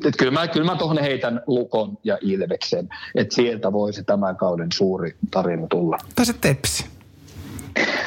et 0.05 0.17
kyllä 0.19 0.33
mä, 0.33 0.49
kyllä 0.49 0.73
mä 0.73 0.79
tuohon 0.79 0.99
heitän 0.99 1.41
Lukon 1.47 1.99
ja 2.05 2.19
Ilveksen, 2.21 2.89
että 3.15 3.35
sieltä 3.35 3.73
voisi 3.73 4.05
tämän 4.05 4.37
kauden 4.37 4.69
suuri 4.73 5.17
tarina 5.31 5.67
tulla. 5.67 5.99
Tai 6.15 6.27
se 6.27 6.33
tepsi. 6.41 6.98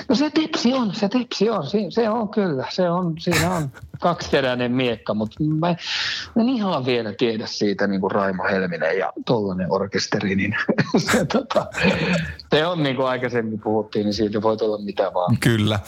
No 0.10 0.16
se 0.16 0.30
tepsi 0.30 0.74
on, 0.74 0.96
se 0.96 1.10
tepsi 1.10 1.50
on, 1.50 1.64
se 1.90 2.10
on 2.10 2.30
kyllä, 2.30 2.66
se 2.70 2.90
on, 2.90 3.14
siinä 3.20 3.56
on 3.56 3.72
kaksiteräinen 4.00 4.72
miekka, 4.72 5.14
mutta 5.14 5.44
mä 5.44 5.70
en 6.40 6.50
ihan 6.50 6.86
vielä 6.86 7.14
tiedä 7.14 7.48
siitä 7.48 7.88
niin 7.88 8.02
kuin 8.02 8.12
Raimo 8.12 8.44
Helminen 8.44 8.98
ja 8.98 9.14
tollainen 9.26 9.68
orkesteri, 9.70 10.36
niin 10.36 10.56
se, 11.12 11.26
tota, 11.26 11.66
se 12.54 12.66
on 12.66 12.84
niin 12.84 12.96
kuin 12.96 13.08
aikaisemmin 13.08 13.60
puhuttiin, 13.60 14.06
niin 14.06 14.14
siitä 14.14 14.42
voi 14.42 14.58
tulla 14.58 14.78
mitä 14.78 15.12
vaan. 15.14 15.38
Kyllä. 15.38 15.80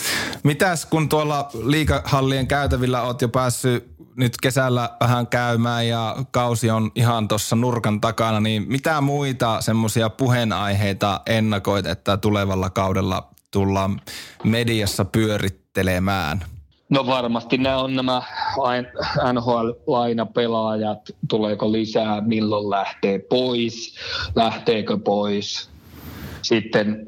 Mitäs 0.43 0.85
kun 0.85 1.09
tuolla 1.09 1.49
liikahallien 1.63 2.47
käytävillä 2.47 3.01
oot 3.01 3.21
jo 3.21 3.29
päässyt 3.29 3.93
nyt 4.15 4.33
kesällä 4.41 4.89
vähän 4.99 5.27
käymään 5.27 5.87
ja 5.87 6.15
kausi 6.31 6.69
on 6.69 6.91
ihan 6.95 7.27
tuossa 7.27 7.55
nurkan 7.55 8.01
takana, 8.01 8.39
niin 8.39 8.65
mitä 8.67 9.01
muita 9.01 9.61
semmoisia 9.61 10.09
puheenaiheita 10.09 11.21
ennakoit, 11.25 11.85
että 11.85 12.17
tulevalla 12.17 12.69
kaudella 12.69 13.32
tullaan 13.53 14.01
mediassa 14.43 15.05
pyörittelemään? 15.05 16.45
No 16.89 17.05
varmasti 17.05 17.57
nämä 17.57 17.77
on 17.77 17.95
nämä 17.95 18.21
NHL-lainapelaajat, 19.33 20.99
tuleeko 21.27 21.71
lisää, 21.71 22.21
milloin 22.21 22.69
lähtee 22.69 23.19
pois, 23.19 23.95
lähteekö 24.35 24.97
pois. 24.97 25.69
Sitten 26.41 27.07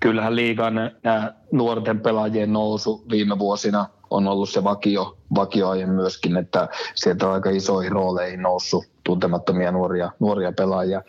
kyllähän 0.00 0.36
liigan 0.36 0.74
nämä 1.02 1.32
nuorten 1.52 2.00
pelaajien 2.00 2.52
nousu 2.52 3.04
viime 3.10 3.38
vuosina 3.38 3.86
on 4.10 4.28
ollut 4.28 4.50
se 4.50 4.64
vakio, 4.64 5.16
vakioaje 5.34 5.86
myöskin, 5.86 6.36
että 6.36 6.68
sieltä 6.94 7.26
on 7.26 7.32
aika 7.32 7.50
isoihin 7.50 7.92
rooleihin 7.92 8.42
noussut 8.42 8.91
tuntemattomia 9.04 9.72
nuoria, 9.72 10.10
nuoria 10.20 10.52
pelaajia. 10.52 11.02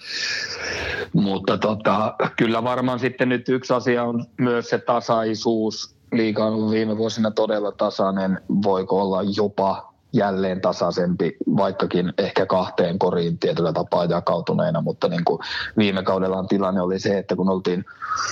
Mutta 1.13 1.57
tota, 1.57 2.15
kyllä 2.37 2.63
varmaan 2.63 2.99
sitten 2.99 3.29
nyt 3.29 3.49
yksi 3.49 3.73
asia 3.73 4.03
on 4.03 4.25
myös 4.37 4.69
se 4.69 4.77
tasaisuus. 4.77 5.95
Liiga 6.11 6.45
on 6.45 6.53
ollut 6.53 6.71
viime 6.71 6.97
vuosina 6.97 7.31
todella 7.31 7.71
tasainen. 7.71 8.41
Voiko 8.63 9.01
olla 9.01 9.21
jopa 9.35 9.93
jälleen 10.13 10.61
tasaisempi, 10.61 11.37
vaikkakin 11.57 12.13
ehkä 12.17 12.45
kahteen 12.45 12.99
koriin 12.99 13.39
tietyllä 13.39 13.73
tapaa 13.73 14.05
jakautuneena, 14.05 14.81
mutta 14.81 15.07
niin 15.07 15.23
kuin 15.25 15.39
viime 15.77 16.03
kaudella 16.03 16.43
tilanne 16.43 16.81
oli 16.81 16.99
se, 16.99 17.17
että 17.17 17.35
kun 17.35 17.49
oltiin 17.49 17.85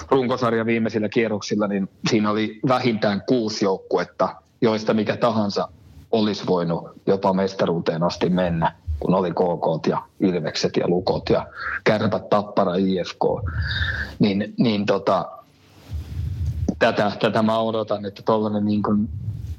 runkosarja 0.10 0.66
viimeisillä 0.66 1.10
kierroksilla, 1.10 1.68
niin 1.68 1.90
siinä 2.10 2.32
oli 2.32 2.60
vähintään 2.68 3.22
kuusi 3.28 3.66
joukkuetta, 3.66 4.36
joista 4.62 4.94
mikä 4.94 5.18
tahansa 5.18 5.68
olisi 6.12 6.48
voinut 6.48 6.90
jopa 7.08 7.34
mestaruuteen 7.34 8.04
asti 8.04 8.30
mennä 8.30 8.76
kun 9.02 9.14
oli 9.16 9.32
KK 9.32 9.88
ja 9.88 10.02
Ilvekset 10.20 10.78
ja 10.78 10.88
Lukot 10.88 11.30
ja 11.30 11.48
Kärpät, 11.84 12.30
Tappara, 12.30 12.76
IFK, 12.76 13.24
niin, 14.20 14.54
niin 14.58 14.86
tota, 14.86 15.32
tätä, 16.80 17.12
tätä 17.20 17.42
mä 17.42 17.60
odotan, 17.60 18.06
että 18.06 18.22
tuollainen 18.26 18.66
niin 18.66 18.84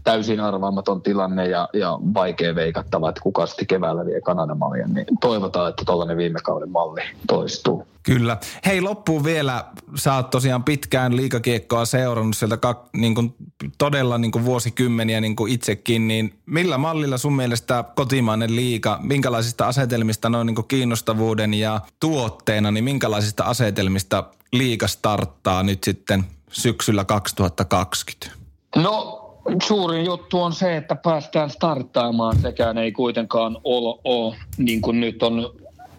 täysin 0.04 0.40
arvaamaton 0.40 1.02
tilanne 1.02 1.48
ja, 1.48 1.68
ja 1.72 1.98
vaikea 2.14 2.54
veikattava, 2.54 3.08
että 3.08 3.20
kuka 3.20 3.46
sitten 3.46 3.66
keväällä 3.66 4.06
vie 4.06 4.20
Kanadan 4.20 4.58
mallien, 4.58 4.94
niin 4.94 5.06
toivotaan, 5.20 5.70
että 5.70 5.82
tuollainen 5.86 6.16
viime 6.16 6.38
kauden 6.42 6.70
malli 6.70 7.02
toistuu. 7.26 7.86
Kyllä. 8.02 8.36
Hei, 8.66 8.80
loppuun 8.80 9.24
vielä. 9.24 9.64
Sä 9.94 10.14
oot 10.14 10.30
tosiaan 10.30 10.64
pitkään 10.64 11.16
liikakiekkoa 11.16 11.84
seurannut 11.84 12.36
sieltä 12.36 12.56
kak, 12.56 12.88
niin 12.96 13.14
kuin, 13.14 13.34
todella 13.78 14.18
niin 14.18 14.32
kuin 14.32 14.44
vuosikymmeniä 14.44 15.20
niin 15.20 15.36
kuin 15.36 15.52
itsekin, 15.52 16.08
niin 16.08 16.34
millä 16.46 16.78
mallilla 16.78 17.18
sun 17.18 17.36
mielestä 17.36 17.84
kotimainen 17.94 18.56
liika, 18.56 18.98
minkälaisista 19.02 19.66
asetelmista 19.66 20.28
noin 20.28 20.46
niin 20.46 20.54
kuin 20.54 20.68
kiinnostavuuden 20.68 21.54
ja 21.54 21.80
tuotteena, 22.00 22.70
niin 22.70 22.84
minkälaisista 22.84 23.44
asetelmista 23.44 24.24
liika 24.52 24.88
starttaa 24.88 25.62
nyt 25.62 25.84
sitten 25.84 26.24
syksyllä 26.52 27.04
2020? 27.04 28.38
No 28.76 29.21
suurin 29.62 30.04
juttu 30.04 30.42
on 30.42 30.52
se, 30.52 30.76
että 30.76 30.94
päästään 30.94 31.50
starttaamaan. 31.50 32.36
Sekään 32.38 32.78
ei 32.78 32.92
kuitenkaan 32.92 33.58
ole, 33.64 34.00
ole 34.04 34.36
niin 34.56 34.80
kuin 34.80 35.00
nyt 35.00 35.22
on 35.22 35.54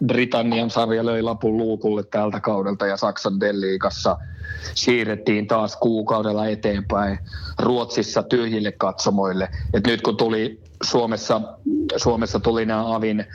Britannian 0.05 0.69
sarja 0.69 1.05
löi 1.05 1.21
lapun 1.21 1.57
luukulle 1.57 2.03
tältä 2.03 2.39
kaudelta 2.39 2.87
ja 2.87 2.97
Saksan 2.97 3.39
Deliikassa 3.39 4.17
siirrettiin 4.75 5.47
taas 5.47 5.75
kuukaudella 5.75 6.47
eteenpäin 6.47 7.19
Ruotsissa 7.59 8.23
tyhjille 8.23 8.71
katsomoille. 8.71 9.49
Et 9.73 9.87
nyt 9.87 10.01
kun 10.01 10.17
tuli 10.17 10.63
Suomessa, 10.83 11.41
Suomessa 11.97 12.39
tuli 12.39 12.65
nämä 12.65 12.95
avin 12.95 13.25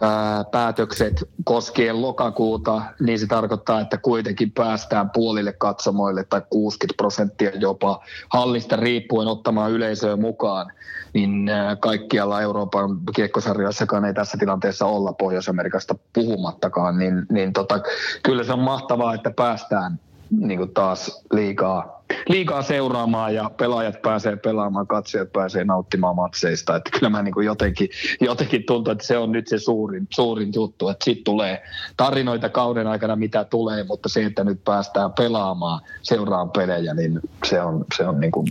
ää, 0.00 0.44
päätökset 0.44 1.28
koskien 1.44 2.02
lokakuuta, 2.02 2.82
niin 3.00 3.18
se 3.18 3.26
tarkoittaa, 3.26 3.80
että 3.80 3.98
kuitenkin 3.98 4.50
päästään 4.50 5.10
puolille 5.10 5.52
katsomoille 5.52 6.24
tai 6.24 6.42
60 6.50 6.96
prosenttia 6.96 7.50
jopa 7.54 8.04
hallista 8.28 8.76
riippuen 8.76 9.28
ottamaan 9.28 9.72
yleisöä 9.72 10.16
mukaan, 10.16 10.72
niin 11.14 11.48
ää, 11.48 11.76
kaikkialla 11.76 12.40
Euroopan 12.40 13.00
kiekkosarjoissakaan 13.14 14.04
ei 14.04 14.14
tässä 14.14 14.38
tilanteessa 14.38 14.86
olla 14.86 15.12
Pohjois-Amerikasta 15.12 15.94
puhumattakaan, 16.12 16.98
niin, 16.98 17.26
niin 17.30 17.52
tota, 17.52 17.80
kyllä 18.22 18.44
se 18.44 18.52
on 18.52 18.58
mahtavaa, 18.58 19.14
että 19.14 19.30
päästään 19.30 19.98
niin 20.30 20.58
kuin 20.58 20.74
taas 20.74 21.24
liikaa, 21.32 22.02
liikaa 22.28 22.62
seuraamaan 22.62 23.34
ja 23.34 23.50
pelaajat 23.56 24.02
pääsee 24.02 24.36
pelaamaan, 24.36 24.86
katsojat 24.86 25.32
pääsee 25.32 25.64
nauttimaan 25.64 26.16
matseista. 26.16 26.76
Että 26.76 26.90
kyllä 26.90 27.10
mä 27.10 27.22
niin 27.22 27.34
kuin 27.34 27.46
jotenkin, 27.46 27.88
jotenkin 28.20 28.64
tuntuu, 28.66 28.92
että 28.92 29.06
se 29.06 29.18
on 29.18 29.32
nyt 29.32 29.48
se 29.48 29.58
suurin, 29.58 30.06
suurin 30.10 30.52
juttu, 30.54 30.88
että 30.88 31.04
sitten 31.04 31.24
tulee 31.24 31.62
tarinoita 31.96 32.48
kauden 32.48 32.86
aikana, 32.86 33.16
mitä 33.16 33.44
tulee, 33.44 33.84
mutta 33.84 34.08
se, 34.08 34.24
että 34.24 34.44
nyt 34.44 34.64
päästään 34.64 35.12
pelaamaan, 35.12 35.80
seuraan 36.02 36.50
pelejä, 36.50 36.94
niin 36.94 37.20
se 37.46 37.62
on, 37.62 37.84
se 37.96 38.08
on 38.08 38.20
niin 38.20 38.32
kuin 38.32 38.46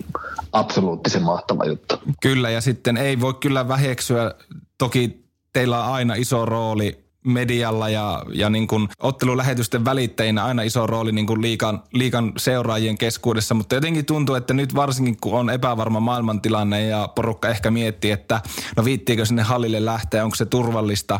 absoluuttisen 0.51 1.23
mahtava 1.23 1.65
juttu. 1.65 1.95
Kyllä, 2.21 2.49
ja 2.49 2.61
sitten 2.61 2.97
ei 2.97 3.21
voi 3.21 3.33
kyllä 3.33 3.67
väheksyä, 3.67 4.33
toki 4.77 5.25
teillä 5.53 5.83
on 5.83 5.93
aina 5.93 6.15
iso 6.15 6.45
rooli 6.45 7.04
medialla 7.25 7.89
ja, 7.89 8.23
ja 8.33 8.49
niin 8.49 8.67
kuin 8.67 8.89
ottelulähetysten 8.99 9.85
välittäjinä 9.85 10.45
aina 10.45 10.61
iso 10.61 10.87
rooli 10.87 11.11
niin 11.11 11.27
kuin 11.27 11.41
liikan, 11.41 11.83
liikan 11.93 12.33
seuraajien 12.37 12.97
keskuudessa, 12.97 13.55
mutta 13.55 13.75
jotenkin 13.75 14.05
tuntuu, 14.05 14.35
että 14.35 14.53
nyt 14.53 14.75
varsinkin 14.75 15.17
kun 15.21 15.39
on 15.39 15.49
epävarma 15.49 15.99
maailmantilanne 15.99 16.87
ja 16.87 17.09
porukka 17.15 17.49
ehkä 17.49 17.71
miettii, 17.71 18.11
että 18.11 18.41
no 18.77 18.85
viittiikö 18.85 19.25
sinne 19.25 19.43
hallille 19.43 19.85
lähteä, 19.85 20.23
onko 20.23 20.35
se 20.35 20.45
turvallista, 20.45 21.19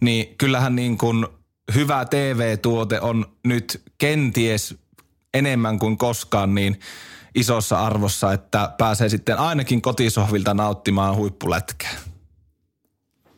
niin 0.00 0.34
kyllähän 0.38 0.76
niin 0.76 0.98
kuin 0.98 1.26
hyvä 1.74 2.04
TV-tuote 2.04 3.00
on 3.00 3.26
nyt 3.44 3.82
kenties 3.98 4.74
enemmän 5.34 5.78
kuin 5.78 5.98
koskaan 5.98 6.54
niin 6.54 6.80
isossa 7.34 7.86
arvossa, 7.86 8.32
että 8.32 8.72
pääsee 8.78 9.08
sitten 9.08 9.38
ainakin 9.38 9.82
kotisohvilta 9.82 10.54
nauttimaan 10.54 11.16
huippulätkää. 11.16 11.90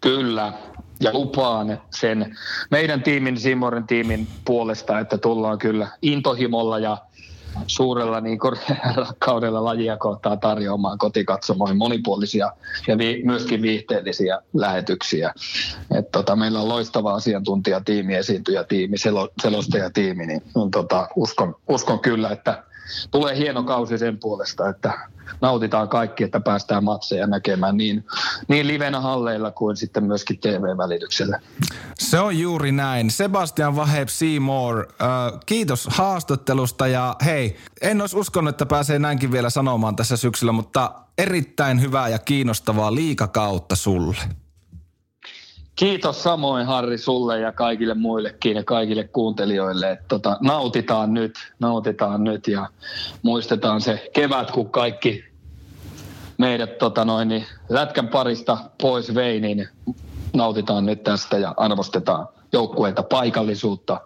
Kyllä, 0.00 0.52
ja 1.00 1.12
lupaan 1.12 1.80
sen 1.90 2.36
meidän 2.70 3.02
tiimin, 3.02 3.40
Simorin 3.40 3.86
tiimin 3.86 4.26
puolesta, 4.44 4.98
että 4.98 5.18
tullaan 5.18 5.58
kyllä 5.58 5.88
intohimolla 6.02 6.78
ja 6.78 6.98
suurella 7.66 8.20
niin 8.20 8.38
rakkaudella 8.94 9.64
lajia 9.70 9.96
kohtaa 9.96 10.36
tarjoamaan 10.36 10.98
kotikatsomoihin 10.98 11.76
monipuolisia 11.76 12.52
ja 12.86 12.98
vi, 12.98 13.22
myöskin 13.24 13.62
viihteellisiä 13.62 14.40
lähetyksiä. 14.54 15.34
Et 15.98 16.10
tota, 16.10 16.36
meillä 16.36 16.60
on 16.60 16.68
loistava 16.68 17.14
asiantuntijatiimi, 17.14 18.14
esiintyjätiimi, 18.14 18.98
selo, 18.98 19.28
selostajatiimi, 19.42 20.26
niin, 20.26 20.42
niin 20.54 20.70
tota, 20.70 21.08
uskon, 21.16 21.54
uskon 21.68 22.00
kyllä, 22.00 22.30
että 22.30 22.62
tulee 23.10 23.36
hieno 23.36 23.62
kausi 23.62 23.98
sen 23.98 24.18
puolesta, 24.18 24.68
että 24.68 25.08
nautitaan 25.40 25.88
kaikki, 25.88 26.24
että 26.24 26.40
päästään 26.40 26.84
matseja 26.84 27.26
näkemään 27.26 27.76
niin, 27.76 28.04
niin 28.48 28.66
livenä 28.66 29.00
halleilla 29.00 29.50
kuin 29.50 29.76
sitten 29.76 30.04
myöskin 30.04 30.38
TV-välityksellä. 30.38 31.40
Se 31.98 32.20
on 32.20 32.38
juuri 32.38 32.72
näin. 32.72 33.10
Sebastian 33.10 33.76
Vaheb 33.76 34.08
Seymour, 34.08 34.78
äh, 34.78 35.40
kiitos 35.46 35.88
haastattelusta 35.90 36.86
ja 36.86 37.16
hei, 37.24 37.56
en 37.82 38.00
olisi 38.00 38.16
uskonut, 38.16 38.50
että 38.50 38.66
pääsee 38.66 38.98
näinkin 38.98 39.32
vielä 39.32 39.50
sanomaan 39.50 39.96
tässä 39.96 40.16
syksyllä, 40.16 40.52
mutta 40.52 40.92
erittäin 41.18 41.80
hyvää 41.80 42.08
ja 42.08 42.18
kiinnostavaa 42.18 42.94
liikakautta 42.94 43.76
sulle. 43.76 44.43
Kiitos 45.76 46.22
samoin 46.22 46.66
Harri 46.66 46.98
sulle 46.98 47.40
ja 47.40 47.52
kaikille 47.52 47.94
muillekin 47.94 48.56
ja 48.56 48.64
kaikille 48.64 49.04
kuuntelijoille. 49.04 49.90
Että 49.90 50.04
tota, 50.08 50.36
nautitaan 50.40 51.14
nyt, 51.14 51.34
nautitaan 51.60 52.24
nyt 52.24 52.48
ja 52.48 52.68
muistetaan 53.22 53.80
se 53.80 54.10
kevät, 54.12 54.50
kun 54.50 54.70
kaikki 54.70 55.24
meidät 56.38 56.78
tota 56.78 57.04
noin, 57.04 57.28
niin 57.28 57.44
lätkän 57.68 58.08
parista 58.08 58.58
pois 58.82 59.14
vei, 59.14 59.40
niin 59.40 59.68
nautitaan 60.34 60.86
nyt 60.86 61.02
tästä 61.02 61.38
ja 61.38 61.54
arvostetaan 61.56 62.28
joukkueita, 62.52 63.02
paikallisuutta, 63.02 64.00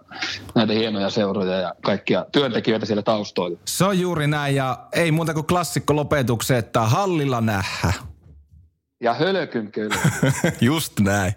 näitä 0.55 0.73
hienoja 0.73 1.11
seuroja 1.11 1.61
ja 1.61 1.75
kaikkia 1.83 2.27
työntekijöitä 2.33 2.87
siellä 2.87 3.03
taustoilla. 3.03 3.59
Se 3.64 3.85
on 3.85 4.01
juuri 4.01 4.27
näin 4.27 4.55
ja 4.55 4.79
ei 4.93 5.12
muuta 5.12 5.35
kuin 5.35 5.47
klassikko 5.47 5.97
lopetuksen, 5.97 6.57
että 6.57 6.81
hallilla 6.81 7.41
nähdä. 7.41 7.93
Ja 9.01 9.14
hölkyn 9.14 9.73
kyllä. 9.73 9.97
Just 10.61 11.01
näin. 11.01 11.33